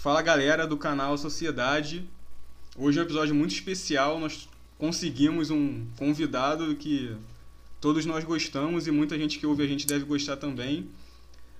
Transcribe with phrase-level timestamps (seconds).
[0.00, 2.08] Fala galera do canal Sociedade.
[2.74, 4.18] Hoje é um episódio muito especial.
[4.18, 7.14] Nós conseguimos um convidado que
[7.82, 10.88] todos nós gostamos e muita gente que ouve a gente deve gostar também.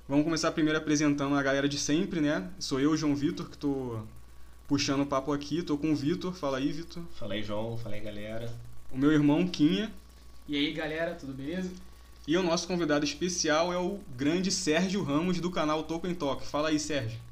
[0.09, 2.51] Vamos começar primeiro apresentando a galera de sempre, né?
[2.59, 4.01] Sou eu, João Vitor, que tô
[4.67, 5.63] puxando o papo aqui.
[5.63, 6.33] Tô com o Vitor.
[6.33, 7.03] Fala aí, Vitor.
[7.17, 7.77] Fala aí, João.
[7.77, 8.51] Fala aí, galera.
[8.91, 9.93] O meu irmão, Quinha.
[10.49, 11.71] E aí, galera, tudo beleza?
[12.27, 16.47] E o nosso convidado especial é o grande Sérgio Ramos do canal Tolkien Talk.
[16.47, 17.29] Fala aí, Sérgio.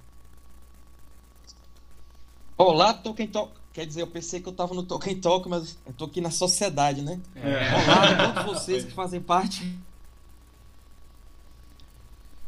[2.58, 3.52] Olá, Tolkien Talk.
[3.72, 6.32] Quer dizer, eu pensei que eu tava no Tolkien Talk, mas eu tô aqui na
[6.32, 7.20] sociedade, né?
[7.36, 7.68] É.
[7.72, 9.78] Olá a todos vocês que fazem parte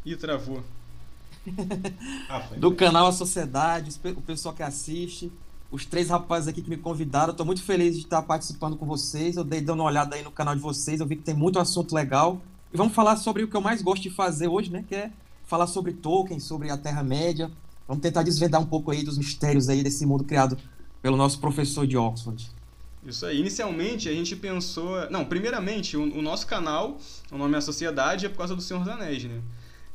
[0.05, 0.61] Ih, travou.
[2.29, 5.31] Ah, do canal A Sociedade, o pessoal que assiste,
[5.71, 7.29] os três rapazes aqui que me convidaram.
[7.29, 9.37] Eu tô muito feliz de estar participando com vocês.
[9.37, 11.57] Eu dei dando uma olhada aí no canal de vocês, eu vi que tem muito
[11.57, 12.41] assunto legal.
[12.73, 14.83] E vamos falar sobre o que eu mais gosto de fazer hoje, né?
[14.87, 15.11] Que é
[15.45, 17.49] falar sobre Tolkien, sobre a Terra-média.
[17.91, 20.57] Vamos tentar desvendar um pouco aí dos mistérios aí desse mundo criado
[21.01, 22.49] pelo nosso professor de Oxford.
[23.05, 23.37] Isso aí.
[23.37, 25.09] Inicialmente a gente pensou.
[25.09, 26.97] Não, primeiramente, o, o nosso canal,
[27.29, 29.41] o nome é a Sociedade, é por causa do Senhor dos Anéis, né?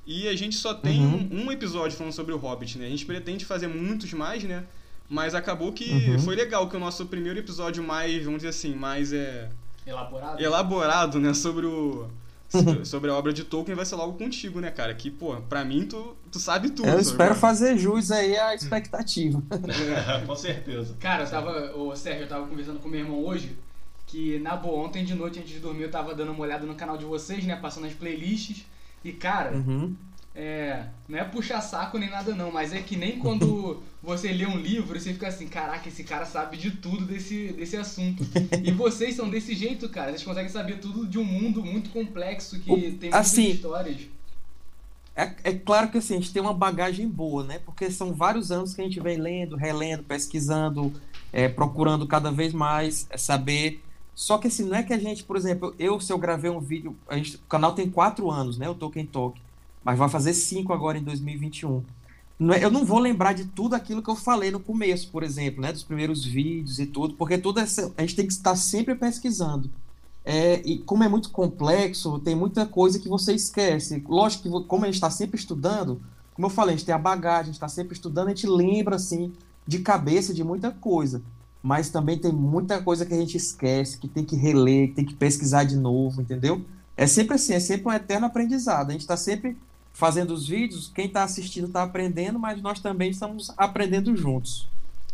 [0.06, 1.28] E a gente só tem Uhum.
[1.32, 2.84] um, um episódio falando sobre o Hobbit, né?
[2.86, 4.64] A gente pretende fazer muitos mais, né?
[5.08, 6.18] Mas acabou que Uhum.
[6.18, 9.48] foi legal que o nosso primeiro episódio mais, vamos dizer assim, mais é,
[9.86, 10.38] Elaborado?
[10.42, 11.32] elaborado, né?
[11.32, 12.08] Sobre o.
[12.48, 14.94] so- Sobre a obra de Tolkien vai ser logo contigo, né, cara?
[14.94, 16.88] Que, pô, pra mim tu, tu sabe tudo.
[16.88, 19.42] Eu espero fazer jus aí à expectativa.
[20.26, 20.96] Com certeza.
[21.00, 21.76] Cara, eu tava.
[21.76, 23.56] Ô, Sérgio, eu tava conversando com meu irmão hoje.
[24.06, 26.76] Que na boa, ontem de noite antes de dormir eu tava dando uma olhada no
[26.76, 27.56] canal de vocês, né?
[27.56, 28.64] Passando as playlists.
[29.04, 29.94] E, cara, Uhum.
[30.36, 30.86] É.
[31.08, 34.58] Não é puxar saco nem nada não, mas é que nem quando você lê um
[34.58, 38.24] livro você fica assim, caraca, esse cara sabe de tudo desse, desse assunto.
[38.62, 40.10] E vocês são desse jeito, cara.
[40.10, 44.02] Vocês conseguem saber tudo de um mundo muito complexo que O- tem muitas assim, histórias.
[45.14, 47.58] É, é claro que assim, a gente tem uma bagagem boa, né?
[47.64, 50.92] Porque são vários anos que a gente vem lendo, relendo, pesquisando,
[51.32, 53.82] é, procurando cada vez mais é, saber.
[54.14, 56.60] Só que assim, não é que a gente, por exemplo, eu, se eu gravei um
[56.60, 58.68] vídeo, a gente, o canal tem quatro anos, né?
[58.68, 59.40] O Tolkien Talk,
[59.86, 61.80] mas vai fazer cinco agora em 2021.
[62.36, 65.22] Não é- eu não vou lembrar de tudo aquilo que eu falei no começo, por
[65.22, 65.72] exemplo, né?
[65.72, 69.70] Dos primeiros vídeos e tudo, porque tudo essa, a gente tem que estar sempre pesquisando.
[70.24, 74.02] É, e como é muito complexo, tem muita coisa que você esquece.
[74.08, 76.00] Lógico que, como a gente está sempre estudando,
[76.34, 78.48] como eu falei, a gente tem a bagagem, a gente está sempre estudando, a gente
[78.48, 79.32] lembra, assim,
[79.64, 81.22] de cabeça de muita coisa.
[81.62, 85.04] Mas também tem muita coisa que a gente esquece, que tem que reler, que tem
[85.04, 86.60] que pesquisar de novo, entendeu?
[86.96, 88.88] É sempre assim, é sempre um eterno aprendizado.
[88.88, 89.56] A gente está sempre
[89.96, 94.68] fazendo os vídeos, quem está assistindo está aprendendo, mas nós também estamos aprendendo juntos.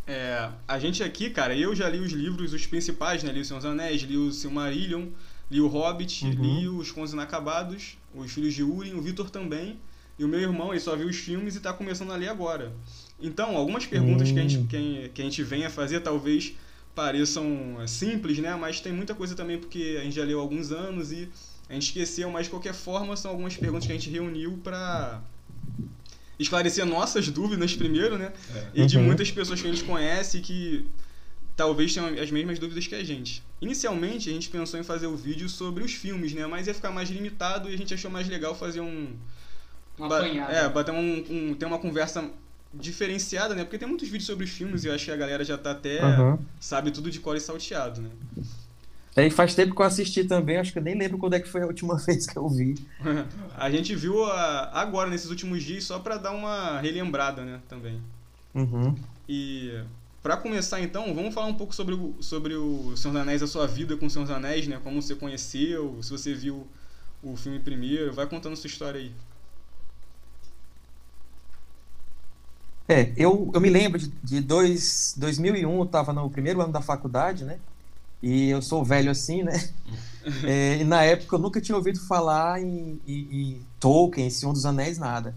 [0.09, 3.31] É, a gente aqui, cara, eu já li os livros, os principais, né?
[3.31, 5.07] Li o Senhor dos Anéis, li o Silmarillion,
[5.49, 6.31] li o Hobbit, Uhum.
[6.33, 9.79] li os Contos Inacabados, os Filhos de Urim, o Vitor também.
[10.19, 12.73] E o meu irmão, ele só viu os filmes e tá começando a ler agora.
[13.21, 14.67] Então, algumas perguntas que, a gente, Hum.
[14.67, 16.55] que, que a gente vem a fazer talvez
[16.93, 18.57] pareçam é, simples, né?
[18.57, 21.29] Mas tem muita coisa também porque a gente já leu há alguns anos e
[21.73, 25.21] a gente esqueceu, mas de qualquer forma são algumas perguntas que a gente reuniu pra
[26.39, 28.33] esclarecer nossas dúvidas primeiro, né?
[28.55, 28.67] É.
[28.75, 29.05] e de Uhum.
[29.05, 30.87] muitas pessoas que a gente conhece que
[31.57, 33.43] talvez tenham as mesmas dúvidas que a gente.
[33.61, 36.47] Inicialmente a gente pensou em fazer o vídeo sobre os filmes, né?
[36.47, 39.15] Mas ia ficar mais limitado e a gente achou mais legal fazer um.
[39.99, 40.53] Uma ba- apanhada.
[40.53, 42.29] É, bater um, um- ter uma conversa
[42.75, 43.63] diferenciada, né?
[43.65, 45.71] Porque tem muitos vídeos sobre os filmes e eu acho que a galera já tá
[45.73, 46.03] até.
[46.05, 46.39] Uhum.
[46.59, 48.11] sabe tudo de cor e salteado, né?
[49.15, 51.49] É, faz tempo que eu assisti também, acho que eu nem lembro quando é que
[51.49, 52.75] foi a última vez que eu vi.
[53.57, 57.61] a gente viu a- agora, nesses últimos dias, só pra dar uma relembrada, né?
[57.69, 58.01] Também.
[58.55, 58.95] Uhum.
[59.29, 59.83] E
[60.23, 63.47] pra começar então, vamos falar um pouco sobre o, sobre o Senhor dos Anéis, a
[63.47, 64.81] sua vida com o Senhor dos Anéis, né?
[64.83, 66.67] Como você conheceu, se você viu
[67.23, 69.13] o filme primeiro, vai contando sua história aí.
[72.89, 76.83] É, eu, eu me lembro de, de dois, 2001, eu estava no primeiro ano da
[76.83, 77.61] faculdade, né?
[78.23, 79.53] E eu sou velho assim, né?
[80.45, 84.65] É, e na época eu nunca tinha ouvido falar em, em- em Tolkien, Senhor dos
[84.65, 85.35] Anéis, nada.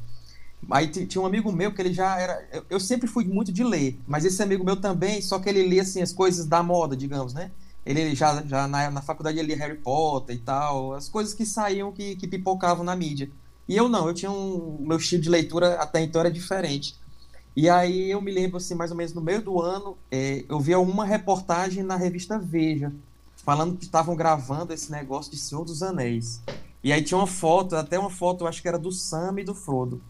[0.70, 2.48] Aí ti- tinha um amigo meu que ele já era.
[2.52, 5.68] eu- Eu sempre fui muito de ler, mas esse amigo meu também, só que ele
[5.68, 7.52] lia assim, as coisas da moda, digamos, né?
[7.86, 11.46] Ele já, já na, na faculdade ele lia Harry Potter e tal, as coisas que
[11.46, 13.30] saíam, que, que pipocavam na mídia.
[13.68, 14.78] E eu não, eu tinha um.
[14.82, 16.96] Meu estilo de leitura até então era diferente.
[17.56, 20.60] E aí eu me lembro, assim, mais ou menos no meio do ano, é, eu
[20.60, 22.92] vi uma reportagem na revista Veja,
[23.46, 26.42] falando que estavam gravando esse negócio de Senhor dos Anéis.
[26.84, 29.44] E aí tinha uma foto, até uma foto, eu acho que era do Sam e
[29.44, 30.02] do Frodo.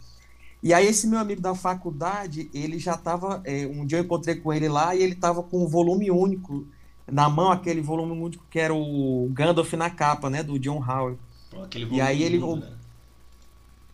[0.62, 4.52] E aí esse meu amigo da faculdade, ele já estava, um dia eu encontrei com
[4.52, 6.66] ele lá e ele estava com um volume único
[7.06, 11.18] na mão, aquele volume único que era o Gandalf na capa, né, do John Howard.
[11.62, 12.75] Aquele E aí volume ele- lindo, né?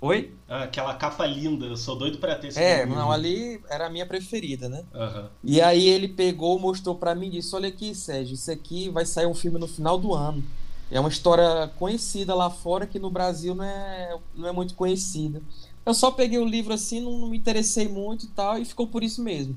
[0.05, 0.33] Oi?
[0.49, 3.89] Ah, aquela capa linda, eu sou doido pra ter esse É, não, ali era a
[3.89, 4.85] minha preferida, né?
[4.93, 5.31] Aham.
[5.45, 9.07] E aí ele pegou, mostrou pra mim e disse: Olha aqui, Sérgio, isso aqui vai
[9.07, 10.43] sair um filme no final do ano.
[10.91, 15.41] É uma história conhecida lá fora que no Brasil não é, não é muito conhecida.
[15.87, 18.89] Eu só peguei o livro assim, não, não me interessei muito e tal, e ficou
[18.89, 19.57] por isso mesmo.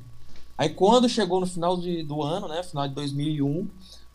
[0.56, 3.68] Aí quando chegou no final de, do ano, né, final de 2001,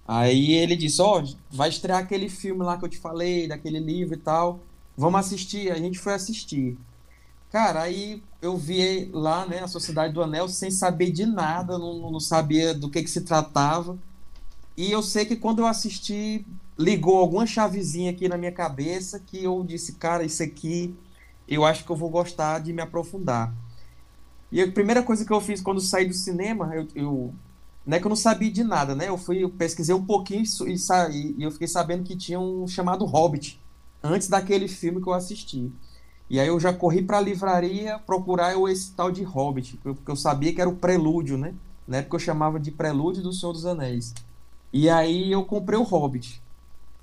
[0.07, 4.15] aí ele disse: Ó, vai estrear aquele filme lá que eu te falei, daquele livro
[4.15, 4.61] e tal.
[5.01, 5.71] Vamos assistir.
[5.73, 6.79] A gente foi assistir.
[7.51, 12.11] Cara, aí eu vi lá, né, a Sociedade do Anel sem saber de nada, não,
[12.13, 13.99] não sabia do que que se tratava.
[14.77, 16.47] E eu sei que quando eu assisti,
[16.79, 20.97] ligou alguma chavezinha aqui na minha cabeça que eu disse, cara, isso aqui
[21.49, 23.55] eu acho que eu vou gostar de me aprofundar.
[24.51, 27.35] E a primeira coisa que eu fiz quando saí do cinema, eu, eu
[27.87, 29.09] não é que eu não sabia de nada, né?
[29.09, 32.67] Eu fui, eu pesquisei um pouquinho e, sa- e eu fiquei sabendo que tinha um
[32.67, 33.60] chamado Hobbit,
[34.03, 35.71] antes daquele filme que eu assisti.
[36.29, 40.11] E aí eu já corri para a livraria procurar o- esse tal de Hobbit, porque
[40.11, 41.55] eu sabia que era o prelúdio, né?
[41.87, 44.15] Na época eu chamava de prelúdio do Senhor dos Anéis.
[44.73, 46.41] E aí eu comprei o Hobbit.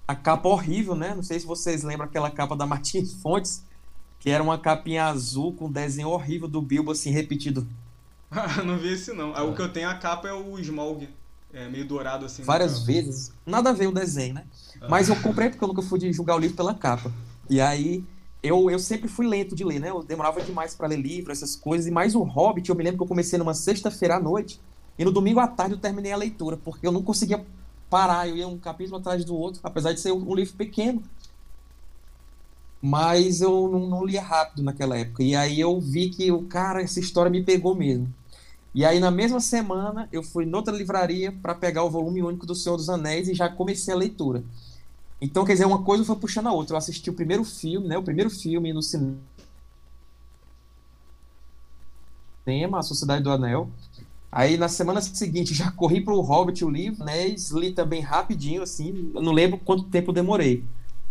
[0.08, 1.14] A capa horrível, né?
[1.16, 3.64] Não sei se vocês lembram aquela capa da Martins Fontes,
[4.20, 7.68] que era uma capinha azul com um desenho horrível do Bilbo assim repetido
[8.32, 9.34] Ah, não vi esse não.
[9.36, 11.08] Ah, O que eu tenho a capa é o Smaug.
[11.58, 12.44] É meio dourado assim.
[12.44, 13.32] na várias vezes.
[13.44, 14.44] Nada a ver o desenho, né?
[14.88, 17.12] Mas eu comprei porque eu nunca fui de julgar o livro pela capa.
[17.50, 18.04] E aí
[18.44, 19.90] eu, eu sempre fui lento de ler, né?
[19.90, 21.88] Eu demorava demais para ler livro, essas coisas.
[21.88, 24.62] E mais o Hobbit, eu me lembro que eu comecei numa sexta-feira à noite
[25.00, 27.44] e no domingo à tarde eu terminei a leitura, porque eu não conseguia
[27.90, 31.02] parar, eu ia um capítulo atrás do outro, apesar de ser um livro pequeno.
[32.80, 35.24] Mas eu não, não lia rápido naquela época.
[35.24, 38.14] E aí eu vi que, o cara, essa história me pegou mesmo.
[38.78, 42.54] E aí, na mesma semana, eu fui noutra livraria para pegar o volume único do
[42.54, 44.44] Senhor dos Anéis e já comecei a leitura.
[45.22, 46.76] Então, quer dizer, uma coisa foi puxando a outra.
[46.76, 47.98] Eu assisti o primeiro filme, né?
[47.98, 49.20] O primeiro filme no cinema,
[52.74, 53.70] A Sociedade do Anel.
[54.32, 57.28] Aí, na semana seguinte, já corri pro Hobbit, o livro, né?
[57.54, 59.12] Li também rapidinho, assim.
[59.16, 60.64] Eu não lembro quanto tempo demorei.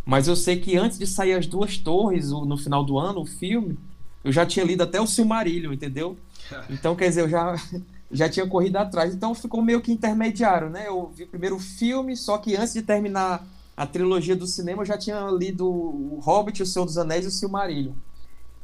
[0.04, 3.22] Mas eu sei que antes de sair As Duas Torres, o- no final do ano,
[3.22, 3.78] o filme,
[4.24, 6.16] eu já tinha lido até o Silmarillion, entendeu?
[6.70, 7.56] Então, quer dizer, eu já,
[8.10, 9.14] já tinha corrido atrás.
[9.14, 10.86] Então ficou meio que intermediário, né?
[10.86, 13.46] Eu vi primeiro o filme, só que antes de terminar
[13.76, 17.28] a trilogia do cinema, eu já tinha lido o Hobbit, o Senhor dos Anéis e
[17.28, 17.92] o Silmarillion.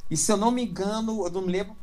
[0.09, 1.75] E se eu não me engano, eu não me lembro,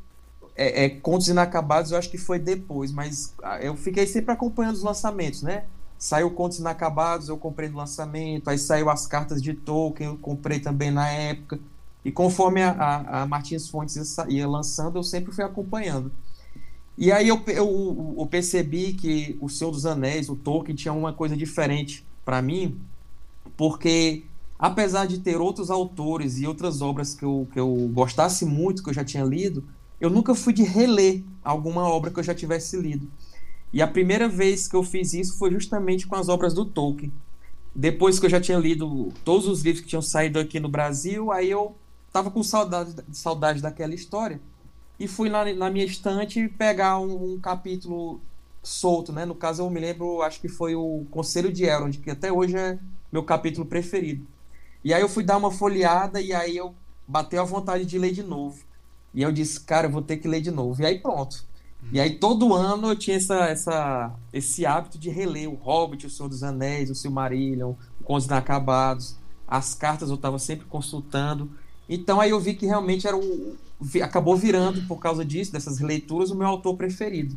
[0.56, 4.74] é, é, Contos Inacabados eu acho que foi depois, mas ah, eu fiquei sempre acompanhando
[4.74, 5.64] os lançamentos, né?
[5.98, 10.58] Saiu Contos Inacabados, eu comprei no lançamento, aí saiu as cartas de Tolkien, eu comprei
[10.58, 11.58] também na época.
[12.04, 16.10] E conforme a, a, a Martins Fontes ia, lançando, eu sempre fui acompanhando.
[16.96, 21.12] E aí eu, eu, eu percebi que o Senhor dos Anéis, o Tolkien, tinha uma
[21.12, 22.78] coisa diferente para mim,
[23.56, 24.24] porque
[24.58, 28.90] apesar de ter outros autores e outras obras que eu, que eu gostasse muito, que
[28.90, 29.64] eu já tinha lido,
[30.00, 33.10] eu nunca fui de reler alguma obra que eu já tivesse lido.
[33.72, 37.12] E a primeira vez que eu fiz isso foi justamente com as obras do Tolkien.
[37.74, 41.30] Depois que eu já tinha lido todos os livros que tinham saído aqui no Brasil,
[41.30, 41.76] aí eu
[42.12, 44.40] tava com saudade, saudade daquela história
[44.98, 48.20] e fui na, na minha estante pegar um, um capítulo
[48.62, 49.24] solto, né?
[49.24, 52.56] No caso, eu me lembro, acho que foi o Conselho de Elrond, que até hoje
[52.56, 52.78] é
[53.10, 54.26] meu capítulo preferido.
[54.84, 56.74] E aí eu fui dar uma folheada e aí eu
[57.08, 58.62] bateu a vontade de ler de novo.
[59.14, 60.80] E eu disse, cara, eu vou ter que ler de novo.
[60.82, 61.44] E aí pronto.
[61.92, 66.10] E aí todo ano eu tinha essa, essa, esse hábito de reler o Hobbit, o
[66.10, 67.70] Senhor dos Anéis, o Silmarillion,
[68.00, 69.16] o Contos Inacabados.
[69.48, 71.50] As cartas eu estava sempre consultando.
[71.92, 73.56] Então aí eu vi que realmente era o,
[74.00, 77.36] acabou virando, por causa disso, dessas releituras, o meu autor preferido.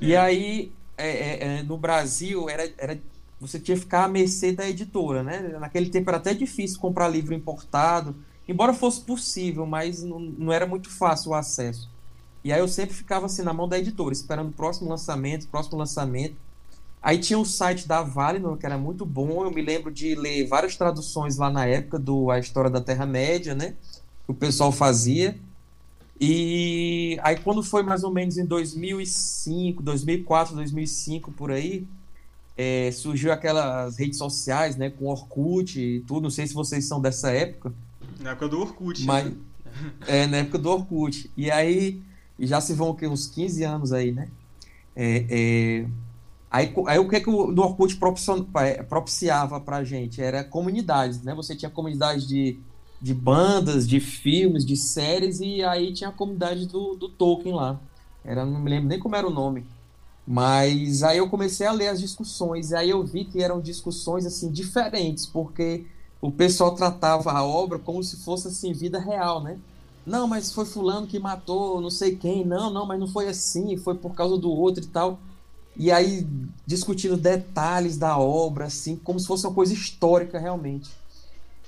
[0.00, 3.00] E aí, é, é, é, no Brasil, era, era,
[3.40, 5.56] você tinha que ficar à mercê da editora, né?
[5.58, 8.14] Naquele tempo era até difícil comprar livro importado,
[8.46, 11.90] embora fosse possível, mas não, não era muito fácil o acesso.
[12.44, 15.76] E aí eu sempre ficava assim na mão da editora, esperando o próximo lançamento, próximo
[15.76, 16.36] lançamento.
[17.02, 19.44] Aí tinha o site da Valinor, que era muito bom.
[19.44, 23.54] Eu me lembro de ler várias traduções lá na época do A História da Terra-média,
[23.54, 23.74] né?
[24.24, 25.38] Que o pessoal fazia.
[26.20, 31.86] E aí quando foi mais ou menos em 2005, 2004, 2005, por aí,
[32.56, 34.90] é, surgiu aquelas redes sociais, né?
[34.90, 36.24] Com Orkut e tudo.
[36.24, 37.72] Não sei se vocês são dessa época.
[38.20, 39.04] Na época do Orkut.
[39.04, 39.36] Mas, né?
[40.08, 41.30] é, na época do Orkut.
[41.36, 42.02] E aí,
[42.40, 43.06] já se vão o quê?
[43.06, 44.28] uns 15 anos aí, né?
[44.96, 45.86] É, é,
[46.50, 47.98] aí, aí o que, que o do Orkut
[48.56, 50.22] é, propiciava pra gente?
[50.22, 51.34] Era comunidades, né?
[51.34, 52.58] Você tinha comunidades de,
[53.00, 57.80] de bandas, de filmes, de séries, e aí tinha a comunidade do, do Tolkien lá.
[58.24, 59.66] Era, não me lembro nem como era o nome.
[60.26, 64.26] Mas aí eu comecei a ler as discussões, e aí eu vi que eram discussões
[64.26, 65.86] assim diferentes, porque
[66.20, 69.58] o pessoal tratava a obra como se fosse assim, vida real, né?
[70.04, 72.44] Não, mas foi fulano que matou não sei quem.
[72.44, 75.18] Não, não, mas não foi assim, foi por causa do outro e tal.
[75.78, 76.26] E aí
[76.66, 80.90] discutindo detalhes da obra, assim, como se fosse uma coisa histórica realmente.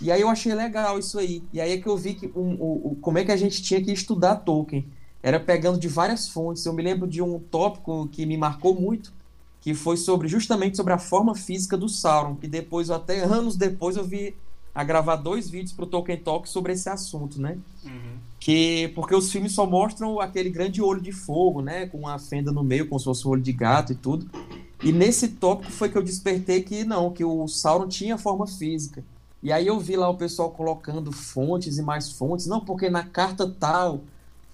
[0.00, 1.42] E aí eu achei legal isso aí.
[1.52, 3.92] E aí é que eu vi que um, como é que a gente tinha que
[3.92, 4.86] estudar Tolkien.
[5.22, 6.64] Era pegando de várias fontes.
[6.64, 9.12] Eu me lembro de um tópico que me marcou muito,
[9.60, 13.96] que foi sobre justamente sobre a forma física do Sauron, que depois, até anos depois,
[13.96, 14.34] eu vi
[14.74, 17.58] a gravar dois vídeos para o Tolkien Talk sobre esse assunto, né?
[17.84, 18.16] Uhum.
[18.40, 21.86] Que, porque os filmes só mostram aquele grande olho de fogo, né?
[21.86, 24.28] Com a fenda no meio, como se fosse um olho de gato e tudo.
[24.82, 29.04] E nesse tópico foi que eu despertei que não, que o Sauron tinha forma física.
[29.42, 32.46] E aí eu vi lá o pessoal colocando fontes e mais fontes.
[32.46, 34.00] Não, porque na carta tal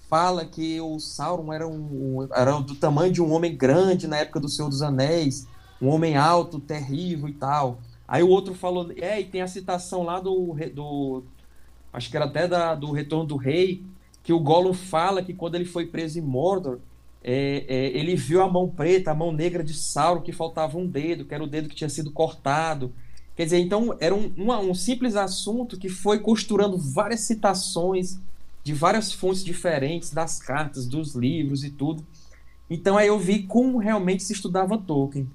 [0.09, 4.39] fala que o Sauron era, um, era do tamanho de um homem grande na época
[4.39, 5.47] do Senhor dos Anéis,
[5.81, 7.79] um homem alto, terrível e tal.
[8.07, 11.23] Aí o outro falou, é, e tem a citação lá do, do
[11.97, 13.83] acho que era até da, do Retorno do Rei,
[14.21, 16.77] que o Gollum fala que quando ele foi preso em Mordor,
[17.23, 20.85] é, é, ele viu a mão preta, a mão negra de Sauron, que faltava um
[20.85, 22.93] dedo, que era o dedo que tinha sido cortado.
[23.35, 28.19] Quer dizer, então era um, um, um simples assunto que foi costurando várias citações
[28.63, 32.05] de várias fontes diferentes, das cartas, dos livros e tudo.
[32.69, 35.27] Então aí eu vi como realmente se estudava Tolkien.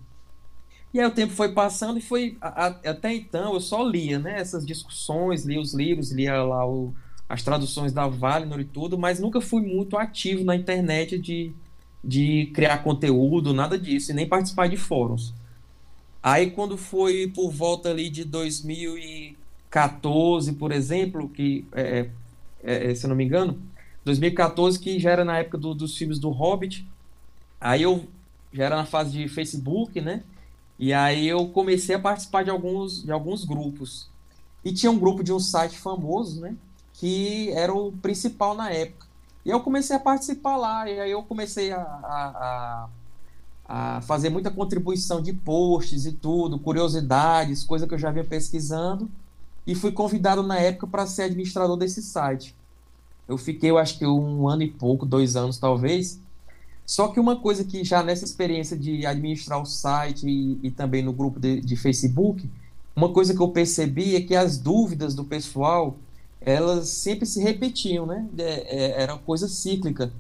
[0.92, 2.36] E aí o tempo foi passando e foi.
[2.40, 4.38] A, a, até então eu só lia, né?
[4.38, 6.94] Essas discussões, lia os livros, lia lá o,
[7.28, 11.52] as traduções da Valinor e tudo, mas nunca fui muito ativo na internet de,
[12.04, 15.32] de criar conteúdo, nada disso, e nem participar de fóruns.
[16.22, 22.10] Aí quando foi por volta ali de 2014, por exemplo, que é,
[22.62, 23.58] é, é se eu não me engano,
[24.04, 26.86] 2014 que já era na época do, dos filmes do Hobbit,
[27.58, 28.06] aí eu
[28.52, 30.22] já era na fase de Facebook, né?
[30.82, 34.08] E aí eu comecei a participar de alguns, de alguns grupos.
[34.64, 36.56] E tinha um grupo de um site famoso, né?
[36.94, 39.06] Que era o principal na época.
[39.44, 40.90] E eu comecei a participar lá.
[40.90, 42.88] E aí eu comecei a, a,
[43.64, 48.24] a, a fazer muita contribuição de posts e tudo, curiosidades, coisa que eu já vinha
[48.24, 49.08] pesquisando.
[49.64, 52.56] E fui convidado na época para ser administrador desse site.
[53.28, 56.18] Eu fiquei, eu acho que um ano e pouco, dois anos talvez.
[56.86, 61.02] Só que uma coisa que já nessa experiência de administrar o site e, e também
[61.02, 62.48] no grupo de, de, Facebook,
[62.94, 65.96] uma coisa que eu percebi é que as dúvidas do pessoal
[66.40, 68.26] elas sempre se repetiam, né?
[68.36, 70.12] É, é, era uma coisa cíclica.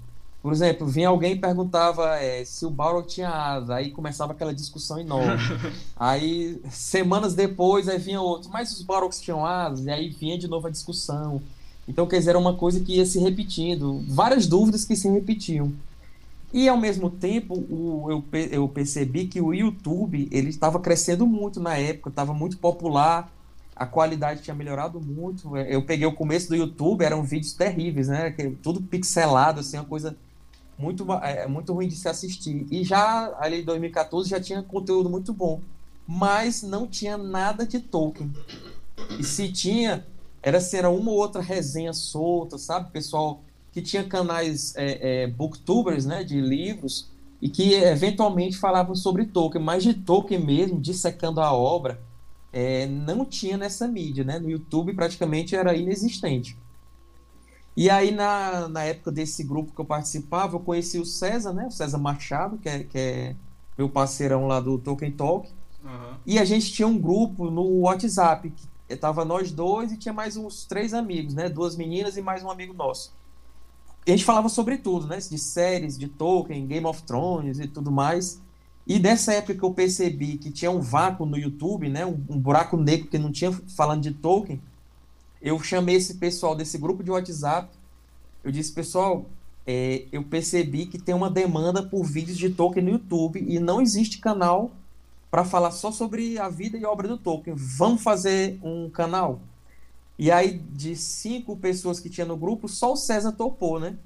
[0.42, 4.52] Por exemplo, vinha alguém e perguntava é, se o Balrog tinha asa, aí começava aquela
[4.52, 5.40] discussão enorme.
[5.96, 10.48] aí, semanas depois, aí vinha outro, mas os Balrogs tinham asas, e aí vinha de
[10.48, 11.40] novo a discussão.
[11.86, 15.72] Então, quer dizer, era uma coisa que ia se repetindo, várias dúvidas que se repetiam.
[16.52, 21.58] E ao mesmo tempo, o, eu, eu percebi que o YouTube ele estava crescendo muito
[21.58, 23.32] na época, estava muito popular,
[23.74, 25.56] a qualidade tinha melhorado muito.
[25.56, 28.34] Eu peguei o começo do YouTube, eram vídeos terríveis, né?
[28.62, 30.14] Tudo pixelado, assim, uma coisa
[30.76, 32.66] muito, é, muito ruim de se assistir.
[32.70, 35.60] E já ali em 2014 já tinha conteúdo muito bom,
[36.06, 38.30] mas não tinha nada de Tolkien.
[39.18, 40.06] E se tinha,
[40.42, 42.90] era, assim, era uma ou outra resenha solta, sabe?
[42.90, 47.10] Pessoal que tinha canais é, é, booktubers, né, de livros,
[47.40, 52.00] e que eventualmente falavam sobre Tolkien, mas de Tolkien mesmo, dissecando a obra,
[52.52, 54.38] é, não tinha nessa mídia, né?
[54.38, 56.56] No YouTube praticamente era inexistente.
[57.74, 61.66] E aí, na, na época desse grupo que eu participava, eu conheci o César, né?
[61.66, 63.36] O César Machado, que é, que é
[63.76, 65.48] meu parceirão lá do Tolkien Talk.
[65.82, 66.14] Uhum.
[66.24, 68.52] E a gente tinha um grupo no WhatsApp,
[68.86, 71.48] que tava nós dois e tinha mais uns três amigos, né?
[71.48, 73.10] Duas meninas e mais um amigo nosso
[74.06, 75.18] a gente falava sobre tudo, né?
[75.18, 78.40] De séries, de Tolkien, Game of Thrones e tudo mais.
[78.86, 82.04] E dessa época que eu percebi que tinha um vácuo no YouTube, né?
[82.04, 84.60] Um, um buraco negro que não tinha falando de Tolkien,
[85.40, 87.68] eu chamei esse pessoal desse grupo de WhatsApp.
[88.42, 89.26] Eu disse, pessoal,
[89.64, 93.80] é, eu percebi que tem uma demanda por vídeos de Tolkien no YouTube e não
[93.80, 94.72] existe canal
[95.30, 97.54] para falar só sobre a vida e obra do Tolkien.
[97.56, 99.40] Vamos fazer um canal?
[100.22, 103.96] E aí, de cinco pessoas que tinha no grupo, só o César topou, né?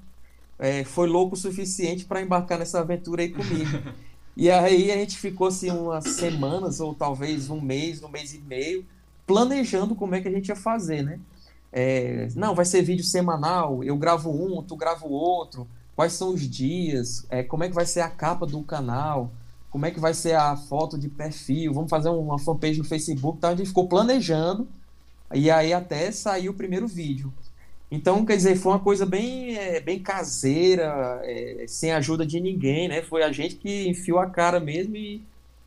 [0.57, 3.69] É, foi louco o suficiente para embarcar nessa aventura aí comigo.
[4.35, 8.39] e aí a gente ficou assim umas semanas, ou talvez um mês, um mês e
[8.39, 8.83] meio,
[9.27, 11.19] planejando como é que a gente ia fazer, né?
[11.71, 16.33] É, não, vai ser vídeo semanal, eu gravo um, tu grava o outro, quais são
[16.33, 19.31] os dias, é, como é que vai ser a capa do canal,
[19.69, 23.37] como é que vai ser a foto de perfil, vamos fazer uma fanpage no Facebook,
[23.37, 23.49] tá?
[23.49, 24.67] a gente ficou planejando
[25.33, 27.33] e aí até saiu o primeiro vídeo.
[27.89, 32.87] Então, quer dizer, foi uma coisa bem, é, bem caseira, é, sem ajuda de ninguém,
[32.89, 33.01] né?
[33.01, 35.21] Foi a gente que enfiou a cara mesmo e,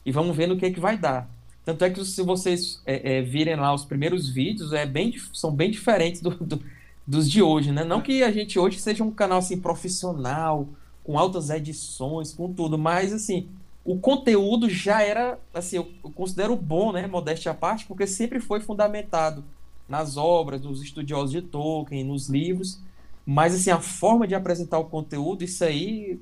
[0.05, 1.29] e vamos ver no que, é que vai dar.
[1.65, 5.51] Tanto é que se vocês é, é, virem lá os primeiros vídeos, é bem, são
[5.51, 6.63] bem diferentes do, do,
[7.07, 7.85] dos de hoje, né?
[7.85, 10.69] Não que a gente hoje seja um canal assim profissional,
[11.03, 13.49] com altas edições, com tudo, mas assim,
[13.85, 18.41] o conteúdo já era, assim, eu, eu considero bom, né, modéstia à parte, porque sempre
[18.41, 19.45] foi fundamentado
[19.89, 22.81] nas obras dos estudiosos de Tolkien, nos livros,
[23.27, 26.21] mas assim, a forma de apresentar o conteúdo, isso aí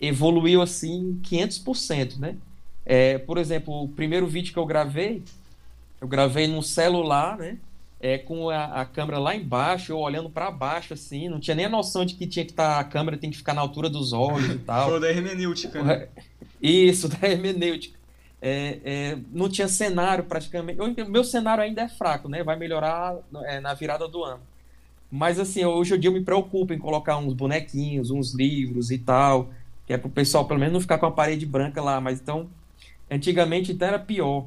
[0.00, 2.36] evoluiu assim 500%, né?
[2.86, 5.22] É, por exemplo, o primeiro vídeo que eu gravei,
[6.00, 7.58] eu gravei num celular, né?
[8.00, 11.64] É, com a, a câmera lá embaixo, eu olhando para baixo, assim, não tinha nem
[11.64, 13.88] a noção de que tinha que estar, tá, a câmera tem que ficar na altura
[13.88, 14.90] dos olhos e tal.
[14.90, 16.08] Foi da hermenêutica, né?
[16.64, 17.98] Isso, da hermenêutica.
[18.40, 20.80] É, é, não tinha cenário praticamente.
[20.80, 22.42] O meu cenário ainda é fraco, né?
[22.42, 24.40] Vai melhorar é, na virada do ano.
[25.10, 28.98] Mas assim, hoje em dia eu me preocupo em colocar uns bonequinhos, uns livros e
[28.98, 29.50] tal,
[29.86, 32.00] que é pro pessoal pelo menos não ficar com a parede branca lá.
[32.00, 32.48] Mas então,
[33.10, 34.46] antigamente então era pior.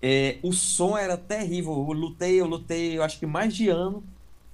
[0.00, 1.72] É, o som era terrível.
[1.72, 4.02] Eu lutei, eu lutei, eu acho que mais de ano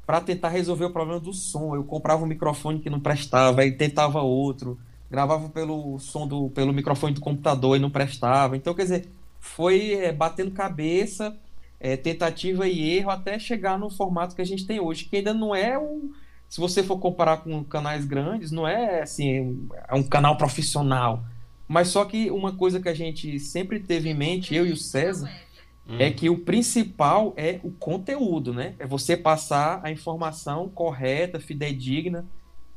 [0.06, 1.74] para tentar resolver o problema do som.
[1.74, 4.78] Eu comprava um microfone que não prestava, e tentava outro,
[5.10, 8.56] gravava pelo som do pelo microfone do computador e não prestava.
[8.56, 11.36] Então, quer dizer, foi é, batendo cabeça,
[11.78, 15.34] é, tentativa e erro até chegar no formato que a gente tem hoje, que ainda
[15.34, 16.10] não é um
[16.50, 21.24] se você for comparar com canais grandes, não é assim, é um canal profissional.
[21.68, 24.76] Mas só que uma coisa que a gente sempre teve em mente, eu e o
[24.76, 25.30] César,
[25.88, 25.96] hum.
[26.00, 28.74] é que o principal é o conteúdo, né?
[28.80, 32.26] É você passar a informação correta, fidedigna,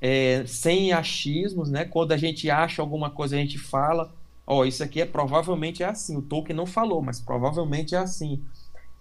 [0.05, 1.85] é, sem achismos, né?
[1.85, 4.13] Quando a gente acha alguma coisa, a gente fala,
[4.45, 6.17] ó, oh, isso aqui é provavelmente é assim.
[6.17, 8.43] O Tolkien não falou, mas provavelmente é assim.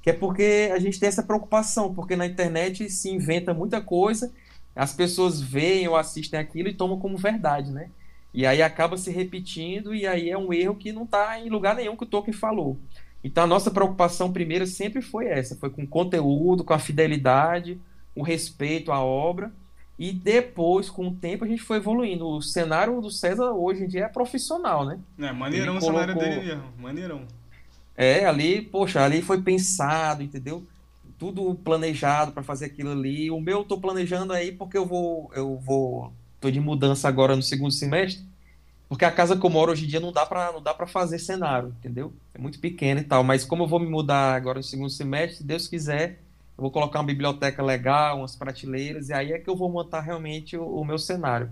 [0.01, 4.33] Que é porque a gente tem essa preocupação, porque na internet se inventa muita coisa,
[4.77, 7.91] as pessoas veem ou assistem aquilo e tomam como verdade, né?
[8.33, 11.75] E aí acaba se repetindo, e aí é um erro que não está em lugar
[11.75, 12.79] nenhum que o Tolkien falou.
[13.25, 17.81] Então a nossa preocupação primeira sempre foi essa, foi com o conteúdo, com a fidelidade,
[18.15, 19.53] o respeito à obra,
[20.03, 22.27] e depois, com o tempo, a gente foi evoluindo.
[22.27, 24.99] O cenário do César hoje em dia é profissional, né?
[25.17, 25.91] É, maneirão colocou...
[25.91, 27.23] o cenário dele mesmo, maneirão.
[27.97, 30.67] É, ali, poxa, ali foi pensado, entendeu?
[31.17, 33.31] Tudo planejado para fazer aquilo ali.
[33.31, 37.37] O meu eu tô planejando aí porque eu vou eu vou tô de mudança agora
[37.37, 38.25] no segundo semestre,
[38.89, 40.89] porque a casa que eu moro hoje em dia não dá para não dá para
[40.89, 42.13] fazer cenário, entendeu?
[42.35, 45.37] É muito pequena e tal, mas como eu vou me mudar agora no segundo semestre,
[45.37, 46.19] se Deus quiser,
[46.57, 50.01] eu vou colocar uma biblioteca legal, umas prateleiras e aí é que eu vou montar
[50.01, 51.51] realmente o, o meu cenário.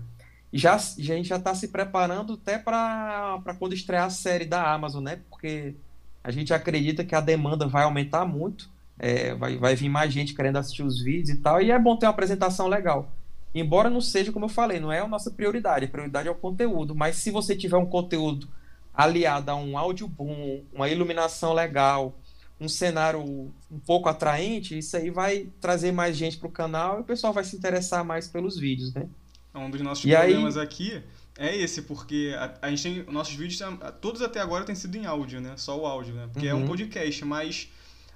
[0.53, 4.71] E já, a gente já está se preparando até para quando estrear a série da
[4.71, 5.19] Amazon, né?
[5.29, 5.75] Porque
[6.23, 10.35] a gente acredita que a demanda vai aumentar muito, é, vai, vai vir mais gente
[10.35, 13.09] querendo assistir os vídeos e tal, e é bom ter uma apresentação legal.
[13.55, 16.35] Embora não seja, como eu falei, não é a nossa prioridade, a prioridade é o
[16.35, 16.95] conteúdo.
[16.95, 18.47] Mas se você tiver um conteúdo
[18.93, 22.13] aliado a um áudio bom, uma iluminação legal,
[22.61, 27.01] um cenário um pouco atraente, isso aí vai trazer mais gente para o canal e
[27.01, 29.07] o pessoal vai se interessar mais pelos vídeos, né?
[29.53, 30.63] Um dos nossos e problemas aí...
[30.63, 31.03] aqui
[31.39, 33.03] é esse, porque a, a, gente tem.
[33.11, 33.59] Nossos vídeos,
[33.99, 35.53] todos até agora têm sido em áudio, né?
[35.57, 36.29] Só o áudio, né?
[36.31, 36.51] Porque uhum.
[36.51, 36.67] é um uhum.
[36.67, 37.67] podcast, mas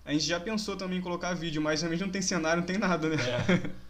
[0.06, 2.78] a gente já pensou também em colocar vídeo, mas realmente não tem cenário, não tem
[2.78, 3.16] nada, né?
[3.16, 3.86] É.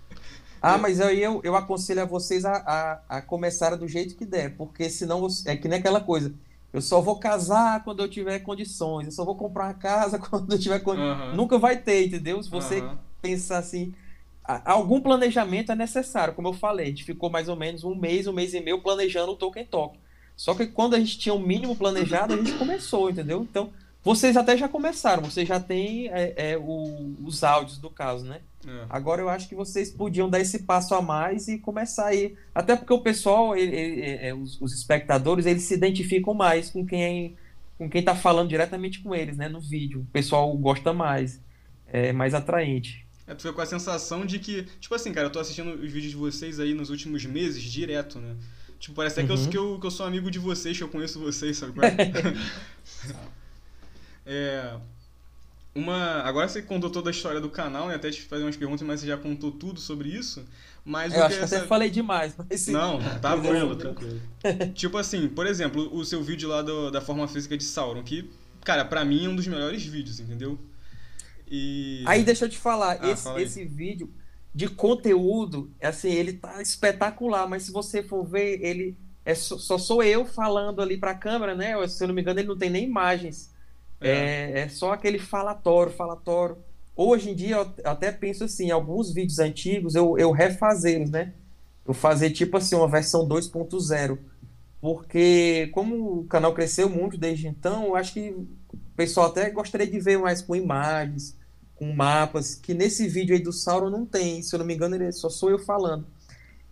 [0.61, 4.25] Ah, mas aí eu, eu aconselho a vocês a, a, a começar do jeito que
[4.25, 6.33] der, porque senão é que nem aquela coisa.
[6.75, 10.51] Eu só vou casar quando eu tiver condições, eu só vou comprar uma casa quando
[10.51, 11.29] eu tiver condições.
[11.29, 11.35] Uhum.
[11.35, 12.43] Nunca vai ter, entendeu?
[12.43, 12.97] Se você uhum.
[13.21, 13.93] pensar assim,
[14.43, 16.87] algum planejamento é necessário, como eu falei.
[16.87, 19.65] A gente ficou mais ou menos um mês, um mês e meio planejando o Tolkien
[19.65, 19.97] Talk.
[20.35, 23.41] Só que quando a gente tinha o um mínimo planejado, a gente começou, entendeu?
[23.41, 23.69] Então,
[24.05, 28.39] vocês até já começaram, vocês já têm é, é, o, os áudios do caso, né?
[28.63, 28.85] É.
[28.87, 32.35] Agora eu acho que vocês podiam dar esse passo a mais e começar aí.
[32.53, 36.85] Até porque o pessoal, ele, ele, é, os, os, espectadores, eles se identificam mais com
[36.85, 37.35] quem
[37.79, 39.49] com quem tá falando diretamente com eles, né?
[39.49, 40.01] No vídeo.
[40.01, 41.41] O pessoal gosta mais.
[41.87, 43.05] É mais atraente.
[43.25, 45.91] É, tu fica com a sensação de que, tipo assim, cara, eu tô assistindo os
[45.91, 48.35] vídeos de vocês aí nos últimos meses, direto, né?
[48.79, 49.37] Tipo, parece até uhum.
[49.37, 51.73] que, eu, que, eu, que eu sou amigo de vocês, que eu conheço vocês, sabe?
[54.25, 54.75] É,
[55.75, 57.95] uma, agora você contou toda a história do canal, né?
[57.95, 60.45] Até te fazer umas perguntas, mas você já contou tudo sobre isso.
[60.85, 61.57] Mas eu acho que essa...
[61.57, 62.33] até falei demais.
[62.37, 62.67] Mas...
[62.67, 63.75] Não, tá bom.
[63.75, 64.21] tranquilo.
[64.73, 68.29] tipo assim, por exemplo, o seu vídeo lá do, da forma física de Sauron, que,
[68.63, 70.57] cara, pra mim é um dos melhores vídeos, entendeu?
[71.47, 72.03] E...
[72.07, 74.09] Aí deixa eu te falar, ah, esse, fala esse vídeo
[74.53, 79.77] de conteúdo, assim, ele tá espetacular, mas se você for ver, ele é só, só
[79.77, 81.75] sou eu falando ali pra câmera, né?
[81.87, 83.53] Se eu não me engano, ele não tem nem imagens.
[84.05, 84.51] É.
[84.53, 86.57] é, é só aquele falatório, falatório.
[86.95, 91.33] Hoje em dia, eu até penso assim, alguns vídeos antigos eu, eu refazê-los, né?
[91.85, 94.17] Eu fazer tipo assim, uma versão 2.0.
[94.79, 98.47] Porque, como o canal cresceu muito desde então, eu acho que o
[98.95, 101.35] pessoal até gostaria de ver mais com imagens,
[101.75, 104.95] com mapas, que nesse vídeo aí do Sauron não tem, se eu não me engano,
[104.95, 106.05] ele só sou eu falando.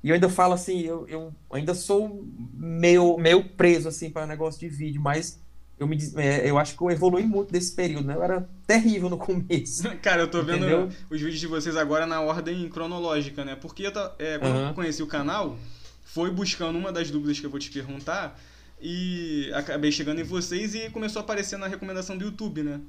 [0.03, 4.59] E eu ainda falo assim, eu, eu ainda sou meio, meio preso assim para negócio
[4.59, 5.39] de vídeo, mas
[5.83, 8.15] eu, me, é, eu acho que eu evolui muito desse período, né?
[8.15, 9.83] Eu era terrível no começo.
[10.01, 10.89] Cara, eu tô vendo Entendeu?
[11.09, 13.55] os vídeos de vocês agora na ordem cronológica, né?
[13.55, 14.67] Porque eu é, quando Aham.
[14.69, 15.57] eu conheci o canal,
[16.03, 18.39] foi buscando uma das dúvidas que eu vou te perguntar
[18.81, 22.79] e acabei chegando em vocês e começou a aparecer na recomendação do YouTube, né?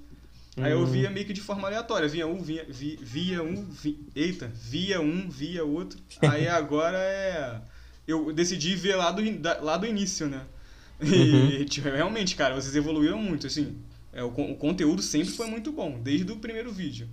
[0.56, 0.86] Aí eu Uhum.
[0.86, 5.00] via meio que de forma aleatória, via um, via, vi- via um, vi- eita, via
[5.00, 5.98] um, via outro.
[6.22, 7.60] Aí agora é.
[8.06, 9.22] Eu decidi ver lá do,
[9.62, 10.42] lá do início, né?
[11.04, 13.76] E tipo, realmente, cara, vocês evoluíram muito, assim.
[14.12, 17.08] É, o, o conteúdo sempre foi muito bom, desde o primeiro vídeo.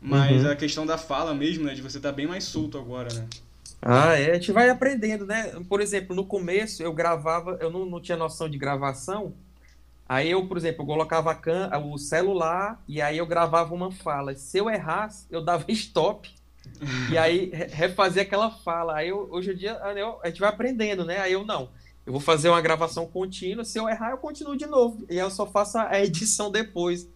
[0.00, 0.50] Mas Uhum.
[0.50, 1.74] a questão da fala mesmo, né?
[1.74, 3.28] De você estar bem mais solto agora, né?
[3.80, 5.52] Ah, é, a gente vai aprendendo, né?
[5.68, 9.34] Por exemplo, no começo eu gravava, eu não, não tinha noção de gravação.
[10.08, 13.92] Aí eu, por exemplo, eu colocava a can, o celular e aí eu gravava uma
[13.92, 14.34] fala.
[14.36, 16.30] Se eu errasse, eu dava stop
[17.06, 18.96] e aí re- refazia aquela fala.
[18.96, 21.18] Aí eu- hoje em dia eu- a gente vai aprendendo, né?
[21.20, 21.70] Aí eu não.
[22.08, 23.66] Eu vou fazer uma gravação contínua.
[23.66, 25.04] Se eu errar, eu continuo de novo.
[25.10, 27.06] E eu só faço a edição depois.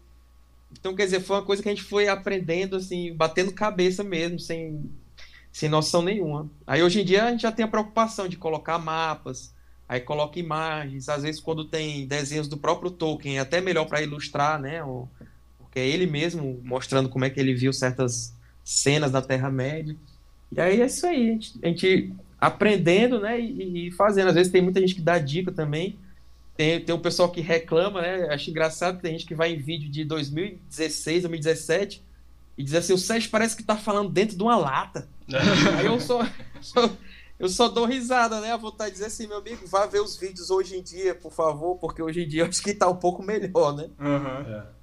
[0.78, 4.38] Então, quer dizer, foi uma coisa que a gente foi aprendendo, assim, batendo cabeça mesmo,
[4.38, 4.84] sem,
[5.50, 6.46] sem noção nenhuma.
[6.66, 9.54] Aí hoje em dia a gente já tem a preocupação de colocar mapas,
[9.88, 14.02] aí coloca imagens, às vezes quando tem desenhos do próprio Tolkien, é até melhor para
[14.02, 14.84] ilustrar, né?
[14.84, 15.08] o-
[15.58, 19.96] Porque é ele mesmo mostrando como é que ele viu certas cenas da Terra-média.
[20.54, 23.40] E aí é isso aí, a gente, a gente aprendendo, né?
[23.40, 24.28] E, e fazendo.
[24.28, 25.96] Às vezes tem muita gente que dá dica também.
[26.56, 28.26] Tem, tem um pessoal que reclama, né?
[28.34, 32.02] Acho engraçado, tem gente que vai em vídeo de 2016, 2017
[32.58, 35.08] e diz assim, o Sérgio parece que tá falando dentro de uma lata.
[35.78, 36.20] Aí eu só,
[36.60, 36.90] só-
[37.38, 38.52] eu só dou risada, né?
[38.52, 41.32] A vontade de dizer assim, meu amigo, vá ver os vídeos hoje em dia, por
[41.32, 43.88] favor, porque hoje em dia eu acho que tá um pouco melhor, né?
[43.98, 44.46] Aham.
[44.48, 44.81] É.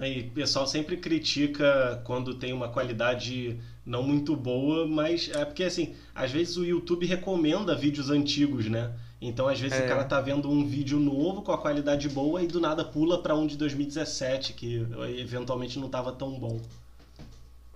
[0.00, 5.64] E o pessoal sempre critica quando tem uma qualidade não muito boa, mas é porque
[5.64, 8.92] assim, às vezes o YouTube recomenda vídeos antigos, né?
[9.20, 9.84] Então às vezes É.
[9.84, 13.22] o cara tá vendo um vídeo novo com a qualidade boa e do nada pula
[13.22, 14.86] pra um de 2017 que
[15.18, 16.58] eventualmente não tava tão bom.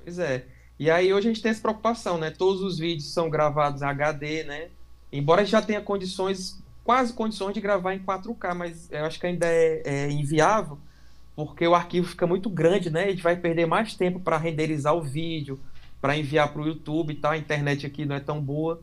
[0.03, 0.47] Pois é.
[0.79, 2.31] E aí hoje a gente tem essa preocupação, né?
[2.31, 4.69] Todos os vídeos são gravados em HD, né?
[5.13, 9.47] Embora já tenha condições, quase condições de gravar em 4K, mas eu acho que ainda
[9.47, 10.79] é, é inviável,
[11.35, 13.05] porque o arquivo fica muito grande, né?
[13.05, 15.61] A gente vai perder mais tempo para renderizar o vídeo,
[16.01, 17.33] para enviar para o YouTube tal.
[17.33, 18.81] A internet aqui não é tão boa.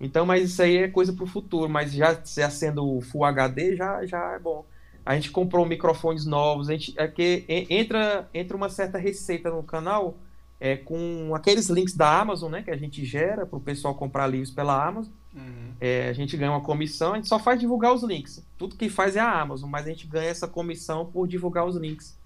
[0.00, 1.70] Então, mas isso aí é coisa para o futuro.
[1.70, 4.66] Mas já, já sendo Full HD, já, já é bom.
[5.04, 6.68] A gente comprou microfones novos.
[6.68, 10.18] A gente, é que en- entra, entra uma certa receita no canal
[10.60, 12.62] é, com aqueles links da Amazon, né?
[12.62, 15.12] Que a gente gera para o pessoal comprar livros pela Amazon.
[15.36, 15.72] Uhum.
[15.80, 18.42] É, a gente ganha uma comissão, a gente só faz divulgar os links.
[18.56, 21.76] Tudo que faz é a Amazon, mas a gente ganha essa comissão por divulgar os
[21.76, 22.16] links.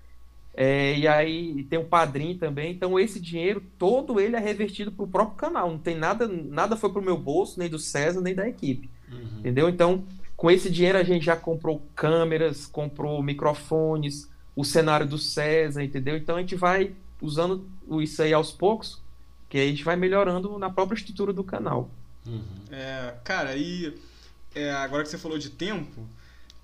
[0.54, 5.04] É, e aí tem o padrinho também, então esse dinheiro todo ele é revertido para
[5.04, 5.70] o próprio canal.
[5.70, 8.90] Não tem nada, nada foi para o meu bolso, nem do César, nem da equipe.
[9.10, 9.38] Uhum.
[9.38, 9.68] Entendeu?
[9.68, 10.04] Então,
[10.36, 16.16] com esse dinheiro a gente já comprou câmeras, comprou microfones, o cenário do César, entendeu?
[16.16, 17.66] Então a gente vai usando
[18.00, 19.02] isso aí aos poucos,
[19.48, 21.90] que a gente vai melhorando na própria estrutura do canal.
[22.26, 22.42] Uhum.
[22.70, 23.92] É, cara, e
[24.54, 26.06] é, agora que você falou de tempo,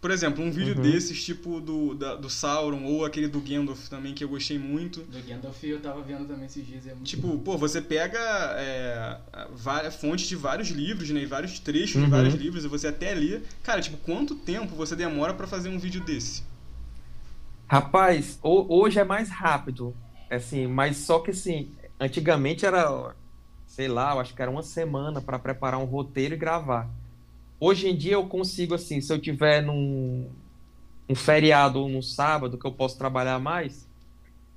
[0.00, 0.82] por exemplo, um vídeo Uhum.
[0.82, 5.00] desses, tipo do, da- do Sauron ou aquele do Gandalf também, que eu gostei muito.
[5.00, 6.86] Do Gandalf eu tava vendo também esses dias.
[6.86, 8.18] É muito Tipo, pô, você pega
[8.58, 9.18] é,
[9.52, 11.22] várias fontes de vários livros, né?
[11.22, 12.04] E vários trechos Uhum.
[12.04, 13.40] de vários livros, e você até lê.
[13.62, 16.42] Cara, tipo, quanto tempo você demora pra fazer um vídeo desse?
[17.68, 19.96] Rapaz, ho- hoje é mais rápido,
[20.30, 23.14] assim, mas só que assim, antigamente era,
[23.76, 26.88] sei lá, eu acho que era uma semana para preparar um roteiro e gravar.
[27.60, 30.30] Hoje em dia eu consigo, assim, se eu tiver num
[31.06, 33.86] um feriado ou num sábado que eu posso trabalhar mais,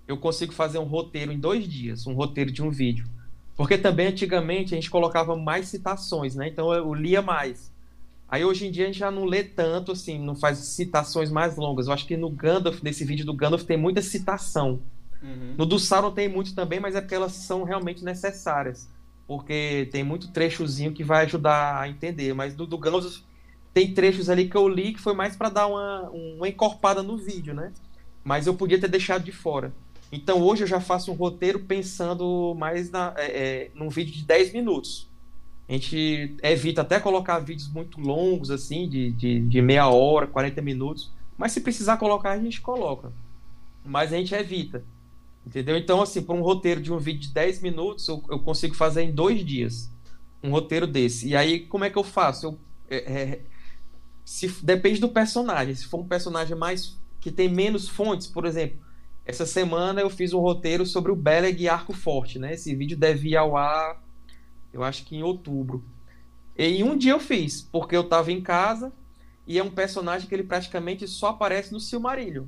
[0.08, 3.10] eu consigo fazer um roteiro em dois dias, um roteiro de um vídeo.
[3.58, 6.48] Porque também antigamente a gente colocava mais citações, né?
[6.48, 7.74] Então eu lia mais.
[8.26, 11.58] Aí hoje em dia a gente já não lê tanto, assim, não faz citações mais
[11.58, 11.88] longas.
[11.88, 14.80] Eu acho que no Gandalf, nesse vídeo do Gandalf, tem muita citação.
[15.22, 15.56] Uhum.
[15.58, 18.88] No do Sauron tem muito também, mas é porque elas são realmente necessárias.
[19.30, 22.34] Porque tem muito trechozinho que vai ajudar a entender.
[22.34, 22.80] Mas do, do
[23.72, 27.16] tem trechos ali que eu li que foi mais para dar uma, uma encorpada no
[27.16, 27.72] vídeo, né?
[28.24, 29.72] Mas eu podia ter deixado de fora.
[30.12, 34.24] Então hoje eu já faço um roteiro pensando mais na, é, é, num vídeo de
[34.24, 35.08] 10 minutos.
[35.68, 40.60] A gente evita até colocar vídeos muito longos, assim, de, de, de meia hora, 40
[40.64, 41.12] minutos.
[41.38, 43.14] Mas se precisar colocar, a gente coloca.
[43.86, 44.84] Mas a gente evita.
[45.46, 45.78] Entendeu?
[45.78, 49.04] Então, assim, para um roteiro de um vídeo de 10 minutos, eu, eu consigo fazer
[49.04, 49.90] em dois dias.
[50.44, 51.28] Um roteiro desse.
[51.28, 52.46] E aí, como é que eu faço?
[52.48, 53.42] Eu, é, é,
[54.24, 55.74] se, depende do personagem.
[55.76, 58.80] Se for um personagem mais que tem menos fontes, por exemplo,
[59.26, 62.54] essa semana eu fiz um roteiro sobre o Beleg e Arco Forte, né?
[62.54, 64.02] Esse vídeo deve ir ao ar,
[64.72, 65.84] eu acho que em outubro.
[66.58, 68.92] E em um dia eu fiz, porque eu estava em casa
[69.46, 72.46] e é um personagem que ele praticamente só aparece no Silmarillion.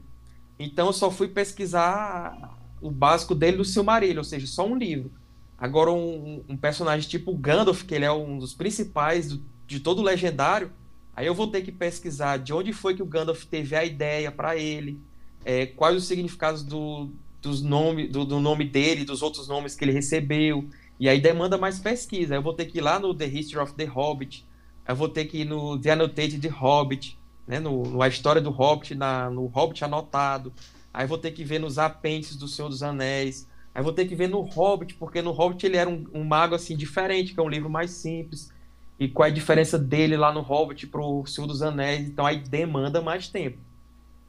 [0.60, 5.12] Então eu só fui pesquisar o básico dele do Silmarillion, ou seja, só um livro.
[5.58, 10.00] Agora um, um personagem tipo Gandalf, que ele é um dos principais do, de todo
[10.00, 10.72] o Legendário,
[11.16, 14.32] aí eu vou ter que pesquisar de onde foi que o Gandalf teve a ideia
[14.32, 15.00] para ele,
[15.46, 19.86] é, quais os significados do, dos nome, do, do, nome dele, dos outros nomes que
[19.86, 20.68] ele recebeu.
[21.00, 22.36] E aí demanda mais pesquisa.
[22.36, 24.46] Eu vou ter que ir lá no The History of the Hobbit,
[24.88, 27.18] eu vou ter que ir no The Annotated Hobbit,
[27.48, 30.52] né, no, no A História do Hobbit, na, no Hobbit Anotado.
[30.94, 33.48] Aí vou ter que ver nos apêndices do Senhor dos Anéis.
[33.74, 36.56] Aí vou ter que ver no Hobbit, porque no Hobbit ele era um, um mago
[36.56, 38.52] assim diferente, que é um livro mais simples.
[39.00, 42.08] E qual é a diferença dele lá no Hobbit pro Senhor dos Anéis?
[42.08, 43.58] Então aí demanda mais tempo.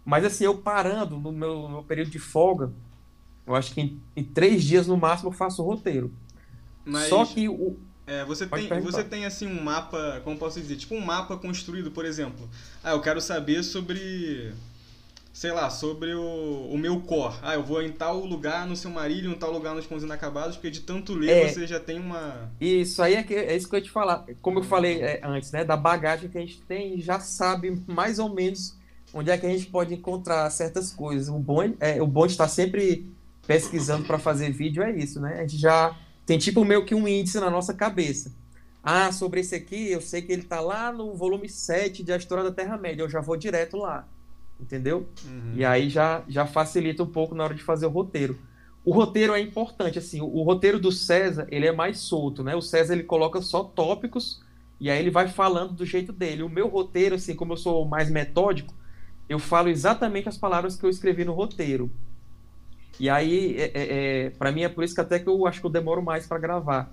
[0.04, 2.72] Mas assim, eu parando no meu, meu período de folga,
[3.46, 6.12] eu acho que em, em, três dias no máximo eu faço o roteiro.
[6.84, 7.76] Mas, Só que o.
[8.06, 11.90] É, você tem, você tem assim um mapa, como posso dizer, tipo um mapa construído,
[11.90, 12.48] por exemplo.
[12.82, 14.52] Ah, eu quero saber sobre
[15.32, 17.36] sei lá, sobre o, o meu core.
[17.42, 20.56] Ah, eu vou em tal lugar no seu marido, em tal lugar nos Pontos Inacabados,
[20.56, 22.52] porque de tanto ler é, você já tem uma.
[22.60, 24.26] Isso aí é, que, é isso que eu ia te falar.
[24.42, 25.64] Como eu falei é, antes, né?
[25.64, 28.76] Da bagagem que a gente tem, já sabe mais ou menos
[29.14, 31.28] onde é que a gente pode encontrar certas coisas.
[31.28, 33.10] O bom é, o bom de estar sempre
[33.46, 35.38] pesquisando para fazer vídeo é isso, né?
[35.38, 38.32] A gente já tem tipo meio que um índice na nossa cabeça.
[38.82, 42.16] Ah, sobre esse aqui, eu sei que ele está lá no volume 7 de A
[42.16, 44.08] História da Terra-média, eu já vou direto lá.
[44.60, 45.08] Entendeu?
[45.24, 45.52] Uhum.
[45.54, 48.38] E aí já, já facilita um pouco na hora de fazer o roteiro.
[48.84, 52.54] O roteiro é importante, assim, o, o roteiro do César, ele é mais solto, né?
[52.54, 54.42] O César, ele coloca só tópicos
[54.80, 56.42] e aí ele vai falando do jeito dele.
[56.42, 58.74] O meu roteiro, assim, como eu sou mais metódico,
[59.28, 61.90] eu falo exatamente as palavras que eu escrevi no roteiro.
[62.98, 65.60] E aí, é, é, é para mim, é por isso que até que eu acho
[65.60, 66.92] que eu demoro mais para gravar.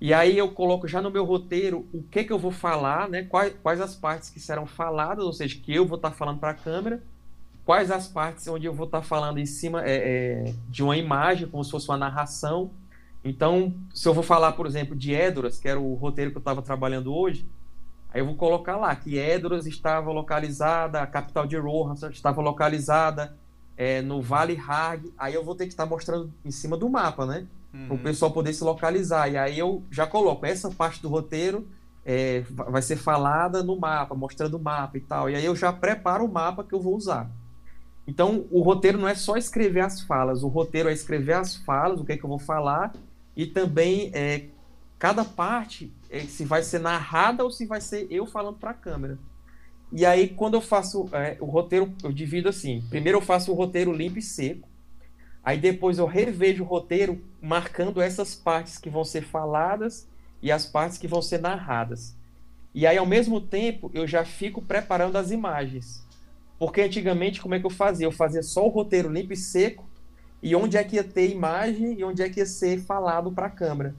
[0.00, 3.22] E aí eu coloco já no meu roteiro o que que eu vou falar, né?
[3.22, 6.38] Quais, quais as partes que serão faladas, ou seja, que eu vou estar tá falando
[6.38, 7.02] para a câmera,
[7.64, 9.96] quais as partes onde eu vou estar tá falando em cima é,
[10.48, 12.70] é, de uma imagem, como se fosse uma narração.
[13.24, 16.40] Então, se eu vou falar, por exemplo, de Édoras, que era o roteiro que eu
[16.40, 17.46] estava trabalhando hoje,
[18.12, 23.34] aí eu vou colocar lá que Édoras estava localizada, a capital de Rohan estava localizada
[23.76, 26.88] é, no Vale Hag, aí eu vou ter que estar tá mostrando em cima do
[26.88, 27.46] mapa, né?
[27.80, 27.86] Uhum.
[27.86, 29.30] para o pessoal poder se localizar.
[29.30, 31.66] E aí eu já coloco essa parte do roteiro
[32.06, 35.28] é, vai ser falada no mapa, mostrando o mapa e tal.
[35.28, 37.28] E aí eu já preparo o mapa que eu vou usar.
[38.06, 42.00] Então, o roteiro não é só escrever as falas, o roteiro é escrever as falas,
[42.00, 42.94] o que é que eu vou falar,
[43.36, 44.44] e também é,
[44.96, 48.74] cada parte, é, se vai ser narrada ou se vai ser eu falando para a
[48.74, 49.18] câmera.
[49.90, 53.54] E aí, quando eu faço é, o roteiro, eu divido assim: primeiro eu faço o
[53.54, 54.68] roteiro limpo e seco,
[55.46, 60.08] Aí depois eu revejo o roteiro marcando essas partes que vão ser faladas
[60.42, 62.16] e as partes que vão ser narradas.
[62.74, 66.04] E aí, ao mesmo tempo, eu já fico preparando as imagens.
[66.58, 68.08] Porque antigamente, como é que eu fazia?
[68.08, 69.88] Eu fazia só o roteiro limpo e seco,
[70.42, 73.46] e onde é que ia ter imagem e onde é que ia ser falado para
[73.46, 73.94] a câmera.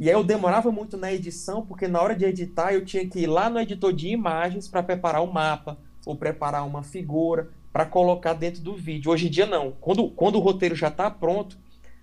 [0.00, 3.20] E aí eu demorava muito na edição, porque na hora de editar eu tinha que
[3.20, 7.86] ir lá no editor de imagens para preparar o mapa, ou preparar uma figura, para
[7.86, 9.10] colocar dentro do vídeo.
[9.10, 9.72] Hoje em dia não.
[9.72, 11.58] Quando, quando o roteiro já está pronto,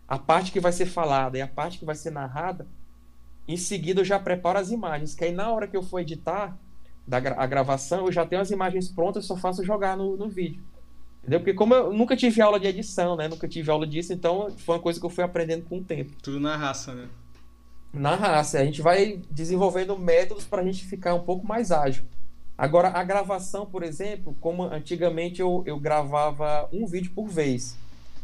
[0.08, 2.68] a parte que vai ser falada e a parte que vai ser narrada,
[3.48, 6.58] em seguida eu já preparo as imagens, que aí na hora que eu for editar
[7.08, 10.64] da, a gravação, eu já tenho as imagens prontas, só faço jogar no, no vídeo.
[11.20, 11.40] Entendeu?
[11.40, 13.28] Porque como eu nunca tive aula de edição, né?
[13.28, 16.14] Nunca tive aula disso, então foi uma coisa que eu fui aprendendo com o tempo.
[16.22, 17.08] Tudo na raça, né?
[17.92, 18.60] Na raça.
[18.60, 22.06] A gente vai desenvolvendo métodos para a gente ficar um pouco mais ágil.
[22.58, 27.78] Agora, a gravação, por exemplo, como antigamente eu, eu gravava um vídeo por vez.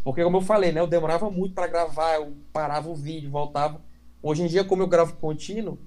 [0.04, 3.82] Porque, como eu falei, né, eu demorava muito para gravar, eu parava o vídeo, voltava.
[4.24, 5.78] Hoje em dia, como eu gravo contínuo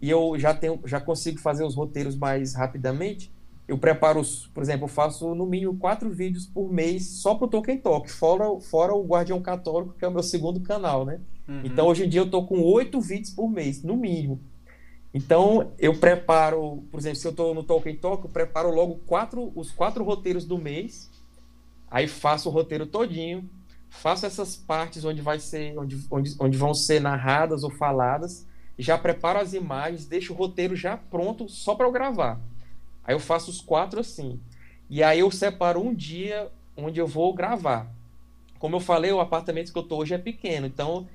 [0.00, 3.32] e eu já tenho, já consigo fazer os roteiros mais rapidamente,
[3.68, 7.44] eu preparo, os, por exemplo, eu faço no mínimo quatro vídeos por mês só para
[7.46, 11.20] o Tolkien Talk, fora, fora o Guardião Católico, que é o meu segundo canal, né?
[11.48, 11.60] Uhum.
[11.64, 14.40] Então, hoje em dia, eu tô com oito vídeos por mês, no mínimo.
[15.14, 19.52] Então, eu preparo, por exemplo, se eu estou no Tolkien Talk, eu preparo logo quatro,
[19.54, 21.10] os quatro roteiros do mês,
[21.90, 23.48] aí faço o roteiro todinho,
[23.90, 28.46] faço essas partes onde vai ser, onde, onde, onde vão ser narradas ou faladas,
[28.78, 32.40] já preparo as imagens, deixo o roteiro já pronto só para eu gravar.
[33.04, 34.40] Aí eu faço os quatro assim.
[34.88, 37.92] E aí eu separo um dia onde eu vou gravar.
[38.58, 41.06] Como eu falei, o apartamento que eu tô hoje é pequeno, então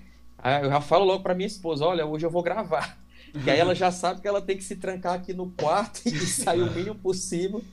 [0.62, 2.98] eu já falo logo para minha esposa, olha, hoje eu vou gravar.
[3.44, 6.12] Que aí ela já sabe que ela tem que se trancar aqui no quarto e
[6.26, 7.64] sair o mínimo possível.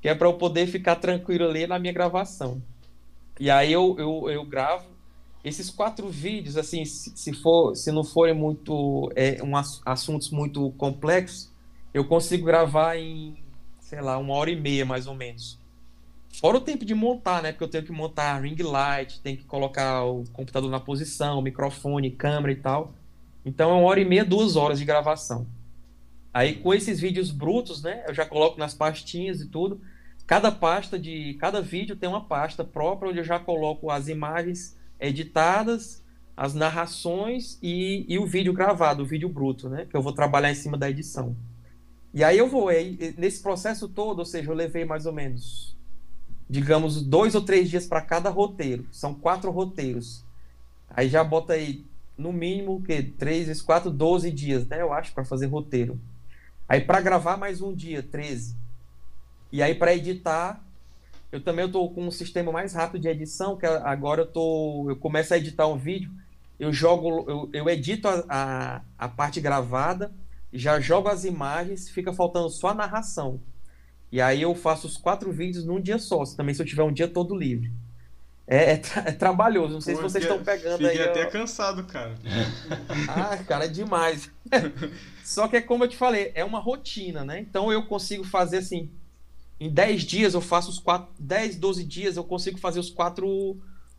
[0.00, 2.62] que é para eu poder ficar tranquilo ali na minha gravação.
[3.38, 4.94] E aí eu, eu, eu gravo
[5.44, 9.52] esses quatro vídeos, assim, se, se, for, se não forem muito é, um,
[9.84, 11.52] assuntos muito complexos,
[11.92, 13.36] eu consigo gravar em,
[13.78, 15.58] sei lá, uma hora e meia mais ou menos.
[16.40, 17.52] Fora o tempo de montar, né?
[17.52, 22.10] Porque eu tenho que montar ring light, tenho que colocar o computador na posição, microfone,
[22.10, 22.92] câmera e tal.
[23.44, 25.46] Então é uma hora e meia, duas horas de gravação.
[26.32, 28.04] Aí com esses vídeos brutos, né?
[28.08, 29.80] Eu já coloco nas pastinhas e tudo.
[30.26, 34.76] Cada pasta de cada vídeo tem uma pasta própria onde eu já coloco as imagens
[34.98, 36.02] editadas,
[36.36, 39.86] as narrações e, e o vídeo gravado, o vídeo bruto, né?
[39.88, 41.36] Que eu vou trabalhar em cima da edição.
[42.12, 45.76] E aí eu vou, aí, nesse processo todo, ou seja, eu levei mais ou menos,
[46.48, 48.86] digamos, dois ou três dias para cada roteiro.
[48.92, 50.24] São quatro roteiros.
[50.88, 51.84] Aí já bota aí,
[52.16, 53.02] no mínimo, quê?
[53.02, 54.80] Três vezes quatro, doze dias, né?
[54.80, 55.98] Eu acho, para fazer roteiro.
[56.68, 58.56] Aí para gravar mais um dia, 13.
[59.52, 60.64] E aí para editar,
[61.30, 64.96] eu também estou com um sistema mais rápido de edição, que agora eu tô, eu
[64.96, 66.10] começo a editar um vídeo,
[66.58, 70.12] eu jogo, eu, eu edito a, a, a parte gravada,
[70.52, 73.40] já jogo as imagens, fica faltando só a narração.
[74.10, 76.92] E aí eu faço os quatro vídeos num dia só, também se eu tiver um
[76.92, 77.72] dia todo livre.
[78.46, 80.98] É, é, tra é trabalhoso, não sei Pô, se vocês estão pegando fiquei aí.
[80.98, 82.14] Fiquei até cansado, cara.
[83.08, 84.30] ah, cara, é demais.
[85.24, 87.40] Só que é como eu te falei, é uma rotina, né?
[87.40, 88.90] Então eu consigo fazer assim,
[89.58, 91.08] em 10 dias eu faço os quatro.
[91.18, 93.56] 10, 12 dias eu consigo fazer os quatro.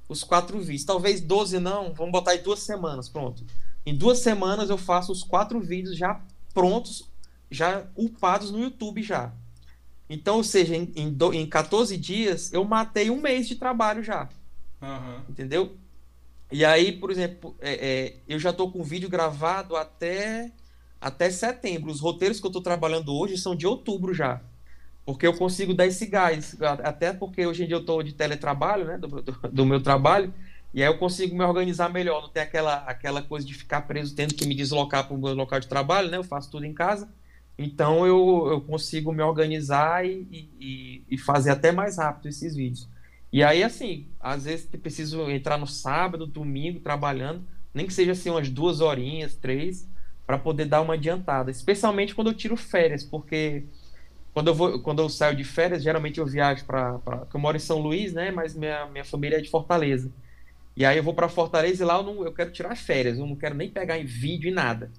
[0.08, 0.84] Os quatro vídeos.
[0.84, 3.44] Talvez 12 não, vamos botar em duas semanas, pronto.
[3.84, 6.22] Em duas semanas eu faço os quatro vídeos já
[6.54, 7.10] prontos,
[7.50, 9.34] já upados no YouTube já.
[10.10, 14.04] Então, ou seja, em, em, do, em 14 dias eu matei um mês de trabalho
[14.04, 14.30] já.
[14.82, 15.22] Uhum.
[15.30, 15.76] Entendeu?
[16.52, 20.52] E aí, por exemplo, é, é, eu já estou com o vídeo gravado até,
[21.02, 21.92] até setembro.
[21.92, 24.42] Os roteiros que eu estou trabalhando hoje são de outubro já
[25.06, 28.86] porque eu consigo dar esse gás, até porque hoje em dia eu estou de teletrabalho,
[28.86, 30.34] né, do, do, do, meu trabalho,
[30.74, 34.16] e aí eu consigo me organizar melhor, não tem aquela, aquela coisa de ficar preso
[34.16, 36.74] tendo que me deslocar para o meu local de trabalho, né, eu faço tudo em
[36.74, 37.08] casa,
[37.58, 42.88] então eu, eu consigo me organizar e, e, e fazer até mais rápido esses vídeos.
[43.32, 48.30] E aí, assim, às vezes preciso entrar no sábado, domingo, trabalhando, nem que seja assim
[48.30, 49.88] umas duas horinhas, três,
[50.26, 53.64] para poder dar uma adiantada, especialmente quando eu tiro férias, porque
[54.34, 57.00] quando eu, vou, quando eu saio de férias, geralmente eu viajo para.
[57.34, 58.32] Eu moro em São Luís, né?
[58.32, 60.12] Mas minha, minha família é de Fortaleza.
[60.76, 63.26] E aí eu vou para Fortaleza e lá eu, não, eu quero tirar férias, eu
[63.26, 64.92] não quero nem pegar em vídeo e nada.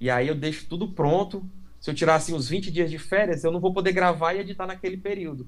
[0.00, 1.44] E aí eu deixo tudo pronto.
[1.80, 4.40] Se eu tirar assim uns 20 dias de férias, eu não vou poder gravar e
[4.40, 5.46] editar naquele período.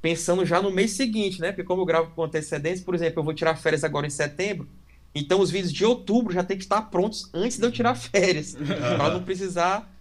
[0.00, 1.52] Pensando já no mês seguinte, né?
[1.52, 4.68] Porque como eu gravo com antecedência, por exemplo, eu vou tirar férias agora em setembro,
[5.14, 8.54] então os vídeos de outubro já tem que estar prontos antes de eu tirar férias,
[8.54, 9.92] para não precisar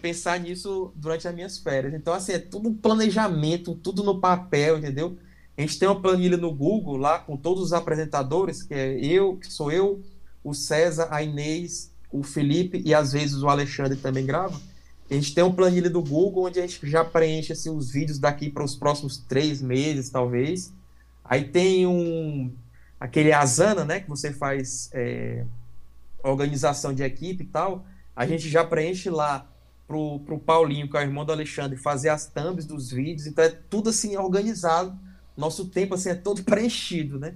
[0.00, 1.94] pensar nisso durante as minhas férias.
[1.94, 5.16] Então, assim, é tudo um planejamento, tudo no papel, entendeu?
[5.56, 9.36] A gente tem uma planilha no Google lá com todos os apresentadores, que é eu,
[9.36, 10.02] que sou eu,
[10.42, 14.60] o César, a Inês, o Felipe e às vezes o Alexandre também grava.
[15.12, 18.18] A gente tem uma planilha do Google onde a gente já preenche assim, os vídeos
[18.18, 20.72] daqui para os próximos três meses, talvez.
[21.22, 22.50] Aí tem um
[22.98, 25.44] aquele Asana, né, que você faz é,
[26.22, 27.84] organização de equipe e tal.
[28.16, 29.46] A gente já preenche lá
[29.86, 33.44] pro, pro Paulinho, que é o irmão do Alexandre, fazer as thumbs dos vídeos, então
[33.44, 34.98] é tudo assim organizado.
[35.36, 37.34] Nosso tempo assim é todo preenchido, né?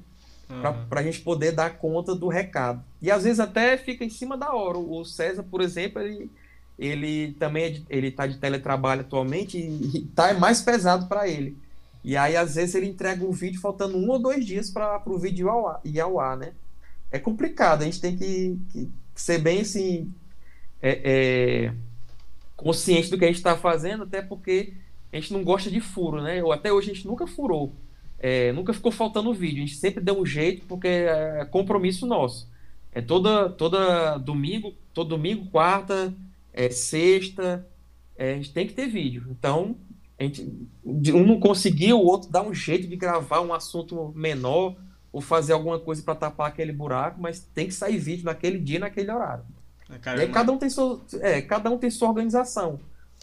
[0.49, 0.87] Uhum.
[0.89, 2.83] Para a gente poder dar conta do recado.
[3.03, 4.79] E às vezes até fica em cima da hora.
[4.79, 6.31] O César, por exemplo, ele,
[6.79, 11.29] ele também é de, ele tá de teletrabalho atualmente e, e tá mais pesado para
[11.29, 11.57] ele.
[12.05, 15.19] E aí, às vezes, ele entrega um vídeo faltando um ou dois dias para o
[15.19, 16.53] vídeo ao, ar, ir ao ar, né?
[17.11, 20.13] É complicado, a gente tem que, que ser bem assim.
[20.81, 21.75] É, é,
[22.57, 24.73] consciente do que a gente está fazendo, até porque
[25.13, 26.43] a gente não gosta de furo, né?
[26.43, 27.73] Ou até hoje a gente nunca furou,
[28.19, 32.49] é, nunca ficou faltando vídeo, a gente sempre deu um jeito porque é compromisso nosso.
[32.93, 36.15] É toda, toda domingo, todo domingo, quarta,
[36.57, 37.69] é, sexta,
[38.17, 39.27] é, a gente tem que ter vídeo.
[39.31, 39.77] Então,
[40.19, 40.51] a gente,
[40.85, 44.75] um não conseguiu, o outro dá um jeito de gravar um assunto menor
[45.13, 48.79] ou fazer alguma coisa para tapar aquele buraco, mas tem que sair vídeo naquele dia,
[48.79, 49.45] naquele horário.
[49.89, 52.81] É, é cada um tem sua, é, cada um tem sua organização.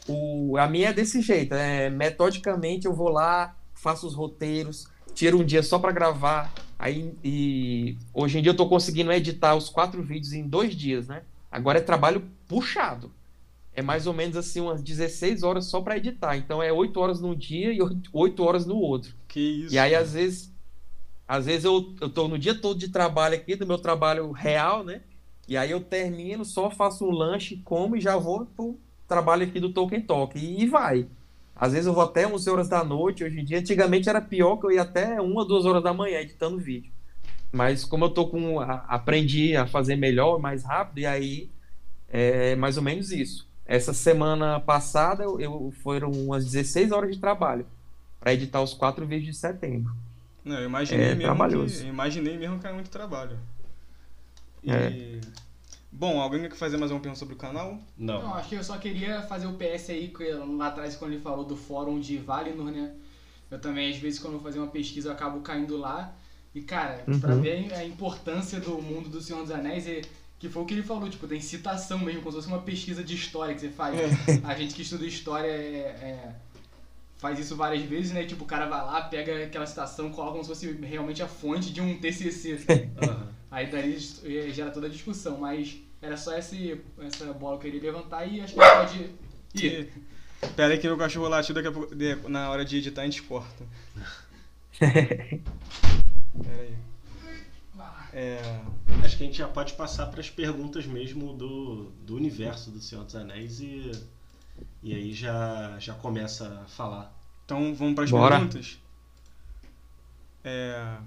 [0.07, 5.39] O, a minha é desse jeito, é, metodicamente eu vou lá, faço os roteiros, tiro
[5.39, 6.53] um dia só para gravar.
[6.77, 11.07] Aí, e hoje em dia eu estou conseguindo editar os quatro vídeos em dois dias,
[11.07, 11.23] né?
[11.51, 13.11] Agora é trabalho puxado.
[13.75, 16.37] É mais ou menos assim umas 16 horas só para editar.
[16.37, 17.79] Então é 8 horas num dia e
[18.11, 19.15] 8 horas no outro.
[19.27, 19.73] Que isso.
[19.73, 20.53] E aí às vezes
[21.27, 24.83] às vezes eu, eu tô no dia todo de trabalho aqui, do meu trabalho real,
[24.83, 25.01] né?
[25.47, 29.59] E aí eu termino, só faço um lanche, como e já vou pro trabalho aqui
[29.59, 30.37] do Tolkien Talk.
[30.37, 31.07] E, vai.
[31.55, 33.59] Às vezes eu vou até 11 horas da noite, hoje em dia.
[33.59, 36.91] Antigamente era pior que eu ia até uma, duas horas da manhã editando vídeo.
[37.51, 38.59] Mas como eu tô com.
[38.59, 41.49] A, aprendi a fazer melhor, mais rápido, e aí
[42.09, 43.47] é mais ou menos isso.
[43.65, 47.65] Essa semana passada eu, eu foram umas 16 horas de trabalho
[48.19, 49.93] para editar os quatro vídeos de setembro.
[50.43, 51.81] Não, eu imaginei, é, mesmo trabalhoso.
[51.81, 53.37] que, imaginei mesmo que era muito trabalho.
[54.61, 54.71] E...
[54.71, 55.21] É.
[55.91, 57.77] Bom, alguém quer fazer mais uma pergunta sobre o canal?
[57.97, 58.23] Não.
[58.23, 60.11] Não, acho que eu só queria fazer o PS aí,
[60.57, 62.93] lá atrás quando ele falou do fórum de Valinor, né?
[63.51, 66.11] Eu também, às vezes, quando eu vou fazer uma pesquisa, eu acabo caindo lá.
[66.55, 67.19] E, cara, uhum.
[67.19, 70.01] pra ver a importância do mundo do Senhor dos Anéis, é,
[70.43, 73.01] que foi o que ele falou, tipo, tem citação mesmo, como se fosse uma pesquisa
[73.01, 73.97] de história que você faz.
[73.97, 74.41] É.
[74.43, 76.35] A gente que estuda história é, é,
[77.17, 78.25] faz isso várias vezes, né?
[78.25, 81.71] Tipo, o cara vai lá, pega aquela citação, coloca como se fosse realmente a fonte
[81.71, 82.55] de um TCC.
[82.55, 83.27] Uhum.
[83.49, 83.97] Aí daí
[84.51, 88.41] gera toda a discussão, mas era só esse, essa bola que eu queria levantar e
[88.41, 89.09] acho que pode
[89.55, 89.93] ir.
[90.57, 91.95] Pera aí que meu cachorro latiu daqui a pouco,
[92.27, 93.65] na hora de editar a gente corta.
[94.77, 95.41] Pera
[96.59, 96.75] aí.
[98.13, 98.39] É...
[99.03, 102.79] Acho que a gente já pode passar para as perguntas mesmo do, do universo do
[102.79, 103.91] Senhor dos Anéis e,
[104.81, 107.13] e aí já, já começa a falar.
[107.43, 108.79] Então vamos para as perguntas?
[110.43, 110.97] É...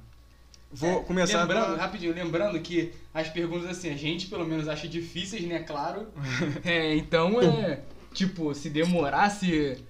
[0.72, 4.88] Vou é, começar lembrando, rapidinho, lembrando que as perguntas assim, a gente pelo menos acha
[4.88, 6.08] difíceis, né, claro.
[6.64, 7.80] é, então é,
[8.12, 9.82] tipo, se demorar, se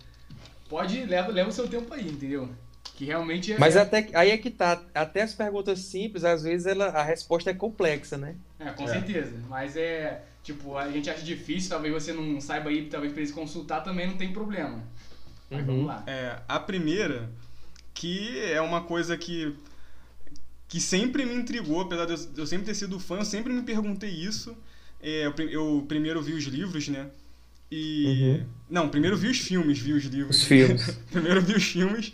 [0.68, 2.48] pode leva leva o seu tempo aí, entendeu?
[2.96, 3.58] Que realmente é...
[3.58, 7.50] Mas até aí é que tá, até as perguntas simples, às vezes ela, a resposta
[7.50, 8.34] é complexa, né?
[8.58, 8.88] É, com é.
[8.88, 9.34] certeza.
[9.48, 13.32] Mas é, tipo, a gente acha difícil, talvez você não saiba aí, talvez pra eles
[13.32, 14.82] consultar também não tem problema.
[15.50, 15.66] Mas uhum.
[15.66, 16.04] vamos lá.
[16.06, 17.28] É, a primeira,
[17.92, 19.54] que é uma coisa que
[20.68, 23.62] que sempre me intrigou, apesar de eu, eu sempre ter sido fã, eu sempre me
[23.62, 24.56] perguntei isso.
[25.00, 27.06] É, eu, eu, primeiro vi os livros, né?
[27.70, 28.06] E.
[28.06, 28.46] Uhum.
[28.70, 30.38] Não, primeiro vi os filmes, vi os livros.
[30.38, 30.90] Os filmes.
[31.10, 32.12] primeiro vi os filmes.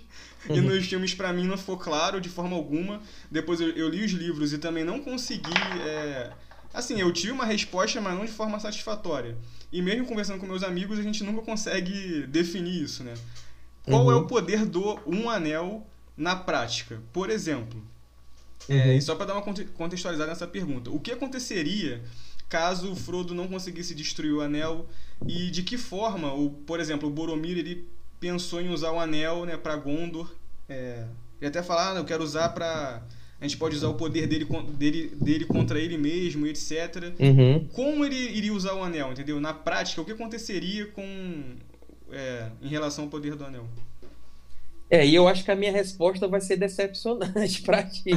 [0.48, 0.56] Uhum.
[0.56, 3.00] E nos filmes, para mim, não ficou claro de forma alguma.
[3.30, 5.52] Depois eu, eu li os livros e também não consegui.
[5.86, 6.32] É...
[6.74, 9.36] Assim, eu tive uma resposta, mas não de forma satisfatória.
[9.70, 13.14] E mesmo conversando com meus amigos, a gente nunca consegue definir isso, né?
[13.84, 14.20] Qual é uhum.
[14.20, 15.86] é o poder do Um Anel
[16.16, 17.00] na prática?
[17.12, 17.82] Por exemplo,
[18.68, 18.80] é, uhum.
[18.80, 22.02] É, e só para dar uma contextualizada nessa pergunta, o que aconteceria
[22.48, 24.86] caso o Frodo não conseguisse destruir o anel
[25.26, 27.88] e de que forma, o, por exemplo, o Boromir ele
[28.22, 30.32] pensou em usar o anel né, para Gondor?
[30.68, 31.04] É,
[31.40, 33.02] ele até falar, ah, eu quero usar para
[33.40, 34.46] a gente pode usar o poder dele,
[34.78, 37.12] dele, dele contra ele mesmo, etc.
[37.18, 37.66] Uhum.
[37.72, 39.40] Como ele iria usar o anel, entendeu?
[39.40, 41.56] Na prática, o que aconteceria com
[42.12, 43.66] é, em relação ao poder do anel?
[44.88, 48.10] É, e eu acho que a minha resposta vai ser decepcionante para ti.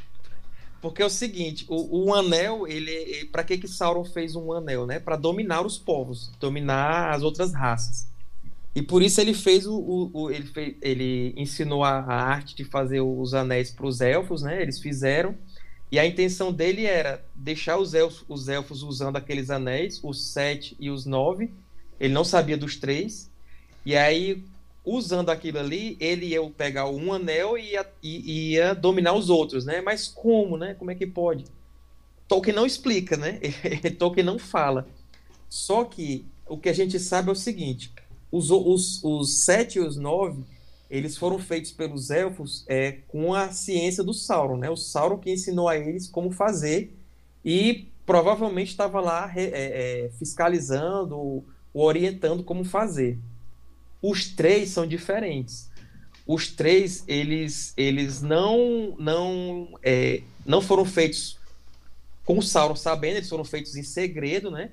[0.80, 4.86] Porque é o seguinte, o, o anel, ele, para que que Sauron fez um anel,
[4.86, 4.98] né?
[4.98, 8.09] Para dominar os povos, dominar as outras raças.
[8.74, 12.54] E por isso ele fez o, o, o ele, fez, ele ensinou a, a, arte
[12.54, 14.62] de fazer os anéis para os elfos, né?
[14.62, 15.36] Eles fizeram.
[15.90, 20.76] E a intenção dele era deixar os elfos, os elfos usando aqueles anéis, os sete
[20.78, 21.50] e os nove.
[21.98, 23.28] Ele não sabia dos três.
[23.84, 24.44] E aí
[24.84, 29.64] usando aquilo ali, ele ia pegar um anel e ia, e ia dominar os outros,
[29.64, 29.80] né?
[29.80, 30.74] Mas como, né?
[30.74, 31.44] Como é que pode?
[32.26, 33.40] Tolkien não explica, né?
[33.98, 34.88] Tolkien não fala.
[35.48, 37.92] Só que o que a gente sabe é o seguinte:
[38.30, 40.44] os, os, os sete e os nove,
[40.90, 44.68] eles foram feitos pelos elfos é, com a ciência do Sauron, né?
[44.68, 46.92] O Sauron que ensinou a eles como fazer
[47.44, 53.18] e provavelmente estava lá é, é, fiscalizando, orientando como fazer.
[54.02, 55.70] Os três são diferentes.
[56.26, 61.38] Os três, eles, eles não, não, é, não foram feitos
[62.24, 64.70] com o Sauron sabendo, eles foram feitos em segredo, né?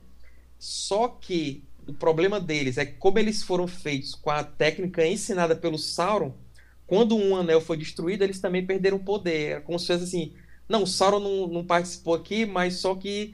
[0.60, 5.56] Só que o problema deles é que, como eles foram feitos com a técnica ensinada
[5.56, 6.34] pelo Sauron,
[6.86, 9.58] quando um anel foi destruído, eles também perderam poder.
[9.58, 10.34] É como se fosse assim:
[10.68, 13.34] não, o Sauron não, não participou aqui, mas só que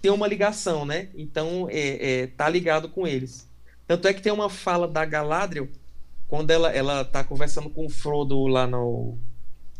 [0.00, 1.08] tem uma ligação, né?
[1.14, 3.48] Então é, é, tá ligado com eles.
[3.86, 5.68] Tanto é que tem uma fala da Galadriel,
[6.28, 9.18] quando ela, ela tá conversando com o Frodo lá no,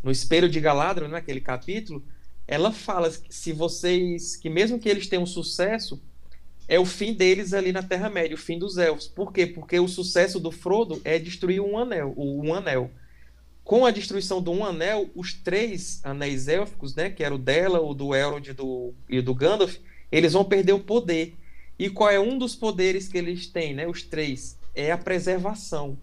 [0.02, 2.04] no espelho de Galadriel, naquele né, capítulo,
[2.46, 6.02] ela fala que se vocês, que mesmo que eles tenham sucesso,
[6.68, 9.08] é o fim deles ali na Terra-média, o fim dos elfos.
[9.08, 9.46] Por quê?
[9.46, 12.90] Porque o sucesso do Frodo é destruir um anel, o um anel.
[13.64, 17.80] Com a destruição do um anel, os três anéis élficos, né, que era o dela,
[17.80, 19.76] o do Elrond e do, e do Gandalf,
[20.10, 21.36] eles vão perder o poder.
[21.78, 23.86] E qual é um dos poderes que eles têm, né?
[23.88, 25.98] Os três é a preservação.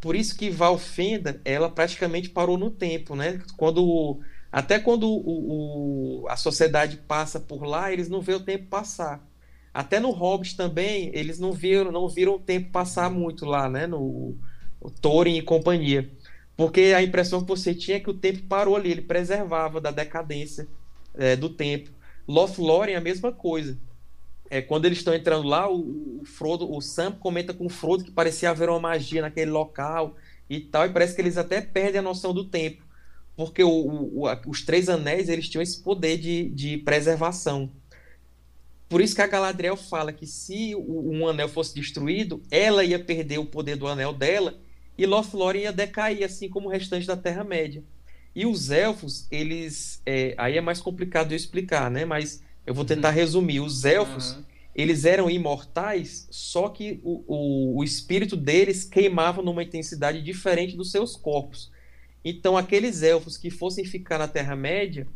[0.00, 3.40] Por isso que Valfenda, ela praticamente parou no tempo, né?
[3.56, 8.66] Quando até quando o, o, a sociedade passa por lá, eles não vê o tempo
[8.66, 9.27] passar.
[9.72, 13.86] Até no Hobbit também, eles não viram, não viram o tempo passar muito lá, né?
[13.86, 14.34] No
[15.00, 16.10] Thorin e companhia.
[16.56, 19.90] Porque a impressão que você tinha é que o tempo parou ali, ele preservava da
[19.90, 20.66] decadência
[21.14, 21.90] é, do tempo.
[22.26, 23.78] Lothlórien é a mesma coisa.
[24.50, 28.04] É, quando eles estão entrando lá, o, o, Frodo, o Sam comenta com o Frodo
[28.04, 30.16] que parecia haver uma magia naquele local
[30.48, 32.82] e tal, e parece que eles até perdem a noção do tempo,
[33.36, 37.70] porque o, o, os três anéis eles tinham esse poder de, de preservação.
[38.88, 43.38] Por isso que a Galadriel fala que se um anel fosse destruído, ela ia perder
[43.38, 44.58] o poder do anel dela
[44.96, 47.84] e Lothlórien ia decair, assim como o restante da Terra-média.
[48.34, 50.00] E os elfos, eles.
[50.06, 52.04] É, aí é mais complicado de explicar, né?
[52.04, 53.14] Mas eu vou tentar uhum.
[53.14, 53.60] resumir.
[53.60, 54.44] Os elfos, uhum.
[54.74, 60.90] eles eram imortais, só que o, o, o espírito deles queimava numa intensidade diferente dos
[60.90, 61.70] seus corpos.
[62.24, 65.06] Então, aqueles elfos que fossem ficar na Terra-média,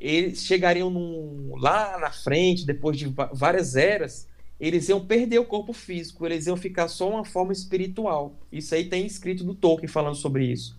[0.00, 4.28] eles chegariam num, lá na frente, depois de várias eras,
[4.60, 8.34] eles iam perder o corpo físico, eles iam ficar só uma forma espiritual.
[8.50, 10.76] Isso aí tem escrito do Tolkien falando sobre isso.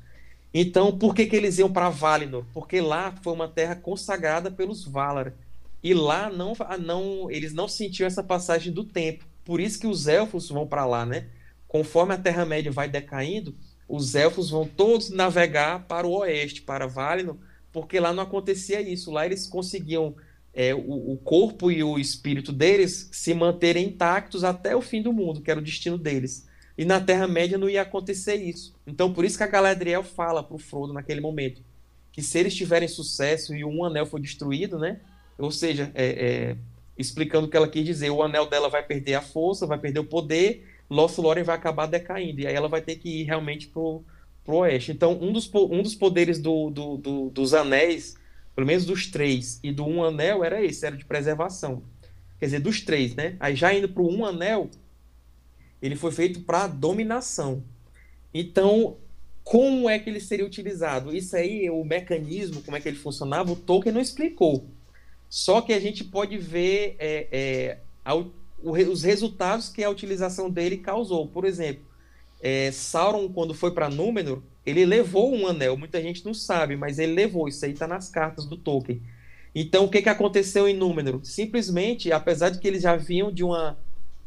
[0.53, 2.43] Então, por que, que eles iam para Valinor?
[2.53, 5.33] Porque lá foi uma terra consagrada pelos Valar.
[5.81, 9.25] E lá não, não eles não sentiam essa passagem do tempo.
[9.45, 11.27] Por isso que os elfos vão para lá, né?
[11.67, 13.55] Conforme a Terra-média vai decaindo,
[13.87, 17.37] os elfos vão todos navegar para o oeste, para Valinor,
[17.81, 19.11] porque lá não acontecia isso.
[19.11, 20.15] Lá eles conseguiam
[20.53, 25.13] é, o, o, corpo e o espírito deles se manterem intactos até o fim do
[25.13, 26.47] mundo, que era o destino deles.
[26.77, 28.73] E na Terra-média não ia acontecer isso.
[28.87, 31.61] Então, por isso que a Galadriel fala para o Frodo naquele momento
[32.11, 34.99] que se eles tiverem sucesso e um anel for destruído, né?
[35.37, 36.57] Ou seja, é, é,
[36.97, 39.99] explicando o que ela quis dizer, o anel dela vai perder a força, vai perder
[39.99, 44.03] o poder, Lothlórien vai acabar decaindo, e aí ela vai ter que ir realmente pro,
[44.49, 44.91] pro oeste.
[44.91, 48.15] Então, um dos, um dos poderes do, do, do, dos anéis,
[48.55, 51.83] pelo menos dos três, e do um anel, era esse, era de preservação.
[52.39, 53.37] Quer dizer, dos três, né?
[53.39, 54.71] Aí já indo pro um anel,
[55.79, 57.63] ele foi feito para dominação.
[58.33, 58.97] Então,
[59.43, 61.15] como é que ele seria utilizado?
[61.15, 64.65] Isso aí, o mecanismo, como é que ele funcionava, o Tolkien não explicou.
[65.29, 68.31] Só que a gente pode ver é, é, a, o,
[68.63, 71.27] os resultados que a utilização dele causou.
[71.27, 71.83] Por exemplo,
[72.41, 75.77] é, Sauron, quando foi para Númenor, ele levou um anel.
[75.77, 77.47] Muita gente não sabe, mas ele levou.
[77.47, 79.01] Isso aí está nas cartas do Tolkien.
[79.53, 81.19] Então, o que, que aconteceu em Númenor?
[81.23, 83.77] Simplesmente, apesar de que eles já vinham de uma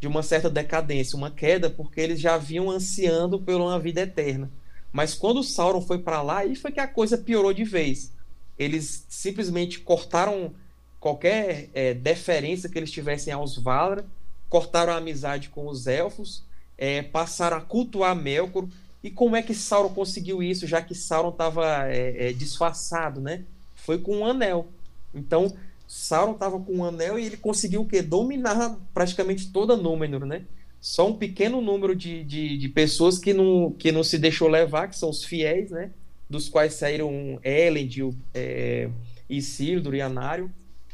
[0.02, 4.50] de uma certa decadência, uma queda, porque eles já vinham ansiando por uma vida eterna.
[4.90, 8.12] Mas quando Sauron foi para lá, aí foi que a coisa piorou de vez.
[8.58, 10.54] Eles simplesmente cortaram
[10.98, 14.04] qualquer é, deferência que eles tivessem aos Valar,
[14.48, 16.44] cortaram a amizade com os elfos,
[16.76, 18.66] é, passaram a cultuar Melkor.
[19.02, 23.44] E como é que Sauron conseguiu isso, já que Sauron estava é, é, disfarçado, né?
[23.74, 24.68] Foi com um anel.
[25.12, 25.52] Então,
[25.88, 28.00] Sauron estava com um anel e ele conseguiu o quê?
[28.00, 30.44] Dominar praticamente toda Númenor, né?
[30.80, 34.88] Só um pequeno número de, de, de, pessoas que não, que não se deixou levar,
[34.88, 35.90] que são os fiéis, né?
[36.28, 38.88] Dos quais saíram Elendil, é,
[39.28, 40.50] Isildur e Anário.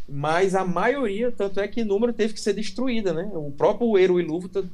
[0.09, 3.31] Mas a maioria, tanto é que Númenor teve que ser destruída, né?
[3.35, 4.65] O próprio Eru Ilúvatar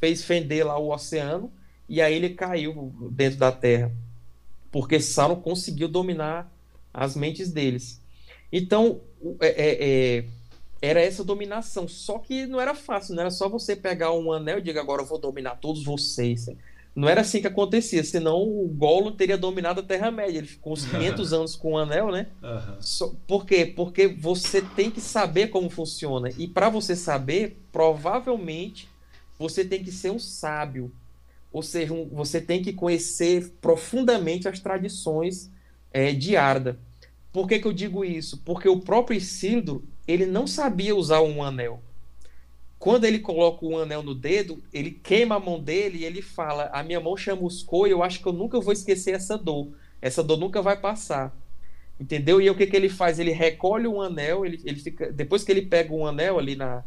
[0.00, 1.52] fez fender lá o oceano
[1.88, 3.92] e aí ele caiu dentro da terra.
[4.70, 6.52] Porque Sauron conseguiu dominar
[6.92, 8.00] as mentes deles.
[8.52, 9.00] Então,
[9.40, 10.24] é, é, é,
[10.82, 11.86] era essa dominação.
[11.88, 15.02] Só que não era fácil, não era só você pegar um anel e dizer agora
[15.02, 16.48] eu vou dominar todos vocês.
[16.94, 20.38] Não era assim que acontecia, senão o Gollum teria dominado a Terra-média.
[20.38, 22.28] Ele ficou uns 500 anos com o anel, né?
[22.42, 22.76] Uhum.
[22.80, 23.66] So, por quê?
[23.66, 26.30] Porque você tem que saber como funciona.
[26.38, 28.88] E para você saber, provavelmente
[29.38, 30.92] você tem que ser um sábio.
[31.52, 35.50] Ou seja, um, você tem que conhecer profundamente as tradições
[35.92, 36.78] é, de Arda.
[37.32, 38.42] Por que, que eu digo isso?
[38.44, 41.82] Porque o próprio Isildur, ele não sabia usar um anel.
[42.78, 46.70] Quando ele coloca um anel no dedo, ele queima a mão dele e ele fala:
[46.72, 49.68] A minha mão chamuscou e eu acho que eu nunca vou esquecer essa dor.
[50.00, 51.34] Essa dor nunca vai passar.
[51.98, 52.40] Entendeu?
[52.40, 53.18] E o que, que ele faz?
[53.18, 55.10] Ele recolhe um anel, ele, ele fica.
[55.10, 56.84] Depois que ele pega um anel ali na,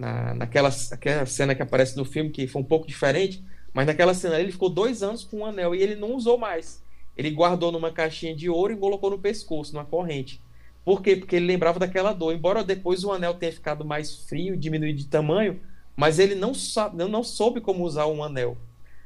[0.00, 4.14] na, naquela aquela cena que aparece no filme, que foi um pouco diferente, mas naquela
[4.14, 6.82] cena ele ficou dois anos com um anel e ele não usou mais.
[7.16, 10.40] Ele guardou numa caixinha de ouro e colocou no pescoço, numa corrente.
[10.84, 11.16] Por quê?
[11.16, 12.32] Porque ele lembrava daquela dor.
[12.32, 15.60] Embora depois o anel tenha ficado mais frio, diminuído de tamanho,
[15.94, 18.56] mas ele não, sabe, não soube como usar um anel.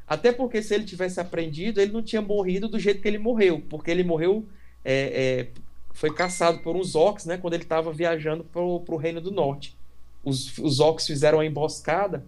[0.07, 3.63] Até porque se ele tivesse aprendido, ele não tinha morrido do jeito que ele morreu,
[3.69, 4.47] porque ele morreu,
[4.85, 5.49] é, é,
[5.93, 9.77] foi caçado por uns orcs, né, quando ele estava viajando para o Reino do Norte.
[10.25, 12.25] Os, os orcs fizeram uma emboscada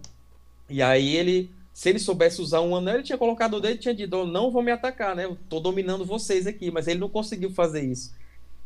[0.69, 3.77] e aí ele se ele soubesse usar um anel, ele tinha colocado o dedo e
[3.77, 5.25] tinha dito: Não vão me atacar, né?
[5.25, 6.71] Eu tô dominando vocês aqui.
[6.71, 8.15] Mas ele não conseguiu fazer isso.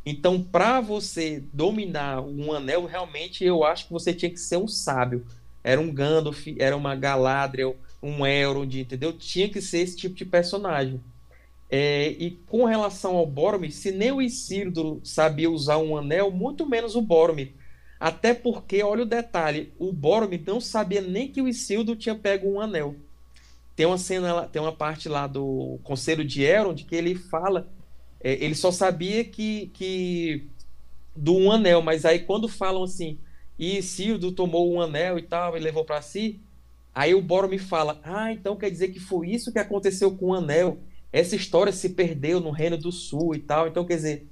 [0.06, 4.68] Então, para você dominar um anel, realmente eu acho que você tinha que ser um
[4.68, 5.26] sábio.
[5.62, 9.12] Era um Gandalf, era uma Galadriel, um Elrond, entendeu?
[9.12, 11.02] Tinha que ser esse tipo de personagem.
[11.70, 16.66] É, e com relação ao Boromir, se nem o Isildur sabia usar um anel, muito
[16.66, 17.52] menos o Boromir.
[18.02, 22.50] Até porque, olha o detalhe, o Boromir não sabia nem que o Isildur tinha pego
[22.50, 22.96] um anel.
[23.76, 27.72] Tem uma cena, tem uma parte lá do Conselho de Elrond que ele fala,
[28.20, 30.48] é, ele só sabia que, que
[31.16, 33.20] do um anel, mas aí quando falam assim,
[33.58, 36.40] e Isildur tomou um anel e tal, e levou para si,
[36.94, 40.34] aí o Boromir fala, ah, então quer dizer que foi isso que aconteceu com o
[40.34, 40.80] anel
[41.12, 43.68] essa história se perdeu no Reino do Sul e tal.
[43.68, 44.28] Então, quer dizer,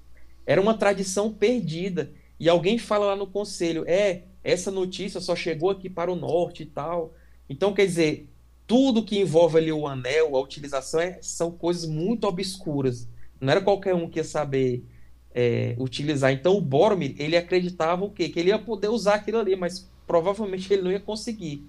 [0.46, 2.12] era uma tradição perdida.
[2.40, 6.64] E alguém fala lá no conselho: é, essa notícia só chegou aqui para o norte
[6.64, 7.14] e tal.
[7.50, 8.30] Então, quer dizer,
[8.68, 13.08] tudo que envolve ali o anel, a utilização, é, são coisas muito obscuras.
[13.40, 14.86] Não era qualquer um que ia saber
[15.34, 16.32] é, utilizar.
[16.32, 18.30] Então, o Boromir, ele acreditava o quê?
[18.30, 21.66] Que ele ia poder usar aquilo ali, mas provavelmente ele não ia conseguir.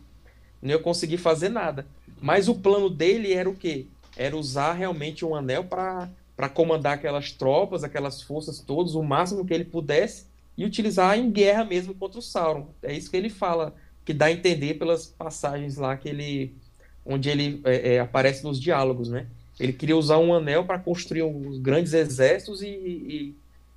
[0.61, 1.87] Não ia conseguir fazer nada.
[2.21, 3.87] Mas o plano dele era o quê?
[4.17, 9.55] era usar realmente um anel para comandar aquelas tropas, aquelas forças todas, o máximo que
[9.55, 12.69] ele pudesse, e utilizar em guerra mesmo contra o Sauron.
[12.83, 13.75] É isso que ele fala,
[14.05, 16.55] que dá a entender pelas passagens lá que ele.
[17.05, 19.27] onde ele é, é, aparece nos diálogos, né?
[19.59, 23.35] Ele queria usar um anel para construir uns grandes exércitos e, e,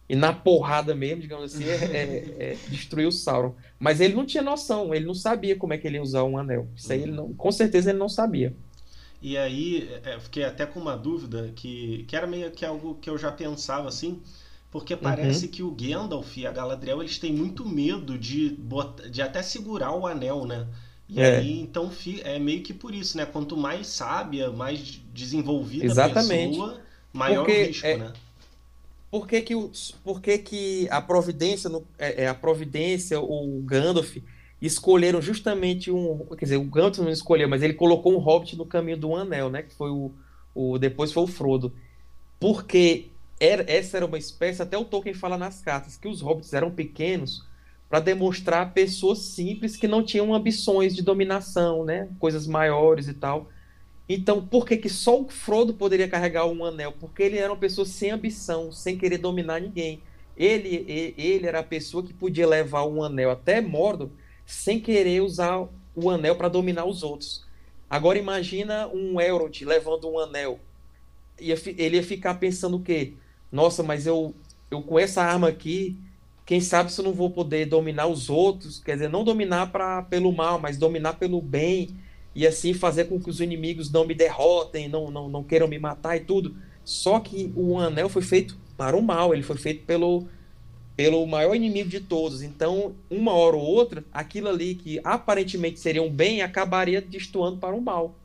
[0.08, 3.54] e, na porrada mesmo, digamos assim, é, é, é, destruir o Sauron.
[3.78, 6.38] Mas ele não tinha noção, ele não sabia como é que ele ia usar um
[6.38, 6.68] anel.
[6.76, 8.54] Isso aí ele não, com certeza ele não sabia.
[9.22, 13.10] E aí, é, fiquei até com uma dúvida que, que era meio que algo que
[13.10, 14.22] eu já pensava assim,
[14.74, 15.52] porque parece uhum.
[15.52, 19.96] que o Gandalf e a Galadriel eles têm muito medo de, botar, de até segurar
[19.96, 20.68] o anel, né?
[21.08, 21.36] E é.
[21.36, 21.92] aí, então,
[22.24, 23.24] é meio que por isso, né?
[23.24, 26.60] Quanto mais sábia, mais desenvolvida Exatamente.
[26.60, 26.82] a pessoa,
[27.14, 28.14] maior porque, o risco, é, né?
[29.12, 29.54] Por que, que,
[30.04, 34.18] por que, que a providência, no, é, é a providência, o Gandalf,
[34.60, 36.26] escolheram justamente um.
[36.36, 39.52] Quer dizer, o Gandalf não escolheu, mas ele colocou um hobbit no caminho do Anel,
[39.52, 39.62] né?
[39.62, 40.12] Que foi o.
[40.56, 41.72] o depois foi o Frodo.
[42.40, 46.54] Porque era, essa era uma espécie, até o Tolkien fala nas cartas, que os hobbits
[46.54, 47.46] eram pequenos
[47.90, 52.10] para demonstrar pessoas simples que não tinham ambições de dominação, né?
[52.20, 53.50] Coisas maiores e tal.
[54.08, 56.92] Então, por que, que só o Frodo poderia carregar um anel?
[56.92, 60.02] Porque ele era uma pessoa sem ambição, sem querer dominar ninguém.
[60.36, 64.10] Ele, ele, era a pessoa que podia levar um anel até Mordor
[64.46, 67.46] sem querer usar o anel para dominar os outros.
[67.90, 70.60] Agora imagina um Elrond levando um anel.
[71.38, 73.14] Ele ia ficar pensando o quê?
[73.54, 74.34] Nossa, mas eu,
[74.72, 75.96] eu com essa arma aqui,
[76.44, 80.02] quem sabe se eu não vou poder dominar os outros, quer dizer, não dominar pra,
[80.02, 81.90] pelo mal, mas dominar pelo bem,
[82.34, 85.78] e assim fazer com que os inimigos não me derrotem, não, não, não queiram me
[85.78, 86.56] matar e tudo.
[86.84, 90.28] Só que o anel foi feito para o mal, ele foi feito pelo,
[90.96, 92.42] pelo maior inimigo de todos.
[92.42, 97.76] Então, uma hora ou outra, aquilo ali que aparentemente seria um bem acabaria destoando para
[97.76, 98.16] um mal.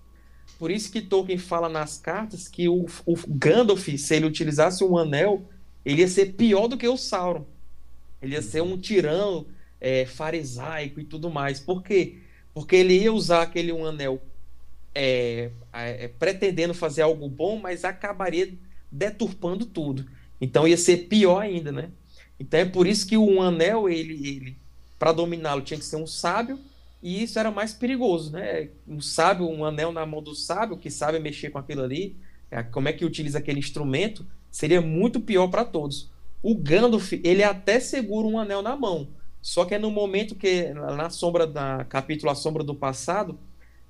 [0.59, 4.97] Por isso que Tolkien fala nas cartas que o, o Gandalf, se ele utilizasse um
[4.97, 5.45] anel,
[5.85, 7.45] ele ia ser pior do que o Sauron.
[8.21, 9.47] Ele ia ser um tirano
[9.81, 11.61] é, farisaico e tudo mais.
[11.61, 12.19] Por quê?
[12.53, 14.21] Porque ele ia usar aquele um anel
[14.95, 18.53] é, é, pretendendo fazer algo bom, mas acabaria
[18.91, 20.07] deturpando tudo.
[20.41, 21.91] Então ia ser pior ainda, né?
[22.39, 24.57] Então é por isso que um anel, ele, ele
[24.99, 26.59] para dominá-lo, tinha que ser um sábio,
[27.03, 28.71] e isso era mais perigoso, né?
[28.87, 32.17] Um sábio, um anel na mão do sábio, que sabe mexer com aquilo ali,
[32.51, 36.11] é, como é que utiliza aquele instrumento, seria muito pior para todos.
[36.43, 39.09] O Gandalf, ele até segura um anel na mão,
[39.41, 43.39] só que é no momento que, na sombra da capítulo A Sombra do Passado,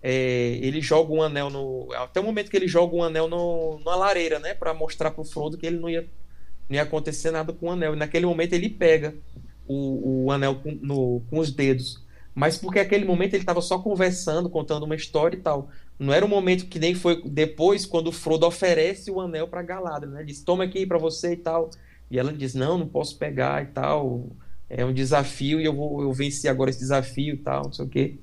[0.03, 1.89] é, ele joga um anel no.
[1.95, 4.55] Até o momento que ele joga um anel no, na lareira, né?
[4.55, 6.09] para mostrar pro Frodo que ele não ia
[6.69, 7.95] não ia acontecer nada com o anel.
[7.95, 9.15] E naquele momento ele pega
[9.67, 12.05] o, o anel com, no, com os dedos.
[12.39, 15.71] Mas porque naquele momento ele estava só conversando, contando uma história e tal.
[15.99, 19.61] Não era um momento que nem foi depois, quando o Frodo oferece o anel para
[19.61, 20.21] Galadriel, né?
[20.21, 21.69] Ele diz, toma aqui para você e tal.
[22.09, 24.29] E ela diz, não, não posso pegar e tal.
[24.71, 27.85] É um desafio e eu vou eu venci agora esse desafio e tal, não sei
[27.85, 28.15] o quê.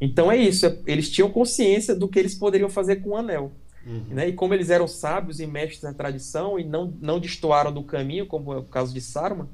[0.00, 3.50] Então é isso, eles tinham consciência do que eles poderiam fazer com o anel.
[3.84, 4.04] Uhum.
[4.10, 4.28] Né?
[4.28, 8.24] E como eles eram sábios e mestres da tradição e não, não destoaram do caminho,
[8.24, 9.48] como é o caso de Saruman,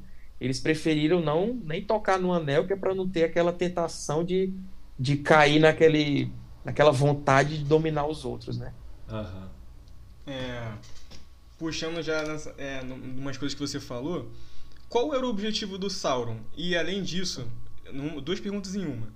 [0.44, 4.52] eles preferiram não nem tocar no anel, que é para não ter aquela tentação de,
[4.98, 6.30] de cair naquele,
[6.64, 8.72] naquela vontade de dominar os outros, né?
[9.10, 9.48] Uhum.
[10.26, 10.72] É,
[11.58, 14.30] puxando já nas, é, umas coisas que você falou,
[14.88, 16.38] qual era o objetivo do Sauron?
[16.56, 17.46] E além disso,
[18.22, 19.08] duas perguntas em uma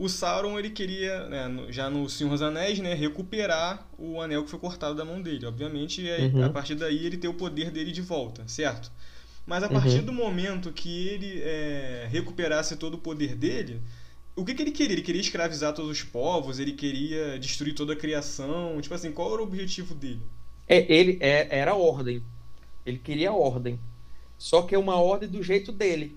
[0.00, 4.50] o Sauron ele queria, né, já no Senhor dos Anéis, né, recuperar o anel que
[4.50, 5.44] foi cortado da mão dele.
[5.44, 6.02] Obviamente,
[6.32, 6.42] uhum.
[6.42, 8.90] a partir daí ele ter o poder dele de volta, certo?
[9.50, 10.04] Mas a partir uhum.
[10.04, 13.82] do momento que ele é, recuperasse todo o poder dele,
[14.36, 14.94] o que, que ele queria?
[14.94, 16.60] Ele queria escravizar todos os povos?
[16.60, 18.80] Ele queria destruir toda a criação?
[18.80, 20.22] Tipo assim, qual era o objetivo dele?
[20.68, 22.22] É, ele é, era ordem.
[22.86, 23.76] Ele queria ordem.
[24.38, 26.16] Só que é uma ordem do jeito dele.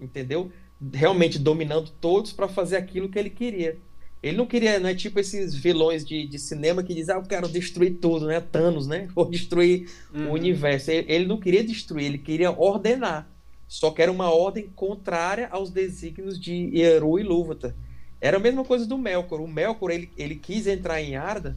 [0.00, 0.50] Entendeu?
[0.90, 3.78] Realmente dominando todos para fazer aquilo que ele queria.
[4.24, 7.24] Ele não queria, não é tipo esses vilões de, de cinema que dizem, ah, eu
[7.24, 8.40] quero destruir tudo, né?
[8.40, 9.06] Thanos, né?
[9.14, 10.30] Vou destruir uhum.
[10.30, 10.90] o universo.
[10.90, 13.28] Ele, ele, não queria destruir, ele queria ordenar.
[13.68, 17.74] Só que era uma ordem contrária aos desígnios de Eru e Lúvatar.
[18.18, 19.42] Era a mesma coisa do Melkor.
[19.42, 21.54] O Melkor, ele, ele quis entrar em Arda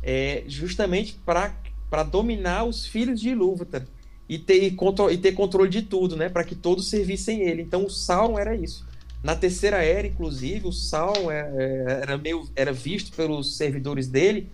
[0.00, 3.84] é, justamente para dominar os filhos de Ilúvatar
[4.28, 4.76] e ter, e,
[5.10, 6.28] e ter controle de tudo, né?
[6.28, 7.62] Para que todos servissem ele.
[7.62, 8.86] Então o Sauron era isso.
[9.26, 14.48] Na terceira era, inclusive, o Sauron é, é, era meio era visto pelos servidores dele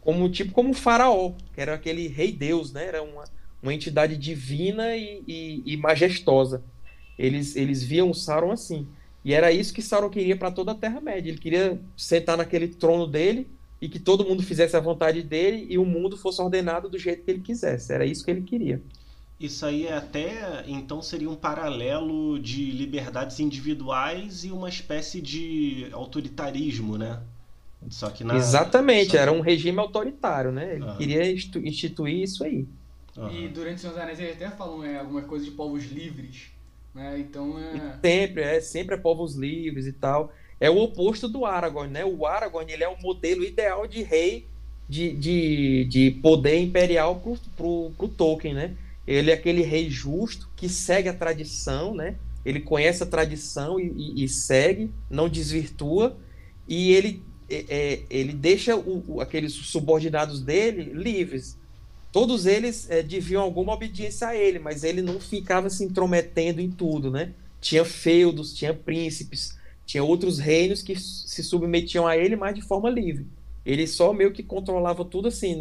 [0.00, 2.86] como tipo como um faraó, que era aquele rei deus, né?
[2.86, 3.24] Era uma,
[3.62, 6.62] uma entidade divina e, e, e majestosa.
[7.18, 8.86] Eles, eles viam o Sauron assim.
[9.22, 11.28] E era isso que Sauron queria para toda a Terra-média.
[11.30, 13.46] Ele queria sentar naquele trono dele
[13.78, 17.24] e que todo mundo fizesse a vontade dele e o mundo fosse ordenado do jeito
[17.24, 17.92] que ele quisesse.
[17.92, 18.80] Era isso que ele queria.
[19.38, 25.88] Isso aí é até então seria um paralelo de liberdades individuais e uma espécie de
[25.92, 27.20] autoritarismo, né?
[27.90, 28.36] Só que na...
[28.36, 29.18] Exatamente, Só...
[29.18, 30.76] era um regime autoritário, né?
[30.76, 30.96] Ele uhum.
[30.96, 32.66] queria instituir isso aí.
[33.16, 33.30] Uhum.
[33.30, 36.48] E durante Seus Anéis ele até falam é, algumas coisas de povos livres,
[36.94, 37.18] né?
[37.18, 37.98] Então é...
[38.02, 40.32] sempre, é sempre é povos livres e tal.
[40.60, 42.04] É o oposto do Aragorn, né?
[42.04, 44.46] O Aragorn ele é o modelo ideal de rei
[44.88, 48.76] de, de, de poder imperial pro, pro, pro Tolkien, né?
[49.06, 52.16] Ele é aquele rei justo que segue a tradição, né?
[52.44, 56.16] Ele conhece a tradição e, e, e segue, não desvirtua,
[56.68, 61.58] e ele, é, é, ele deixa o, aqueles subordinados dele livres.
[62.12, 66.70] Todos eles é, deviam alguma obediência a ele, mas ele não ficava se intrometendo em
[66.70, 67.32] tudo, né?
[67.60, 72.88] Tinha feudos, tinha príncipes, tinha outros reinos que se submetiam a ele, mas de forma
[72.88, 73.26] livre.
[73.64, 75.58] Ele só meio que controlava tudo assim,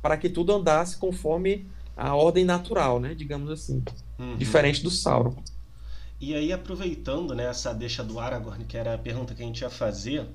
[0.00, 1.66] para que tudo andasse conforme
[2.00, 3.14] a ordem natural, né?
[3.14, 3.82] Digamos assim.
[4.18, 4.36] Uhum.
[4.36, 5.34] Diferente do Sauron.
[6.20, 9.60] E aí, aproveitando né, essa deixa do Aragorn, que era a pergunta que a gente
[9.60, 10.26] ia fazer,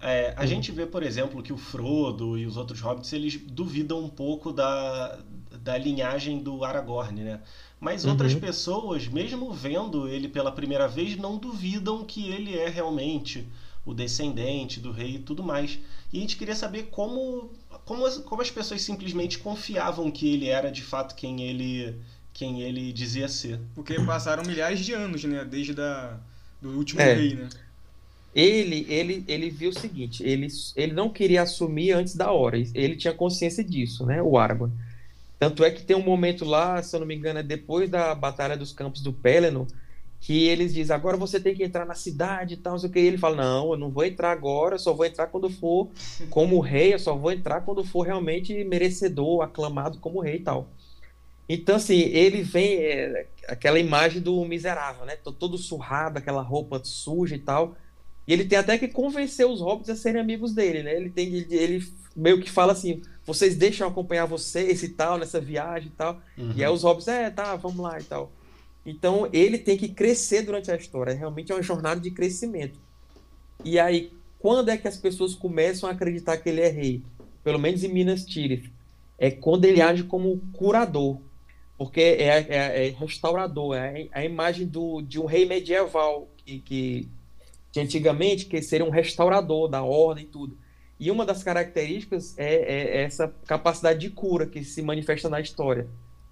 [0.00, 0.46] é, a uhum.
[0.46, 4.52] gente vê, por exemplo, que o Frodo e os outros hobbits eles duvidam um pouco
[4.52, 5.18] da,
[5.62, 7.40] da linhagem do Aragorn, né?
[7.80, 8.40] Mas outras uhum.
[8.40, 13.46] pessoas, mesmo vendo ele pela primeira vez, não duvidam que ele é realmente
[13.84, 15.78] o descendente do rei e tudo mais.
[16.12, 17.50] E a gente queria saber como
[17.84, 21.96] como as, como as pessoas simplesmente confiavam que ele era de fato quem ele
[22.32, 23.60] quem ele dizia ser.
[23.74, 26.18] Porque passaram milhares de anos, né, desde da,
[26.60, 27.14] do último é.
[27.14, 27.48] rei, né?
[28.34, 32.96] Ele, ele, ele viu o seguinte, ele, ele não queria assumir antes da hora, ele
[32.96, 34.74] tinha consciência disso, né, o Aragorn.
[35.38, 38.12] Tanto é que tem um momento lá, se eu não me engano, é depois da
[38.12, 39.68] Batalha dos Campos do Pelennor,
[40.20, 42.92] que eles dizem, agora você tem que entrar na cidade e tal, não sei o
[42.92, 42.98] que.
[42.98, 45.90] E ele fala, não, eu não vou entrar agora, eu só vou entrar quando for
[46.30, 50.68] como rei, eu só vou entrar quando for realmente merecedor, aclamado como rei e tal.
[51.48, 55.16] Então, assim, ele vem, é, aquela imagem do miserável, né?
[55.38, 57.76] Todo surrado, aquela roupa suja e tal.
[58.26, 60.96] E ele tem até que convencer os hobbits a serem amigos dele, né?
[60.96, 61.86] Ele tem ele
[62.16, 66.20] meio que fala assim, vocês deixam acompanhar vocês e tal, nessa viagem e tal.
[66.38, 66.52] Uhum.
[66.56, 68.32] E aí os hobbits, é, tá, vamos lá e tal.
[68.84, 71.14] Então ele tem que crescer durante a história.
[71.14, 72.78] Realmente é uma jornada de crescimento.
[73.64, 77.02] E aí, quando é que as pessoas começam a acreditar que ele é rei?
[77.42, 78.70] Pelo menos em Minas Tirith.
[79.18, 81.18] É quando ele age como curador.
[81.78, 83.74] Porque é, é, é restaurador.
[83.74, 87.08] É a imagem do, de um rei medieval que, que,
[87.72, 90.58] que antigamente que seria um restaurador da ordem e tudo.
[90.98, 95.88] E uma das características é, é, essa capacidade de cura que se manifesta na história.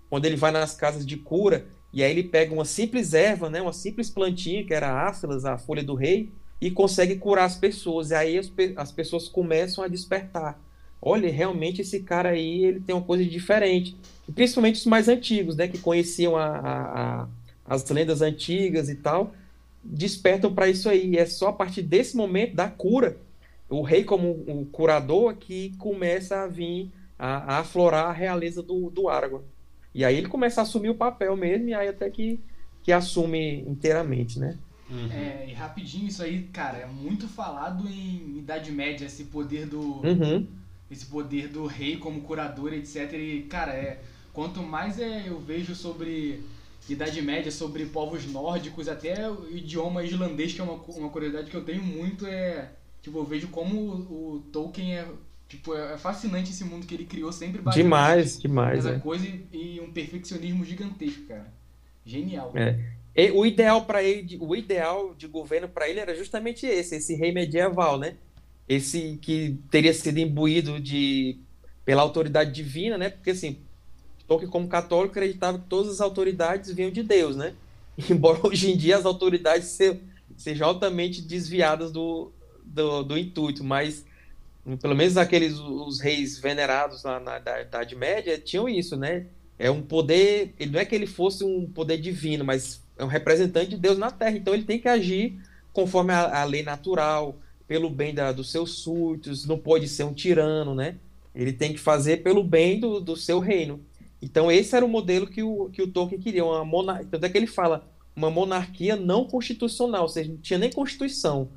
[0.08, 3.60] Quando ele vai nas casas de cura, e aí ele pega uma simples erva, né,
[3.60, 6.30] uma simples plantinha, que era a áfilas, a folha do rei,
[6.60, 8.10] e consegue curar as pessoas.
[8.10, 10.58] E aí as, as pessoas começam a despertar.
[11.00, 13.96] Olha, realmente esse cara aí, ele tem uma coisa diferente.
[14.28, 17.28] E principalmente os mais antigos, né, que conheciam a, a, a,
[17.66, 19.34] as lendas antigas e tal,
[19.84, 21.10] despertam para isso aí.
[21.10, 23.18] E é só a partir desse momento da cura,
[23.68, 29.08] o rei como o curador, que começa a vir a, aflorar a realeza do, do
[29.08, 29.44] Aragorn.
[29.94, 32.40] E aí ele começa a assumir o papel mesmo, e aí até que,
[32.82, 34.56] que assume inteiramente, né?
[34.90, 35.10] Uhum.
[35.10, 39.80] É, e rapidinho, isso aí, cara, é muito falado em Idade Média, esse poder do.
[39.80, 40.46] Uhum.
[40.90, 43.14] Esse poder do rei como curador, etc.
[43.14, 46.44] E, cara, é, quanto mais é, eu vejo sobre
[46.86, 51.56] Idade Média, sobre povos nórdicos, até o idioma islandês, que é uma, uma curiosidade que
[51.56, 52.72] eu tenho muito, é.
[53.00, 55.08] Tipo, eu vejo como o, o Tolkien é
[55.52, 58.86] Tipo, é, é fascinante esse mundo que ele criou sempre Demais, demais.
[58.86, 58.98] Essa é.
[58.98, 61.52] coisa e um perfeccionismo gigantesco, cara.
[62.06, 62.54] Genial.
[62.56, 62.80] É.
[63.14, 67.14] E o ideal para ele, o ideal de governo para ele era justamente esse, esse
[67.14, 68.14] rei medieval, né?
[68.66, 71.36] Esse que teria sido imbuído de
[71.84, 73.10] pela autoridade divina, né?
[73.10, 73.58] Porque assim,
[74.26, 77.52] Tolkien como católico acreditava que todas as autoridades vinham de Deus, né?
[78.08, 80.00] Embora hoje em dia as autoridades sejam,
[80.34, 82.32] sejam altamente desviadas do,
[82.64, 84.06] do, do, intuito, mas
[84.80, 89.26] pelo menos aqueles os reis venerados lá na, na Idade Média tinham isso, né?
[89.58, 93.08] É um poder, ele não é que ele fosse um poder divino, mas é um
[93.08, 95.38] representante de Deus na Terra, então ele tem que agir
[95.72, 100.12] conforme a, a lei natural, pelo bem da, dos seus súditos, não pode ser um
[100.12, 100.96] tirano, né?
[101.34, 103.80] Ele tem que fazer pelo bem do, do seu reino.
[104.20, 107.08] Então esse era o modelo que o, que o Tolkien queria, uma monarquia.
[107.10, 111.48] Tanto é que ele fala uma monarquia não constitucional, ou seja, não tinha nem constituição.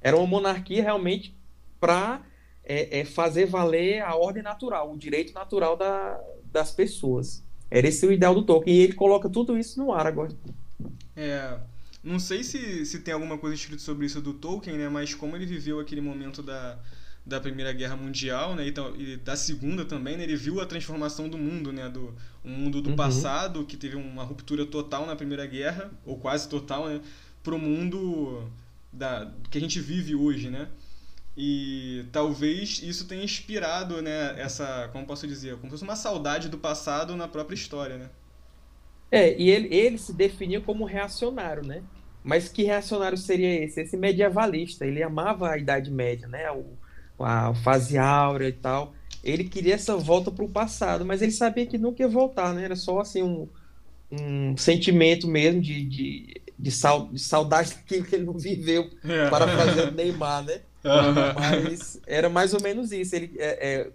[0.00, 1.36] Era uma monarquia realmente
[1.78, 2.22] para
[2.68, 6.20] é, é, fazer valer a ordem natural, o direito natural da,
[6.52, 7.42] das pessoas.
[7.70, 8.76] Era esse o ideal do Tolkien.
[8.76, 10.30] E ele coloca tudo isso no ar agora.
[11.16, 11.58] É,
[12.04, 14.88] não sei se, se tem alguma coisa escrita sobre isso do Tolkien, né?
[14.88, 16.78] Mas como ele viveu aquele momento da,
[17.28, 21.28] da Primeira Guerra Mundial, né, então, e da Segunda também, né, ele viu a transformação
[21.28, 22.96] do mundo, né, do um mundo do uhum.
[22.96, 27.00] passado que teve uma ruptura total na Primeira Guerra ou quase total, né,
[27.42, 28.50] para o mundo
[28.90, 30.68] da que a gente vive hoje, né?
[31.40, 36.48] E talvez isso tenha inspirado, né, essa, como posso dizer, como se fosse uma saudade
[36.48, 38.10] do passado na própria história, né?
[39.08, 41.84] É, e ele, ele se definia como reacionário, né?
[42.24, 43.80] Mas que reacionário seria esse?
[43.80, 44.84] Esse medievalista.
[44.84, 46.50] Ele amava a Idade Média, né?
[46.50, 46.76] O,
[47.24, 48.92] a fase áurea e tal.
[49.22, 52.64] Ele queria essa volta para o passado, mas ele sabia que nunca ia voltar, né?
[52.64, 53.48] Era só assim um,
[54.10, 59.30] um sentimento mesmo de, de, de, sal, de saudade daquilo que ele não viveu é.
[59.30, 60.62] para fazer o Neymar, né?
[61.34, 63.14] Mas era mais ou menos isso.
[63.14, 63.90] Ele, é, é,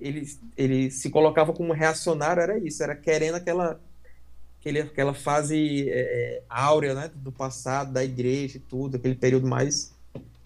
[0.00, 3.80] ele, ele se colocava como reacionário, era isso, era querendo aquela,
[4.60, 9.92] aquele, aquela fase é, áurea né, do passado, da igreja e tudo, aquele período mais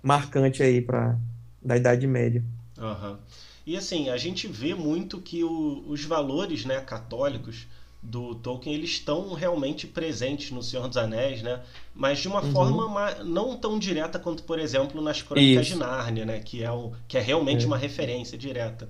[0.03, 1.17] marcante aí para
[1.61, 2.43] da Idade Média.
[2.79, 3.17] Uhum.
[3.65, 7.69] E assim, a gente vê muito que o, os valores né, católicos
[8.03, 11.63] do Tolkien eles estão realmente presentes no Senhor dos Anéis, né?
[11.95, 12.53] Mas de uma uhum.
[12.53, 15.75] forma não tão direta quanto, por exemplo, nas Crônicas Isso.
[15.75, 16.41] de Nárnia, né?
[16.41, 17.67] Que é, o, que é realmente é.
[17.67, 18.89] uma referência direta.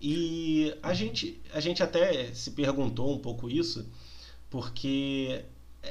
[0.00, 3.86] E a gente, a gente até se perguntou um pouco isso,
[4.48, 5.44] porque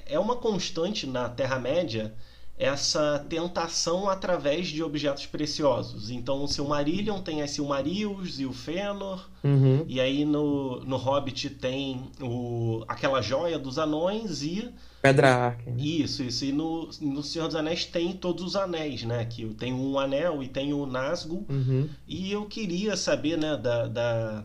[0.06, 2.16] é uma constante na Terra-média
[2.58, 6.10] essa tentação através de objetos preciosos.
[6.10, 9.86] Então, o Silmarillion tem as Silmarils e o Fëanor, uhum.
[9.88, 14.70] e aí no, no Hobbit tem o, aquela joia dos anões e...
[15.04, 15.72] Pedra Arca.
[15.78, 16.46] Isso, isso.
[16.46, 19.24] E no, no Senhor dos Anéis tem todos os anéis, né?
[19.26, 21.46] Que tem um anel e tem o Nazgûl.
[21.48, 21.88] Uhum.
[22.08, 24.44] E eu queria saber, né, da, da,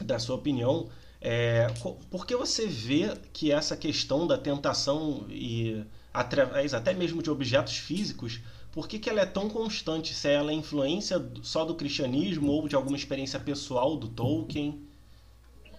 [0.00, 0.88] da sua opinião,
[1.20, 1.68] é,
[2.10, 5.84] por que você vê que essa questão da tentação e
[6.18, 8.40] através até mesmo de objetos físicos,
[8.72, 10.12] por que, que ela é tão constante?
[10.12, 14.82] Se ela é influência só do cristianismo ou de alguma experiência pessoal do Tolkien?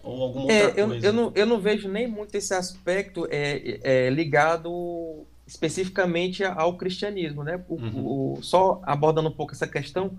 [0.02, 1.06] Ou alguma é, outra eu, coisa?
[1.06, 7.44] Eu não, eu não vejo nem muito esse aspecto é, é ligado especificamente ao cristianismo,
[7.44, 7.62] né?
[7.68, 8.36] O, uhum.
[8.38, 10.18] o, só abordando um pouco essa questão,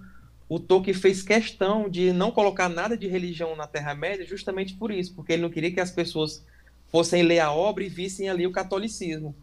[0.49, 5.15] o Tolkien fez questão de não colocar nada de religião na Terra-média justamente por isso,
[5.15, 6.45] porque ele não queria que as pessoas
[6.89, 9.35] fossem ler a obra e vissem ali o catolicismo.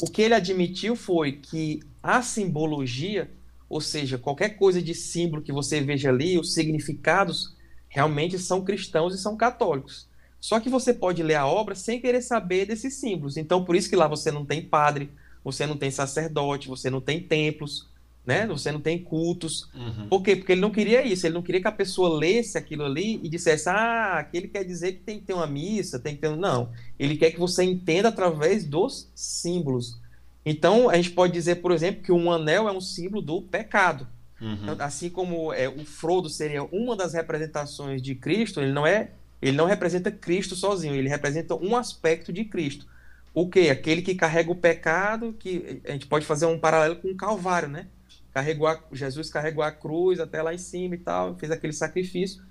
[0.00, 3.30] O que ele admitiu foi que a simbologia,
[3.68, 7.54] ou seja, qualquer coisa de símbolo que você veja ali, os significados
[7.88, 10.08] realmente são cristãos e são católicos.
[10.40, 13.36] Só que você pode ler a obra sem querer saber desses símbolos.
[13.36, 15.10] Então, por isso que lá você não tem padre,
[15.42, 17.88] você não tem sacerdote, você não tem templos,
[18.26, 18.46] né?
[18.46, 19.68] Você não tem cultos.
[19.74, 20.08] Uhum.
[20.08, 20.34] Por quê?
[20.36, 21.26] Porque ele não queria isso.
[21.26, 24.92] Ele não queria que a pessoa lesse aquilo ali e dissesse, ah, aquele quer dizer
[24.92, 26.34] que tem que ter uma missa, tem que ter.
[26.34, 26.70] Não.
[26.98, 29.98] Ele quer que você entenda através dos símbolos.
[30.44, 34.06] Então, a gente pode dizer, por exemplo, que um anel é um símbolo do pecado.
[34.40, 34.76] Uhum.
[34.78, 39.10] Assim como é, o Frodo seria uma das representações de Cristo, ele não é.
[39.40, 42.86] Ele não representa Cristo sozinho, ele representa um aspecto de Cristo.
[43.34, 43.68] O que?
[43.68, 47.68] Aquele que carrega o pecado, que a gente pode fazer um paralelo com o Calvário,
[47.68, 47.86] né?
[48.34, 52.42] Carregou a, Jesus carregou a cruz até lá em cima e tal, fez aquele sacrifício.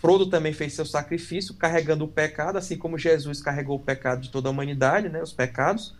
[0.00, 4.30] Frodo também fez seu sacrifício, carregando o pecado, assim como Jesus carregou o pecado de
[4.30, 5.94] toda a humanidade, né, os pecados.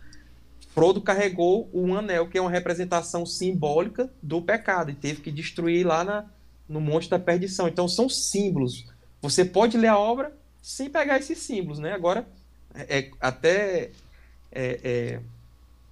[0.73, 5.85] Frodo carregou um anel, que é uma representação simbólica do pecado, e teve que destruir
[5.85, 6.25] lá na,
[6.67, 7.67] no Monte da Perdição.
[7.67, 8.85] Então são símbolos.
[9.21, 11.93] Você pode ler a obra sem pegar esses símbolos, né?
[11.93, 12.27] Agora,
[12.73, 13.91] é, é até
[14.51, 15.19] é, é,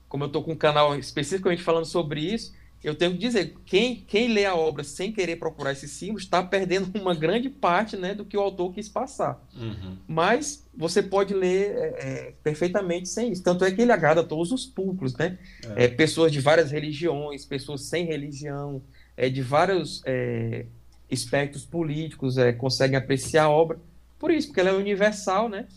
[0.08, 2.54] como eu estou com um canal especificamente falando sobre isso,
[2.86, 6.44] eu tenho que dizer, quem, quem lê a obra sem querer procurar esses símbolos está
[6.44, 9.44] perdendo uma grande parte né, do que o autor quis passar.
[9.56, 9.98] Uhum.
[10.08, 13.42] Mas você pode ler é, é, perfeitamente sem isso.
[13.42, 15.40] Tanto é que ele agrada a todos os públicos, né?
[15.76, 15.88] É.
[15.88, 18.84] pessoas de várias religiões, pessoas sem religião,
[19.18, 20.68] é, de vários é,
[21.10, 23.80] espectros políticos é, conseguem apreciar a obra.
[24.20, 25.68] Por isso, porque ela é universal, né?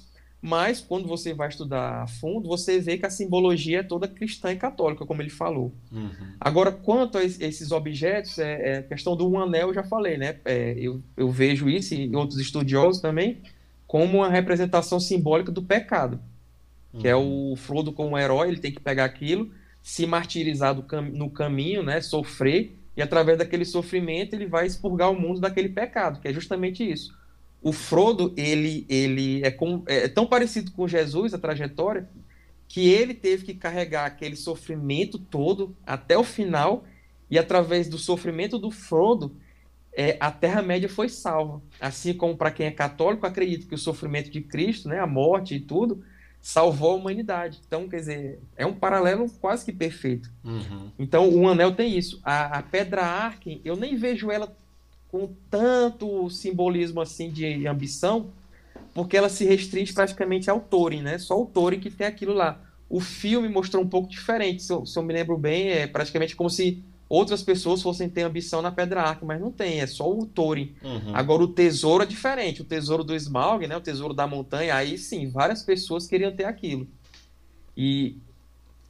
[0.41, 4.53] Mas quando você vai estudar a fundo, você vê que a simbologia é toda cristã
[4.53, 5.73] e católica, como ele falou.
[5.91, 6.11] Uhum.
[6.41, 10.37] Agora, quanto a esses objetos, é, é questão do um anel, eu já falei, né?
[10.45, 13.39] É, eu, eu vejo isso e outros estudiosos também
[13.87, 16.21] como uma representação simbólica do pecado,
[16.93, 17.01] uhum.
[17.01, 19.51] que é o Frodo como herói, ele tem que pegar aquilo,
[19.83, 22.01] se martirizar cam no caminho, né?
[22.01, 26.89] Sofrer e através daquele sofrimento ele vai expurgar o mundo daquele pecado, que é justamente
[26.89, 27.17] isso
[27.63, 32.09] o Frodo ele, ele é, com, é, tão parecido com Jesus, a trajetória,
[32.69, 36.85] que ele teve que carregar aquele sofrimento todo até o final,
[37.31, 39.35] e através do sofrimento do Frodo,
[39.93, 41.61] é, a Terra-média foi salva.
[41.81, 45.57] Assim como para quem é católico, acredita que o sofrimento de Cristo, né, a morte
[45.57, 46.05] e tudo,
[46.41, 47.61] salvou a humanidade.
[47.67, 50.31] Então, quer dizer, é um paralelo quase que perfeito.
[50.45, 50.91] Uhum.
[50.99, 52.21] Então, o anel tem isso.
[52.23, 54.57] A, a pedra Arken, eu nem vejo ela
[55.09, 58.31] com tanto simbolismo assim de ambição,
[58.95, 61.19] porque ela se restringe praticamente ao Thorin, né?
[61.19, 62.61] Só o Thorin que tem aquilo lá.
[62.89, 66.35] O filme mostrou um pouco diferente, se eu, se eu me lembro bem, é praticamente
[66.35, 70.11] como se outras pessoas fossem ter ambição na Pedra Arca, mas não tem, é só
[70.11, 70.75] o Thorin.
[70.83, 71.15] Uhum.
[71.15, 74.99] Agora o tesouro é diferente, o tesouro do Smaug, né, o tesouro da montanha, aí
[74.99, 76.87] sim, várias pessoas queriam ter aquilo.
[77.77, 78.17] E,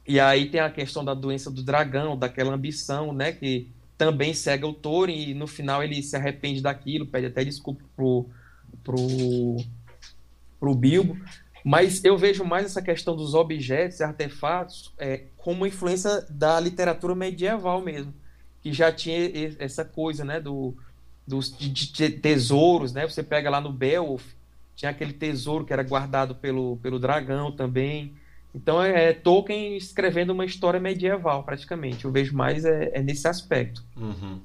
[0.05, 3.67] e aí tem a questão da doença do dragão, daquela ambição, né, que
[3.99, 8.29] também cega o Thorin e no final ele se arrepende daquilo, pede até desculpa pro,
[8.81, 9.57] pro,
[10.57, 11.17] pro Bilbo.
[11.65, 17.13] Mas eu vejo mais essa questão dos objetos e artefatos é, como influência da literatura
[17.13, 18.13] medieval mesmo,
[18.61, 19.17] que já tinha
[19.59, 20.73] essa coisa, né, do,
[21.27, 23.05] dos de, tesouros, né?
[23.05, 24.23] Você pega lá no Beowulf,
[24.77, 28.13] tinha aquele tesouro que era guardado pelo, pelo dragão também.
[28.53, 32.05] Então é, é, Tolkien escrevendo uma história medieval, praticamente.
[32.05, 33.83] Eu vejo mais é, é nesse aspecto.
[33.95, 34.39] Uhum.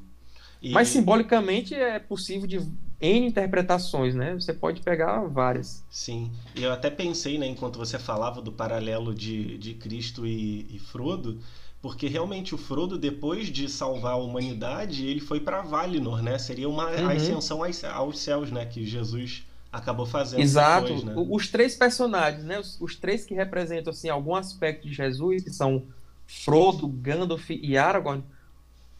[0.61, 0.71] E...
[0.73, 2.59] Mas simbolicamente é possível de
[3.01, 4.35] N interpretações, né?
[4.35, 5.85] Você pode pegar várias.
[5.91, 6.31] Sim.
[6.55, 10.79] E eu até pensei, né, enquanto você falava do paralelo de, de Cristo e, e
[10.79, 11.39] Frodo,
[11.83, 16.39] porque realmente o Frodo, depois de salvar a humanidade, ele foi para Valinor, né?
[16.39, 17.09] Seria uma uhum.
[17.11, 17.61] ascensão
[17.93, 18.65] aos céus, né?
[18.65, 19.45] Que Jesus
[19.75, 20.95] acabou fazendo Exato.
[20.95, 21.15] Depois, né?
[21.17, 22.59] Os três personagens, né?
[22.59, 25.83] Os, os, três que representam assim algum aspecto de Jesus, que são
[26.27, 28.23] Frodo, Gandalf e Aragorn,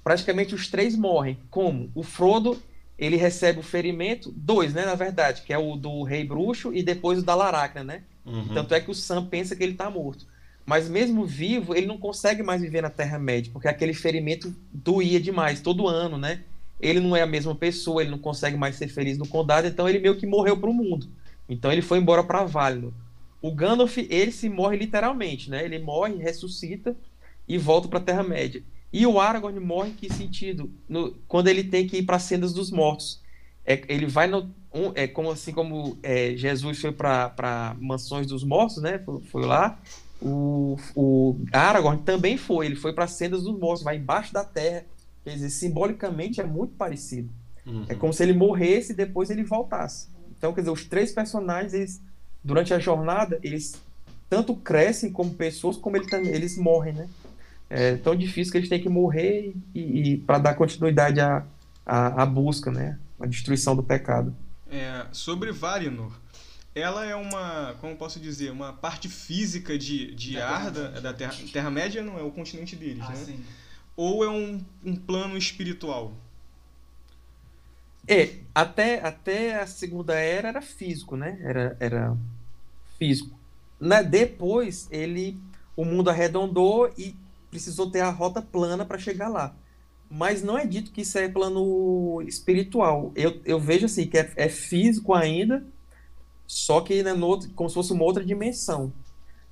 [0.03, 1.39] praticamente os três morrem.
[1.49, 1.91] Como?
[1.95, 2.61] O Frodo,
[2.99, 6.83] ele recebe o ferimento, dois, né, na verdade, que é o do Rei Bruxo e
[6.83, 8.03] depois o da Laracna, né?
[8.27, 8.53] Uhum.
[8.53, 10.27] Tanto é que o Sam pensa que ele está morto.
[10.67, 15.61] Mas mesmo vivo, ele não consegue mais viver na Terra-média, porque aquele ferimento doía demais,
[15.61, 16.43] todo ano, né?
[16.85, 19.89] Ele não é a mesma pessoa, ele não consegue mais ser feliz no condado, então
[19.89, 21.09] ele meio que morreu para o mundo.
[21.49, 22.93] Então ele foi embora para Valinor.
[23.41, 25.65] O Gandalf, ele se morre literalmente, né?
[25.65, 26.95] Ele morre, ressuscita
[27.49, 28.63] e volta para a Terra-média.
[28.93, 30.71] E o Aragorn morre que sentido?
[30.89, 33.23] No, quando ele tem que ir para as Sendas dos Mortos.
[33.67, 38.45] É, ele vai no, um, é como assim como é, Jesus foi para mansões dos
[38.45, 38.99] mortos, né?
[38.99, 39.79] Foi, foi, lá.
[40.21, 42.67] O, o Aragorn também foi.
[42.67, 44.85] Ele foi para as Sendas dos Mortos, vai embaixo da terra
[45.25, 47.31] Quer dizer, simbolicamente é muito parecido.
[47.67, 47.87] Uhum.
[47.89, 50.09] É como se ele morresse e depois ele voltasse.
[50.37, 52.03] Então, quer dizer, os três personagens, eles,
[52.43, 53.75] durante a jornada, eles
[54.29, 57.09] tanto crescem como pessoas, como ele, eles morrem, né?
[57.71, 61.45] É tão difícil que eles têm que morrer e, e para dar continuidade à,
[61.87, 62.99] à, à, busca, né?
[63.19, 64.37] A destruição do pecado.
[64.71, 66.13] É, sobre Valinor,
[66.75, 71.13] ela é uma, como posso dizer, uma parte física de, de da Arda, Terra da
[71.15, 73.17] Terra, Terra-média, não é o continente deles, ah, né?
[73.17, 73.45] Sim
[73.97, 76.13] ou é um, um plano espiritual?
[78.07, 81.39] É, até, até a segunda era era físico, né?
[81.43, 82.17] Era, era
[82.99, 83.39] físico.
[83.81, 85.39] Na, depois ele
[85.77, 87.17] o mundo arredondou e
[87.51, 89.55] precisou ter a rota plana para chegar lá.
[90.11, 93.11] Mas não é dito que isso é plano espiritual.
[93.17, 95.65] Eu, eu vejo assim que é, é físico ainda,
[96.47, 98.93] só que né, no outro, como se fosse uma outra dimensão.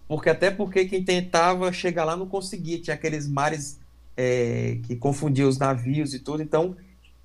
[0.07, 3.81] Porque até porque quem tentava chegar lá não conseguia, tinha aqueles mares
[4.17, 6.43] é, que confundia os navios e tudo.
[6.43, 6.77] Então,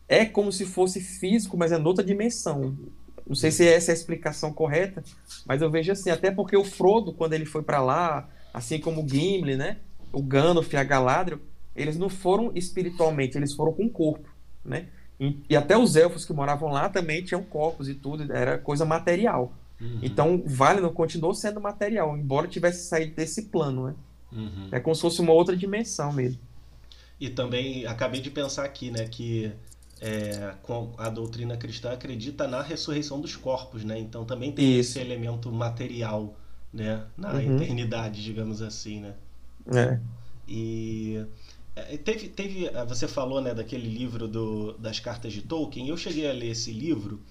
[0.07, 2.77] é como se fosse físico, mas é noutra dimensão.
[3.25, 5.03] Não sei se essa é a explicação correta,
[5.45, 9.03] mas eu vejo assim, até porque o Frodo, quando ele foi para lá, assim como
[9.03, 9.77] o Gimli, né?
[10.13, 11.39] O Gandalf e a Galadriel,
[11.75, 14.29] eles não foram espiritualmente, eles foram com o corpo,
[14.63, 14.87] né?
[15.19, 18.85] E, e, até os elfos que moravam lá também tinham corpos e tudo, era coisa
[18.85, 19.51] material.
[19.81, 19.99] Uhum.
[20.01, 23.95] Então, Valinor continuou sendo material, embora tivesse saído desse plano, né?
[24.31, 24.69] Uhum.
[24.71, 26.39] É como se fosse uma outra dimensão mesmo.
[27.19, 29.51] E também acabei de pensar aqui, né, que
[29.99, 30.53] é,
[30.97, 33.97] a doutrina cristã acredita na ressurreição dos corpos, né?
[33.99, 34.91] Então também tem Isso.
[34.91, 36.37] esse elemento material,
[36.71, 37.55] né, na uhum.
[37.55, 39.15] eternidade, digamos assim, né?
[39.73, 39.99] É.
[40.47, 41.25] E
[41.75, 45.87] é, teve, teve, você falou, né, daquele livro do, das cartas de Tolkien.
[45.87, 47.21] Eu cheguei a ler esse livro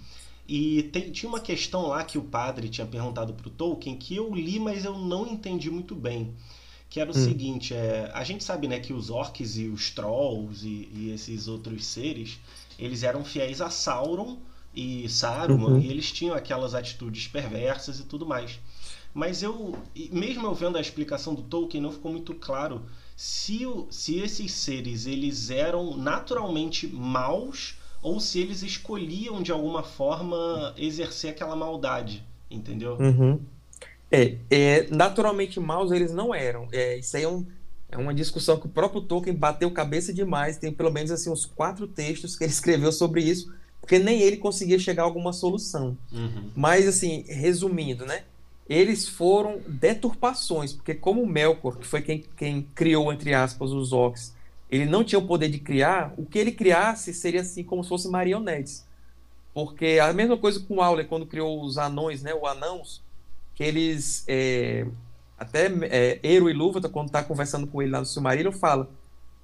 [0.49, 4.17] e tem, tinha uma questão lá que o padre tinha perguntado para o Tolkien que
[4.17, 6.35] eu li, mas eu não entendi muito bem
[6.89, 7.25] que era o hum.
[7.25, 11.49] seguinte, é, a gente sabe né, que os orcs e os trolls e, e, esses
[11.49, 12.39] outros seres,
[12.79, 14.39] eles eram fiéis a Sauron
[14.75, 15.81] e Saruman, uhum.
[15.81, 18.61] e eles tinham aquelas atitudes perversas e tudo mais.
[19.13, 19.75] Mas eu,
[20.13, 22.83] mesmo eu vendo a explicação do Tolkien, não ficou muito claro
[23.17, 30.75] se, se esses seres eles eram naturalmente maus ou se eles escolhiam de alguma forma
[30.77, 32.99] exercer aquela maldade, entendeu?
[33.01, 33.41] Uhum.
[34.17, 36.69] É, é, naturalmente maus eles não eram.
[36.73, 37.45] É, isso aí é, um,
[37.91, 40.57] é uma discussão que o próprio Tolkien bateu cabeça demais.
[40.57, 44.39] Tem pelo menos assim uns quatro textos que ele escreveu sobre isso, porque nem ele
[44.39, 45.99] conseguia chegar a alguma solução.
[46.11, 46.51] Uhum.
[46.57, 48.25] Mas assim, resumindo, né?
[48.69, 54.35] Eles foram deturpações, porque como Melkor, que foi quem, quem criou entre aspas os orcs,
[54.69, 56.13] ele não tinha o poder de criar.
[56.17, 58.85] O que ele criasse seria assim como se fosse marionetes.
[59.55, 62.35] Porque a mesma coisa com Auler quando criou os anões, né?
[62.35, 63.06] O anãos
[63.57, 64.87] que eles é,
[65.37, 68.89] até é, Eru e Lúvatar, quando está conversando com ele lá no Silmarillion, fala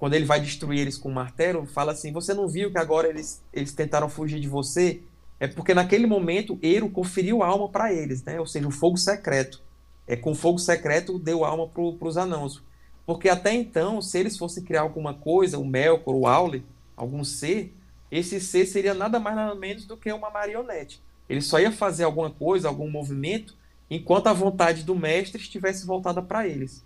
[0.03, 3.07] quando ele vai destruir eles com o martelo, fala assim: Você não viu que agora
[3.07, 5.01] eles, eles tentaram fugir de você?
[5.39, 8.39] É porque naquele momento Eru conferiu alma para eles, né?
[8.39, 9.61] ou seja, o fogo secreto.
[10.05, 12.61] É, com o fogo secreto deu alma para os anãos.
[13.05, 16.65] Porque até então, se eles fossem criar alguma coisa, o Melkor, o Aule,
[16.97, 17.73] algum ser,
[18.11, 21.01] esse ser seria nada mais nada menos do que uma marionete.
[21.29, 23.55] Ele só ia fazer alguma coisa, algum movimento,
[23.89, 26.85] enquanto a vontade do mestre estivesse voltada para eles.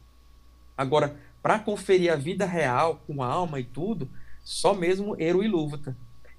[0.77, 4.09] Agora, para conferir a vida real, com alma e tudo,
[4.43, 5.95] só mesmo Eru e Lúvatar.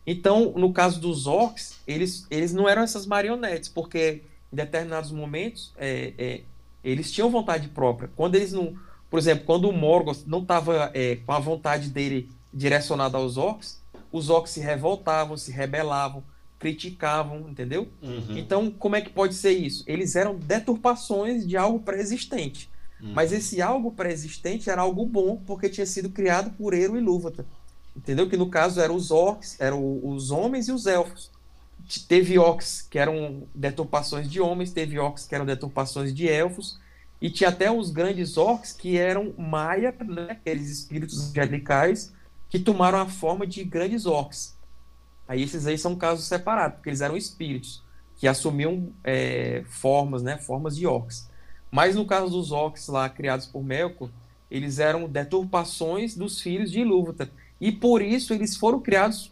[0.06, 5.74] Então, no caso dos orcs, eles, eles não eram essas marionetes, porque em determinados momentos
[5.76, 6.40] é, é,
[6.82, 8.10] eles tinham vontade própria.
[8.16, 8.74] Quando eles não.
[9.10, 13.82] Por exemplo, quando o Morgoth não estava é, com a vontade dele direcionada aos orcs,
[14.10, 16.22] os orcs se revoltavam, se rebelavam,
[16.58, 17.88] criticavam, entendeu?
[18.02, 18.36] Uhum.
[18.36, 19.84] Então, como é que pode ser isso?
[19.86, 22.68] Eles eram deturpações de algo pré-existente.
[23.00, 23.12] Uhum.
[23.12, 27.46] Mas esse algo pré-existente era algo bom, porque tinha sido criado por Eru e Lúvatar.
[27.96, 28.28] Entendeu?
[28.28, 31.30] Que no caso eram os orcs, eram os homens e os elfos.
[32.06, 36.78] Teve orcs que eram deturpações de homens, teve orcs que eram deturpações de elfos,
[37.20, 42.12] e tinha até os grandes orcs que eram Maia, né, aqueles espíritos angelicais,
[42.48, 44.57] que tomaram a forma de grandes orcs.
[45.28, 47.82] Aí esses aí são casos separados, porque eles eram espíritos
[48.16, 51.30] que assumiam é, formas, né, formas de orcs.
[51.70, 54.08] Mas no caso dos orcs lá criados por Melkor,
[54.50, 57.28] eles eram deturpações dos filhos de Ilúvatar.
[57.60, 59.30] E por isso eles foram criados,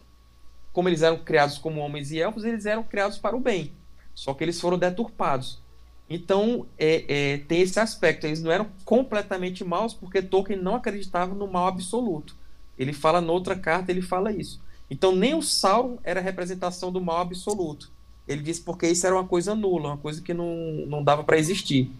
[0.73, 3.73] como eles eram criados como homens e elfos, eles eram criados para o bem.
[4.15, 5.61] Só que eles foram deturpados.
[6.09, 8.27] Então é, é, tem esse aspecto.
[8.27, 12.37] Eles não eram completamente maus, porque Tolkien não acreditava no mal absoluto.
[12.79, 14.61] Ele fala noutra carta, ele fala isso.
[14.91, 17.91] Então nem o Sauron era a representação do mal absoluto.
[18.27, 20.55] Ele disse porque isso era uma coisa nula, uma coisa que não,
[20.87, 21.91] não dava para existir.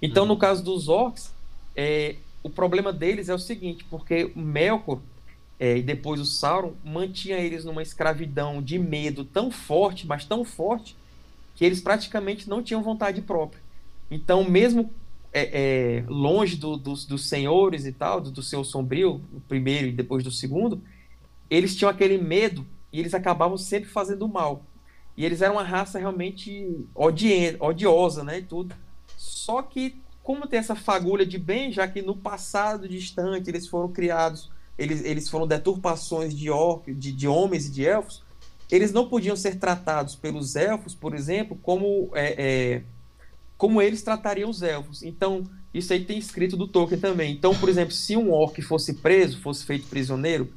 [0.00, 0.30] Então, uhum.
[0.30, 1.32] no caso dos orcs,
[1.76, 5.00] é, o problema deles é o seguinte, porque Melkor
[5.60, 10.44] é, e depois o Sauron mantinha eles numa escravidão de medo tão forte, mas tão
[10.44, 10.96] forte,
[11.56, 13.60] que eles praticamente não tinham vontade própria.
[14.08, 14.90] Então, mesmo
[15.32, 19.88] é, é, longe do, dos, dos senhores e tal, do, do seu sombrio, o primeiro
[19.88, 20.80] e depois do segundo,
[21.50, 24.64] eles tinham aquele medo e eles acabavam sempre fazendo mal.
[25.16, 28.74] E eles eram uma raça realmente odi odiosa, né, e tudo.
[29.16, 33.90] Só que como tem essa fagulha de bem, já que no passado distante eles foram
[33.90, 38.22] criados, eles, eles foram deturpações de, orc, de, de homens e de elfos,
[38.70, 42.82] eles não podiam ser tratados pelos elfos, por exemplo, como, é, é,
[43.56, 45.02] como eles tratariam os elfos.
[45.02, 47.32] Então, isso aí tem escrito do Tolkien também.
[47.32, 50.52] Então, por exemplo, se um orc fosse preso, fosse feito prisioneiro,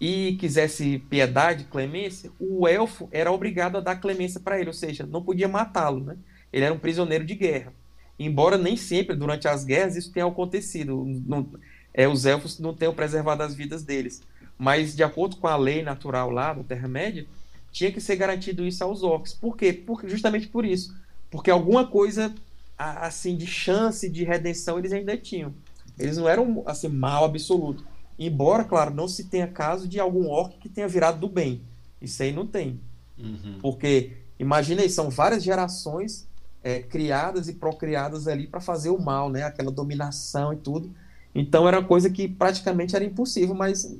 [0.00, 5.06] e quisesse piedade, clemência, o elfo era obrigado a dar clemência para ele, ou seja,
[5.06, 6.16] não podia matá-lo, né?
[6.52, 7.72] Ele era um prisioneiro de guerra.
[8.18, 11.48] Embora nem sempre durante as guerras isso tenha acontecido, não,
[11.92, 14.22] é, os elfos não tenham preservado as vidas deles.
[14.58, 17.26] Mas de acordo com a lei natural lá da Terra-média,
[17.72, 19.34] tinha que ser garantido isso aos orcs.
[19.34, 19.84] Por quê?
[20.04, 20.94] Justamente por isso.
[21.30, 22.34] Porque alguma coisa
[22.78, 25.54] assim de chance de redenção eles ainda tinham.
[25.98, 27.84] Eles não eram assim mal absoluto.
[28.18, 31.62] Embora, claro, não se tenha caso de algum orc que tenha virado do bem.
[32.00, 32.80] Isso aí não tem.
[33.18, 33.58] Uhum.
[33.60, 36.26] Porque, imagina aí, são várias gerações
[36.62, 39.42] é, criadas e procriadas ali para fazer o mal, né?
[39.44, 40.90] Aquela dominação e tudo.
[41.34, 43.94] Então era uma coisa que praticamente era impossível, mas,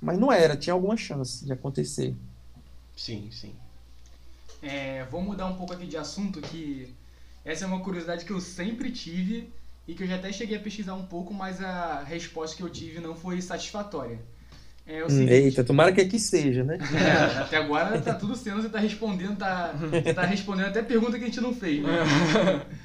[0.00, 2.14] mas não era, tinha alguma chance de acontecer.
[2.96, 3.54] Sim, sim.
[4.60, 6.92] É, vou mudar um pouco aqui de assunto, que
[7.44, 9.48] essa é uma curiosidade que eu sempre tive
[9.90, 12.70] e que eu já até cheguei a pesquisar um pouco, mas a resposta que eu
[12.70, 14.20] tive não foi satisfatória.
[14.86, 16.78] É o seguinte, Eita, tomara que aqui seja, né?
[16.94, 21.18] É, até agora tá tudo sendo, você tá respondendo, tá, você tá respondendo até pergunta
[21.18, 22.04] que a gente não fez, né?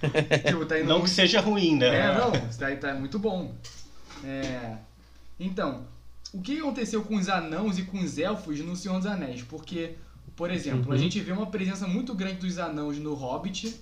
[0.47, 1.03] tipo, tá não muito...
[1.03, 1.95] que seja ruim, né?
[1.95, 3.53] É, não, tá, tá muito bom.
[4.23, 4.77] É...
[5.39, 5.85] Então,
[6.33, 9.43] o que aconteceu com os anãos e com os elfos no Senhor dos Anéis?
[9.43, 9.91] Porque,
[10.35, 10.93] por exemplo, uhum.
[10.93, 13.79] a gente vê uma presença muito grande dos anãos no Hobbit,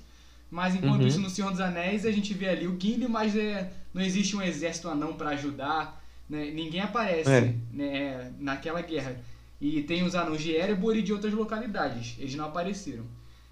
[0.53, 1.07] mas enquanto uhum.
[1.07, 4.35] isso no Senhor dos Anéis a gente vê ali o Gimli, mas é, não existe
[4.35, 5.99] um exército anão para ajudar,
[6.29, 6.51] né?
[6.51, 7.55] ninguém aparece é.
[7.71, 9.19] né, naquela guerra.
[9.59, 13.03] E tem os anãos de Erebor e de outras localidades, eles não apareceram.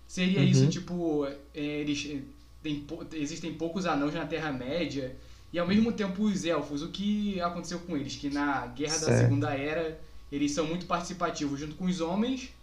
[0.07, 0.45] Seria uhum.
[0.45, 1.25] isso, tipo,
[1.55, 2.19] é, eles é,
[2.61, 5.15] tem, existem poucos anões na Terra-média,
[5.51, 8.15] e ao mesmo tempo os elfos, o que aconteceu com eles?
[8.15, 9.11] Que na Guerra certo.
[9.11, 9.99] da Segunda Era
[10.31, 12.53] eles são muito participativos junto com os homens,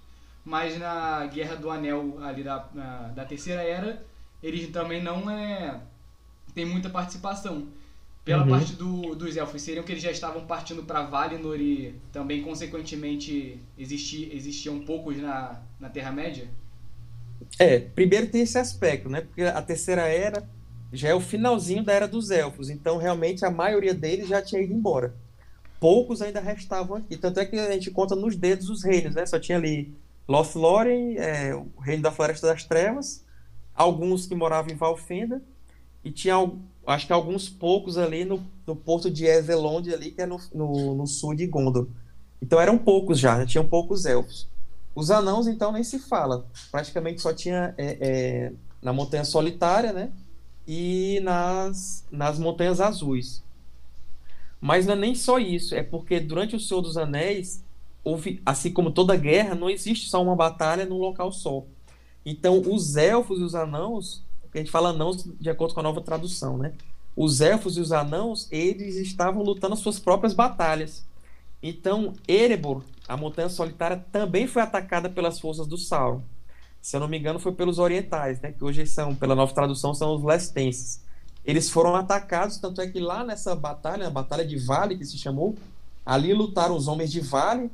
[0.45, 4.07] mas na Guerra do Anel ali da, na, da Terceira Era
[4.43, 5.81] eles também não é
[6.55, 7.69] tem muita participação.
[8.25, 8.51] Pela uhum.
[8.51, 13.59] parte do, dos elfos, seriam que eles já estavam partindo para Valinor e também, consequentemente,
[13.79, 16.47] existi, existiam poucos na, na Terra-média?
[17.59, 19.23] É, primeiro tem esse aspecto, né?
[19.23, 20.47] Porque a Terceira Era
[20.93, 24.61] já é o finalzinho da Era dos Elfos, então realmente a maioria deles já tinha
[24.61, 25.15] ido embora.
[25.81, 29.25] Poucos ainda restavam aqui, tanto é que a gente conta nos dedos os reinos, né?
[29.25, 29.95] Só tinha ali
[30.29, 33.25] Lothlórien, é, o Reino da Floresta das Trevas,
[33.79, 35.41] alguns que moravam em Valfenda,
[36.05, 36.35] e tinha,
[36.87, 40.95] acho que alguns poucos ali no, no porto de Ezelond, ali, que é no, no,
[40.97, 41.87] no, sul de Gondor.
[42.43, 43.47] Então eram poucos já, né?
[43.47, 44.49] tinham poucos elfos.
[44.95, 46.45] Os anãos, então, nem se fala.
[46.73, 48.53] Praticamente só tinha é, é,
[48.83, 50.11] na Montanha Solitária, né?
[50.67, 53.43] E nas, nas Montanhas Azuis.
[54.61, 57.63] Mas não é nem só isso, é porque durante o Senhor dos Anéis,
[58.03, 61.65] houve, assim como toda guerra, não existe só uma batalha num local só.
[62.31, 64.23] Então, os elfos e os anãos,
[64.53, 66.75] a gente fala anãos de acordo com a nova tradução, né?
[67.17, 71.07] Os elfos e os anãos, eles estavam lutando as suas próprias batalhas.
[71.63, 76.21] Então, Erebor, a montanha solitária, também foi atacada pelas forças do Sauron.
[76.83, 78.53] Se eu não me engano, foi pelos orientais, né?
[78.53, 81.01] Que hoje são, pela nova tradução, são os lestenses.
[81.47, 85.17] Eles foram atacados, tanto é que lá nessa batalha, a Batalha de Vale, que se
[85.17, 85.57] chamou,
[86.05, 87.71] ali lutaram os homens de Vale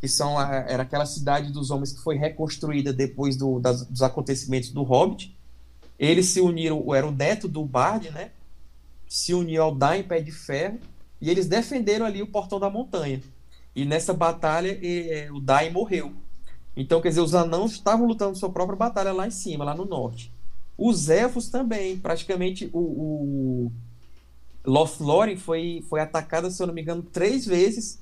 [0.00, 4.02] que são a, era aquela cidade dos homens que foi reconstruída depois do, das, dos
[4.02, 5.36] acontecimentos do Hobbit.
[5.98, 8.30] Eles se uniram, era o neto do Bard, né?
[9.06, 10.78] Se uniu ao Dain Pé de Ferro
[11.20, 13.20] e eles defenderam ali o Portão da Montanha.
[13.76, 16.14] E nessa batalha e, o Dain morreu.
[16.74, 19.84] Então, quer dizer, os anãos estavam lutando sua própria batalha lá em cima, lá no
[19.84, 20.32] norte.
[20.78, 23.72] Os elfos também, praticamente o, o
[24.64, 27.99] Lothlórien foi, foi atacada, se eu não me engano, três vezes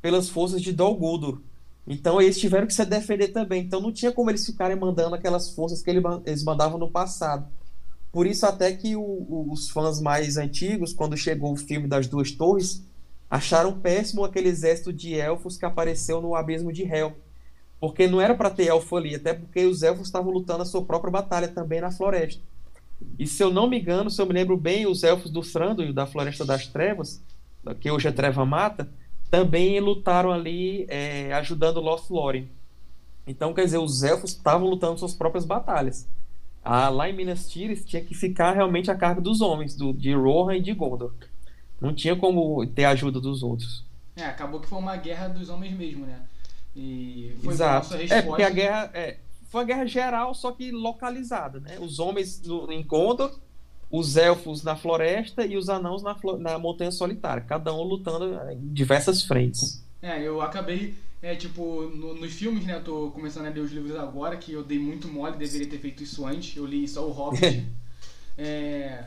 [0.00, 1.40] pelas forças de Dol Guldur.
[1.86, 3.64] Então eles tiveram que se defender também.
[3.64, 7.48] Então não tinha como eles ficarem mandando aquelas forças que eles mandavam no passado.
[8.12, 12.32] Por isso até que o, os fãs mais antigos, quando chegou o filme das Duas
[12.32, 12.84] Torres,
[13.30, 17.16] acharam péssimo aquele exército de elfos que apareceu no abismo de Hel.
[17.78, 20.84] Porque não era para ter elfo ali, até porque os elfos estavam lutando a sua
[20.84, 22.42] própria batalha também na floresta.
[23.18, 25.92] E se eu não me engano, se eu me lembro bem, os elfos do Thranduil,
[25.92, 27.22] da Floresta das Trevas,
[27.80, 28.90] que hoje é Treva Mata,
[29.30, 32.48] também lutaram ali é, ajudando Lothlórien.
[33.26, 36.08] Então, quer dizer, os elfos estavam lutando suas próprias batalhas.
[36.64, 40.12] Ah, lá em Minas Tirith tinha que ficar realmente a cargo dos homens, do, de
[40.12, 41.12] Rohan e de Gondor.
[41.80, 43.84] Não tinha como ter a ajuda dos outros.
[44.16, 46.20] É, acabou que foi uma guerra dos homens mesmo, né?
[46.76, 47.94] E foi Exato.
[47.94, 48.14] Resposta...
[48.14, 49.16] É, porque a guerra é,
[49.48, 51.78] foi uma guerra geral, só que localizada, né?
[51.80, 53.38] Os homens no, em Gondor
[53.90, 58.72] os elfos na floresta e os anãos na, na montanha solitária, cada um lutando em
[58.72, 59.84] diversas frentes.
[60.00, 63.72] É, eu acabei, é, tipo, no, nos filmes, né, eu tô começando a ler os
[63.72, 67.06] livros agora, que eu dei muito mole, deveria ter feito isso antes, eu li só
[67.06, 67.66] o Hobbit.
[68.38, 69.04] é,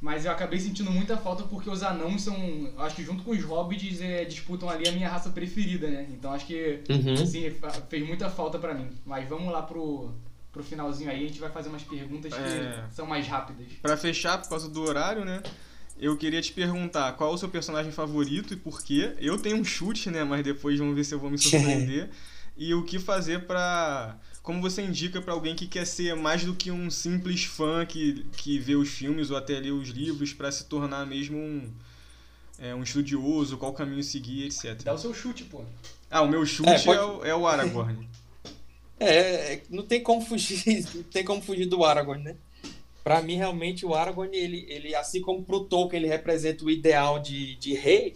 [0.00, 2.34] mas eu acabei sentindo muita falta porque os anãos são,
[2.78, 6.06] acho que junto com os hobbits, é, disputam ali a minha raça preferida, né?
[6.10, 7.12] Então acho que, uhum.
[7.12, 7.54] assim,
[7.88, 8.88] fez muita falta para mim.
[9.04, 10.10] Mas vamos lá pro,
[10.52, 12.84] pro finalzinho aí, a gente vai fazer umas perguntas que é...
[12.90, 13.66] são mais rápidas.
[13.80, 15.42] Para fechar, por causa do horário, né?
[15.98, 19.14] Eu queria te perguntar qual é o seu personagem favorito e por quê.
[19.18, 20.24] Eu tenho um chute, né?
[20.24, 22.10] Mas depois vamos ver se eu vou me surpreender.
[22.56, 26.54] e o que fazer para como você indica para alguém que quer ser mais do
[26.54, 30.50] que um simples fã que, que vê os filmes ou até lê os livros para
[30.50, 31.70] se tornar mesmo um,
[32.58, 34.82] é, um estudioso, qual caminho seguir, etc.
[34.82, 35.62] Dá o seu chute, pô.
[36.10, 36.98] Ah, o meu chute é, pode...
[36.98, 38.08] é, o, é o Aragorn.
[39.00, 42.36] É, é, não tem como fugir, não tem como fugir do Aragorn, né?
[43.02, 47.18] para mim realmente o Aragorn ele, ele assim como pro Tolkien ele representa o ideal
[47.18, 48.14] de, de rei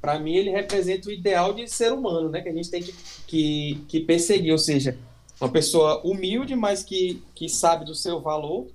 [0.00, 2.40] para mim ele representa o ideal de ser humano né?
[2.40, 2.94] Que a gente tem que,
[3.26, 4.52] que, que perseguir.
[4.52, 4.96] Ou seja
[5.40, 8.68] uma pessoa humilde mas que, que sabe do seu valor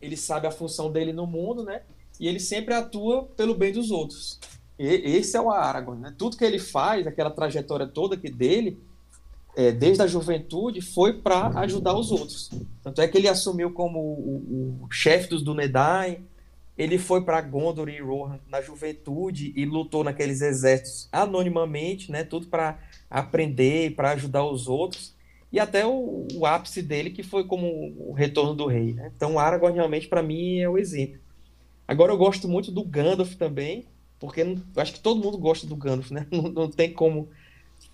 [0.00, 1.82] ele sabe a função dele no mundo né?
[2.18, 4.38] E ele sempre atua pelo bem dos outros.
[4.78, 4.86] E,
[5.16, 6.14] esse é o Aragorn né?
[6.18, 8.78] Tudo que ele faz aquela trajetória toda que dele
[9.56, 12.50] é, desde a juventude, foi para ajudar os outros.
[12.82, 16.24] Tanto é que ele assumiu como o, o chefe dos Dúnedain,
[16.76, 22.46] ele foi para Gondor e Rohan na juventude e lutou naqueles exércitos anonimamente, né, tudo
[22.46, 22.78] para
[23.10, 25.14] aprender, para ajudar os outros,
[25.52, 28.94] e até o, o, ápice dele, que foi como o retorno do rei.
[28.94, 29.12] Né?
[29.14, 31.20] Então, Aragorn realmente, para mim, é o exemplo.
[31.86, 33.84] Agora, eu gosto muito do Gandalf também,
[34.18, 36.26] porque não, acho que todo mundo gosta do Gandalf, né?
[36.32, 37.28] não, não tem como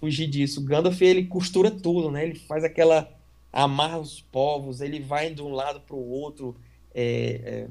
[0.01, 0.65] fugir disso.
[0.65, 2.25] Gandalf ele costura tudo, né?
[2.25, 3.11] Ele faz aquela
[3.53, 6.57] amarra os povos, ele vai de um lado para o outro,
[6.95, 7.69] é, é,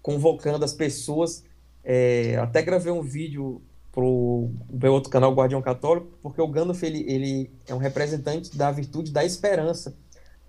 [0.00, 1.44] convocando as pessoas.
[1.84, 3.60] É, até gravei um vídeo
[3.90, 8.70] pro meu outro canal Guardião Católico, porque o Gandalf ele, ele é um representante da
[8.70, 9.94] virtude da esperança.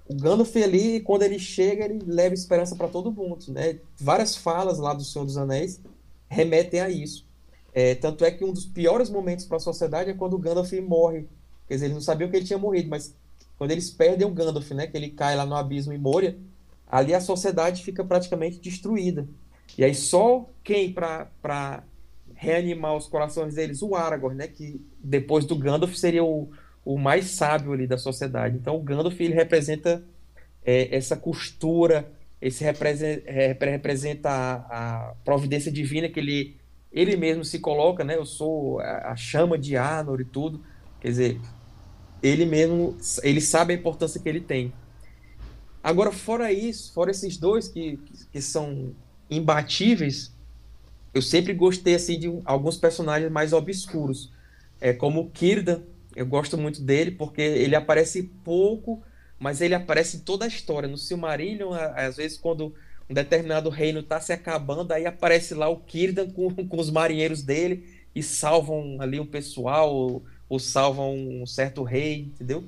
[0.08, 3.80] O Gandalf ali, quando ele chega, ele leva esperança para todo mundo, né?
[3.98, 5.82] Várias falas lá do Senhor dos Anéis
[6.30, 7.26] remetem a isso.
[7.74, 10.72] É, tanto é que um dos piores momentos para a sociedade é quando o Gandalf
[10.74, 11.26] morre.
[11.68, 13.16] Quer dizer, eles não sabiam que ele tinha morrido, mas
[13.58, 16.38] quando eles perdem o Gandalf, né, que ele cai lá no abismo em Moria,
[16.88, 19.28] ali a sociedade fica praticamente destruída.
[19.78, 21.84] E aí só quem para
[22.36, 26.52] reanimar os corações deles, o Aragorn, né, que depois do Gandalf seria o,
[26.86, 28.58] o mais sábio ali da sociedade.
[28.58, 30.04] Então o Gandalf ele representa
[30.64, 36.63] é, essa costura, esse representa, representa a, a providência divina que ele
[36.94, 38.16] ele mesmo se coloca, né?
[38.16, 40.64] Eu sou a, chama de Arnor e tudo.
[41.02, 41.42] Quer dizer,
[42.22, 44.72] ele mesmo, ele sabe a importância que ele tem.
[45.84, 48.00] Agora, fora isso, fora esses dois que,
[48.32, 48.96] que são
[49.30, 50.32] imbatíveis,
[51.14, 54.32] eu sempre gostei assim de alguns personagens mais obscuros,
[54.80, 55.82] é como o Kirdan.
[56.16, 59.02] Eu gosto muito dele porque ele aparece pouco,
[59.40, 60.88] mas ele aparece em toda a história.
[60.88, 62.74] No Silmarillion, às vezes quando
[63.10, 67.42] um determinado reino está se acabando, aí aparece lá o Círdan com, com os marinheiros
[67.42, 67.86] dele
[68.16, 72.64] e salvam ali um pessoal, ou, ou salvam um certo rei, entendeu?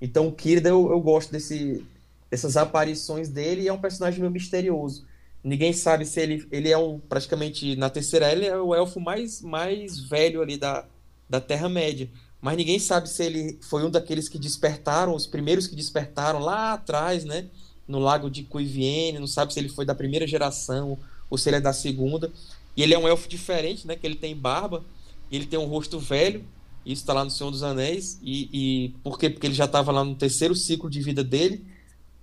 [0.00, 1.84] Então o Círdan eu, eu gosto desse,
[2.30, 5.06] dessas aparições dele e é um personagem meio misterioso.
[5.42, 9.40] Ninguém sabe se ele, ele é um, praticamente, na terceira ele é o elfo mais,
[9.40, 10.84] mais velho ali da,
[11.28, 12.08] da Terra-média.
[12.40, 16.74] Mas ninguém sabe se ele foi um daqueles que despertaram, os primeiros que despertaram lá
[16.74, 17.48] atrás, né?
[17.88, 20.98] No lago de Cuiviene, não sabe se ele foi da primeira geração
[21.30, 22.30] ou se ele é da segunda.
[22.76, 23.96] E ele é um elfo diferente, né?
[23.96, 24.84] Que ele tem barba,
[25.32, 26.44] ele tem um rosto velho.
[26.86, 28.18] Isso está lá no Senhor dos Anéis.
[28.22, 29.28] E, e por quê?
[29.28, 31.64] Porque ele já estava lá no terceiro ciclo de vida dele.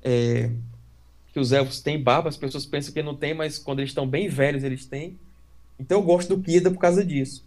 [0.04, 0.52] É,
[1.34, 4.08] que os elfos têm barba, as pessoas pensam que não tem, mas quando eles estão
[4.08, 5.20] bem velhos, eles têm.
[5.78, 7.44] Então eu gosto do Kida por causa disso.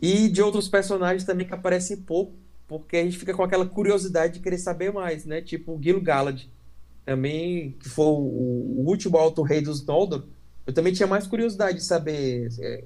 [0.00, 2.32] E de outros personagens também que aparecem pouco,
[2.68, 5.40] porque a gente fica com aquela curiosidade de querer saber mais, né?
[5.40, 6.44] Tipo o Gil Galad
[7.04, 10.24] também, que foi o, o último alto rei dos Noldor,
[10.66, 12.84] eu também tinha mais curiosidade de saber é,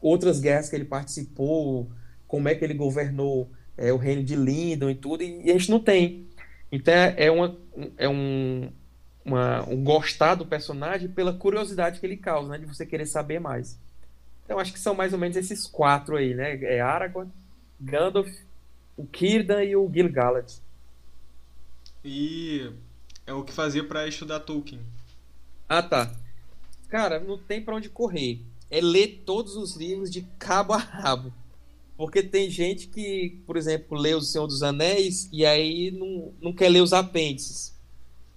[0.00, 1.88] outras guerras que ele participou,
[2.26, 5.52] como é que ele governou é, o reino de Lindon e tudo, e, e, a
[5.52, 6.26] gente não tem.
[6.70, 7.56] Então é, é, uma,
[7.96, 8.70] é um,
[9.24, 13.38] uma, um gostar do personagem pela curiosidade que ele causa, né, de você querer saber
[13.38, 13.78] mais.
[14.44, 16.56] Então acho que são mais ou menos esses quatro aí, né?
[16.62, 17.30] É Aragorn,
[17.80, 18.28] Gandalf,
[18.96, 20.52] o Círdan e o Gil-galad.
[22.04, 22.70] E
[23.26, 24.80] é o que fazia para estudar Tolkien.
[25.68, 26.14] Ah, tá.
[26.88, 28.40] Cara, não tem para onde correr.
[28.70, 31.32] É ler todos os livros de cabo a rabo.
[31.96, 36.52] Porque tem gente que, por exemplo, lê O Senhor dos Anéis e aí não, não
[36.52, 37.74] quer ler os apêndices.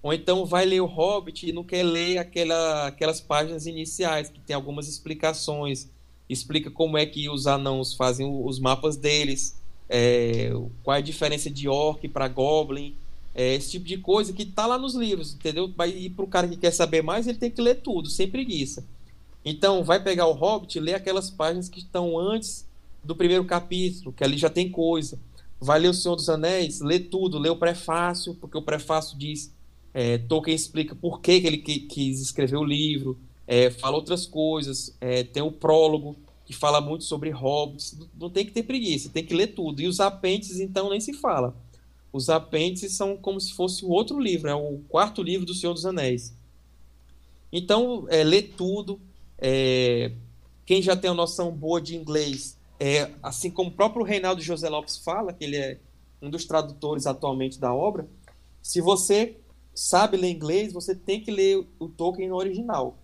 [0.02, 4.40] Ou então vai ler o Hobbit e não quer ler aquela, aquelas páginas iniciais, que
[4.40, 5.90] tem algumas explicações.
[6.28, 10.50] Explica como é que os anãos fazem os mapas deles, é,
[10.82, 12.96] qual é a diferença de orc para goblin
[13.36, 15.70] é, esse tipo de coisa que tá lá nos livros, entendeu?
[15.94, 18.82] E para o cara que quer saber mais, ele tem que ler tudo, sem preguiça.
[19.44, 22.66] Então, vai pegar o Hobbit ler aquelas páginas que estão antes
[23.04, 25.20] do primeiro capítulo, que ali já tem coisa.
[25.60, 29.52] Vai ler O Senhor dos Anéis, lê tudo, lê o prefácio, porque o prefácio diz,
[29.92, 34.96] é, Tolkien explica por que, que ele quis escrever o livro, é, fala outras coisas,
[34.98, 39.24] é, tem o prólogo, que fala muito sobre hobbits, não tem que ter preguiça, tem
[39.24, 39.82] que ler tudo.
[39.82, 41.54] E os apêndices, então, nem se fala.
[42.16, 45.74] Os apêndices são como se fosse o outro livro, é o quarto livro do Senhor
[45.74, 46.34] dos Anéis.
[47.52, 48.98] Então, é, lê tudo.
[49.38, 50.12] É,
[50.64, 54.66] quem já tem uma noção boa de inglês, é, assim como o próprio Reinaldo José
[54.68, 55.78] Lopes fala, que ele é
[56.22, 58.08] um dos tradutores atualmente da obra,
[58.62, 59.36] se você
[59.74, 62.96] sabe ler inglês, você tem que ler o Tolkien no original,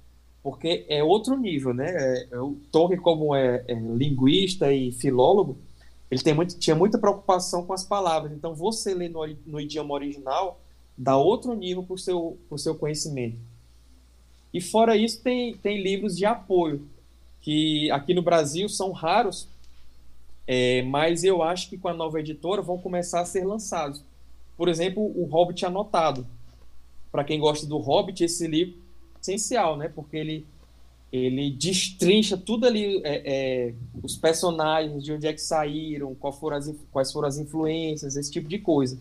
[0.42, 1.86] porque é outro nível, né?
[1.94, 5.58] É, é o Tolkien, como é, é, linguista e filólogo,
[6.12, 8.32] ele tem muito, tinha muita preocupação com as palavras.
[8.32, 10.60] Então, você ler no, no idioma original
[10.94, 13.38] dá outro nível para o seu, pro seu conhecimento.
[14.52, 16.86] E fora isso, tem, tem livros de apoio,
[17.40, 19.48] que aqui no Brasil são raros,
[20.46, 24.04] é, mas eu acho que com a nova editora vão começar a ser lançados.
[24.54, 26.26] Por exemplo, o Hobbit Anotado.
[27.10, 28.74] Para quem gosta do Hobbit, esse livro
[29.16, 29.88] é essencial, né?
[29.88, 30.46] Porque ele,
[31.12, 36.72] ele destrincha tudo ali, é, é, os personagens, de onde é que saíram, foram as,
[36.90, 38.98] quais foram as influências, esse tipo de coisa.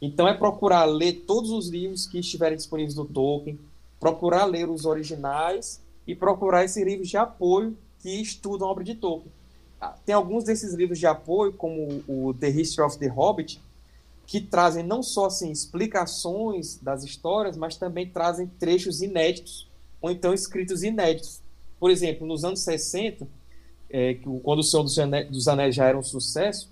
[0.00, 3.60] Então é procurar ler todos os livros que estiverem disponíveis do Tolkien,
[4.00, 8.96] procurar ler os originais e procurar esses livros de apoio que estudam a obra de
[8.96, 9.30] Tolkien.
[9.80, 13.60] Ah, tem alguns desses livros de apoio, como o The History of the Hobbit,
[14.26, 19.68] que trazem não só assim, explicações das histórias, mas também trazem trechos inéditos,
[20.00, 21.41] ou então escritos inéditos.
[21.82, 23.26] Por exemplo, nos anos 60,
[23.90, 24.14] é,
[24.44, 26.70] quando o Senhor dos Anéis já era um sucesso,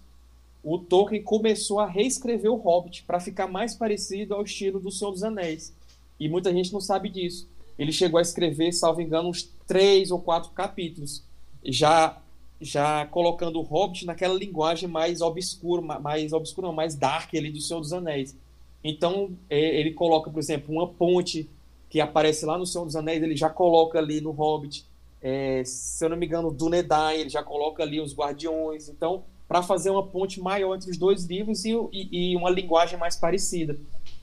[0.63, 5.11] o Tolkien começou a reescrever o Hobbit para ficar mais parecido ao estilo do Senhor
[5.11, 5.75] dos Anéis.
[6.21, 7.49] E muita gente não sabe disso.
[7.77, 11.25] Ele chegou a escrever, salvo engano, uns três ou quatro capítulos,
[11.65, 12.17] já
[12.61, 17.61] já colocando o Hobbit naquela linguagem mais obscura, mais obscura, não, mais dark ali do
[17.61, 18.37] Senhor dos Anéis.
[18.85, 21.51] Então, é, ele coloca, por exemplo, uma ponte
[21.89, 24.89] que aparece lá no Senhor dos Anéis, ele já coloca ali no Hobbit.
[25.23, 28.89] É, se eu não me engano, Dunedain, ele já coloca ali os Guardiões.
[28.89, 32.99] Então, para fazer uma ponte maior entre os dois livros e, e, e uma linguagem
[32.99, 33.77] mais parecida.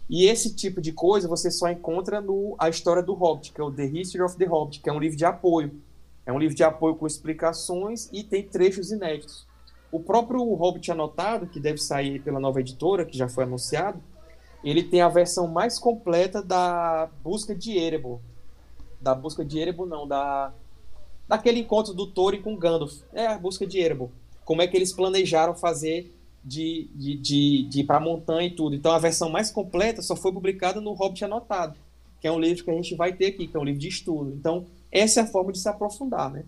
[0.10, 3.64] E esse tipo de coisa você só encontra no A História do Hobbit, que é
[3.64, 5.72] o The History of the Hobbit, que é um livro de apoio.
[6.26, 9.46] É um livro de apoio com explicações e tem trechos inéditos.
[9.92, 14.02] O próprio Hobbit Anotado, que deve sair pela nova editora, que já foi anunciado,
[14.64, 18.20] ele tem a versão mais completa da Busca de Erebor.
[19.00, 20.54] Da Busca de Erebor, não, da
[21.28, 23.02] daquele encontro do Thorin com Gandalf.
[23.14, 24.10] É a Busca de Erebor.
[24.46, 26.12] Como é que eles planejaram fazer
[26.48, 28.74] de, de, de, de ir para a montanha e tudo.
[28.74, 31.78] Então a versão mais completa só foi publicada no Hobbit Anotado,
[32.22, 33.90] que é um livro que a gente vai ter aqui, que é um livro de
[33.90, 34.34] estudo.
[34.34, 36.46] Então essa é a forma de se aprofundar, né?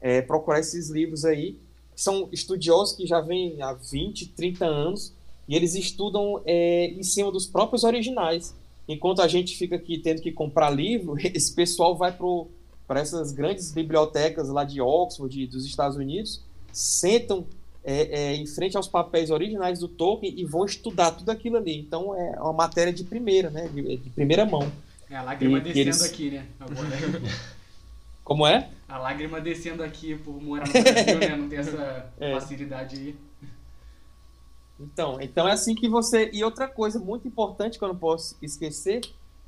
[0.00, 1.58] É procurar esses livros aí.
[1.94, 5.12] São estudiosos que já vêm há 20, 30 anos
[5.46, 8.54] e eles estudam é, em cima dos próprios originais.
[8.88, 12.16] Enquanto a gente fica aqui tendo que comprar livro, esse pessoal vai
[12.92, 17.46] para essas grandes bibliotecas lá de Oxford, de, dos Estados Unidos, sentam
[17.82, 21.78] é, é, em frente aos papéis originais do Tolkien e vão estudar tudo aquilo ali.
[21.78, 23.66] Então é uma matéria de primeira, né?
[23.68, 24.70] De, de primeira mão.
[25.08, 26.02] É a lágrima e, descendo eles...
[26.02, 26.46] aqui, né?
[28.22, 28.68] Como é?
[28.86, 31.36] A lágrima descendo aqui por morar no Brasil, né?
[31.36, 32.34] Não tem essa é.
[32.34, 33.16] facilidade aí.
[34.78, 36.28] Então, então é assim que você.
[36.30, 39.00] E outra coisa muito importante que eu não posso esquecer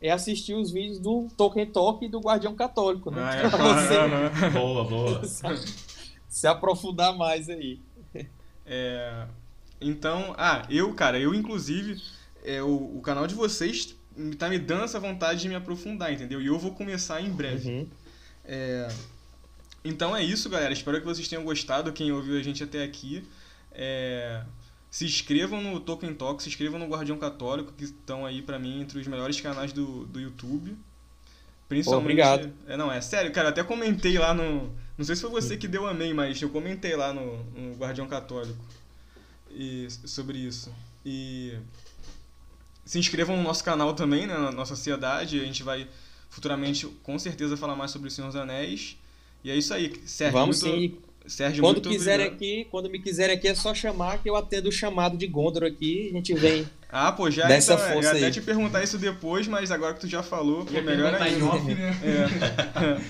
[0.05, 3.23] é assistir os vídeos do Tolkien Talk e do Guardião Católico, né?
[3.23, 3.49] Ah, é.
[3.49, 4.51] você...
[4.51, 5.23] boa, boa.
[6.29, 7.81] Se aprofundar mais aí.
[8.67, 9.27] É,
[9.81, 12.03] então, ah, eu, cara, eu inclusive,
[12.45, 13.97] é, o, o canal de vocês
[14.39, 16.43] tá me dando essa vontade de me aprofundar, entendeu?
[16.43, 17.71] E eu vou começar em breve.
[17.71, 17.87] Uhum.
[18.45, 18.89] É,
[19.83, 20.75] então é isso, galera.
[20.75, 23.27] Espero que vocês tenham gostado, quem ouviu a gente até aqui.
[23.73, 24.43] É,
[24.95, 28.81] se inscrevam no Token Talk, se inscrevam no Guardião Católico, que estão aí para mim
[28.81, 30.77] entre os melhores canais do, do YouTube.
[31.69, 32.05] Principalmente.
[32.05, 32.53] obrigado.
[32.69, 34.73] É, não, é sério, cara, até comentei lá no.
[34.97, 38.07] Não sei se foi você que deu amém, mas eu comentei lá no, no Guardião
[38.07, 38.65] Católico
[39.51, 40.73] e, sobre isso.
[41.05, 41.59] E
[42.85, 45.41] se inscrevam no nosso canal também, né, na nossa sociedade.
[45.41, 45.89] A gente vai
[46.31, 48.97] futuramente, com certeza, falar mais sobre o Senhor dos Anéis.
[49.43, 50.39] E é isso aí, Sérgio.
[50.39, 50.99] Vamos muito, sim.
[51.27, 54.73] Sérgio, quando quiserem aqui, quando me quiserem aqui, é só chamar que eu atendo o
[54.73, 56.09] chamado de Gondor aqui.
[56.11, 56.67] A gente vem.
[56.97, 59.95] Ah, pô, já dessa então, força eu ia até te perguntar isso depois, mas agora
[59.95, 61.45] que tu já falou, pô, melhor ainda.
[61.47, 61.91] Off, né?
[62.07, 63.01] é.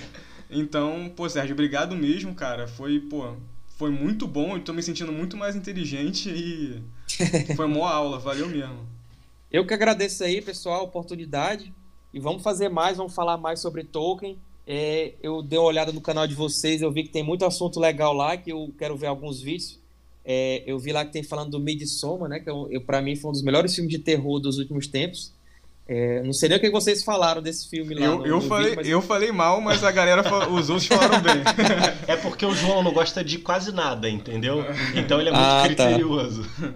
[0.49, 2.67] Então, pô, Sérgio, obrigado mesmo, cara.
[2.67, 3.35] Foi, pô,
[3.77, 4.55] foi muito bom.
[4.55, 6.81] Eu tô me sentindo muito mais inteligente e
[7.55, 8.87] foi uma aula, valeu mesmo.
[9.51, 11.71] Eu que agradeço aí, pessoal, a oportunidade.
[12.13, 14.39] E vamos fazer mais, vamos falar mais sobre Tolkien.
[14.67, 17.79] É, eu dei uma olhada no canal de vocês, eu vi que tem muito assunto
[17.79, 19.79] legal lá, que eu quero ver alguns vídeos.
[20.23, 22.39] É, eu vi lá que tem falando do Midsommar, né?
[22.39, 25.31] Que eu, eu para mim foi um dos melhores filmes de terror dos últimos tempos.
[25.87, 28.07] É, não sei nem o que vocês falaram desse filme lá.
[28.07, 28.87] Eu, no, eu, no falei, vídeo, mas...
[28.87, 31.43] eu falei mal, mas a galera, os outros falaram bem.
[32.07, 34.65] É porque o João não gosta de quase nada, entendeu?
[34.95, 35.67] Então ele é muito ah, tá.
[35.67, 36.43] criterioso.
[36.43, 36.73] Tá.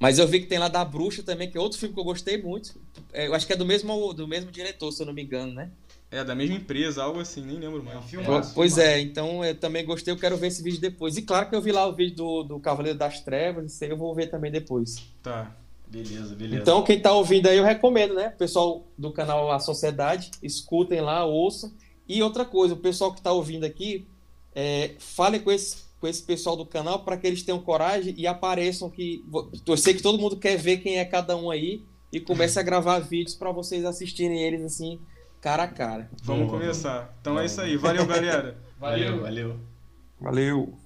[0.00, 2.04] Mas eu vi que tem lá da Bruxa também, que é outro filme que eu
[2.04, 2.74] gostei muito.
[3.12, 5.52] É, eu acho que é do mesmo, do mesmo diretor, se eu não me engano,
[5.52, 5.70] né?
[6.14, 7.96] É, da mesma empresa, algo assim, nem lembro mais.
[7.96, 11.16] É um filme pois é, então eu também gostei, eu quero ver esse vídeo depois.
[11.16, 13.90] E claro que eu vi lá o vídeo do, do Cavaleiro das Trevas, isso aí
[13.90, 14.96] eu vou ver também depois.
[15.20, 15.56] Tá.
[15.88, 16.62] Beleza, beleza.
[16.62, 18.28] Então, quem tá ouvindo aí, eu recomendo, né?
[18.28, 21.72] O pessoal do canal A Sociedade, escutem lá, ouçam.
[22.08, 24.06] E outra coisa, o pessoal que tá ouvindo aqui,
[24.54, 28.26] é, fale com esse, com esse pessoal do canal para que eles tenham coragem e
[28.26, 29.24] apareçam que.
[29.66, 31.82] Eu sei que todo mundo quer ver quem é cada um aí
[32.12, 35.00] e comece a gravar vídeos para vocês assistirem eles assim,
[35.44, 36.08] cara a cara.
[36.22, 36.58] Vamos Boa.
[36.58, 37.14] começar.
[37.20, 37.76] Então é isso aí.
[37.76, 38.56] Valeu, galera.
[38.80, 39.20] Valeu.
[39.20, 39.60] valeu.
[40.18, 40.83] Valeu!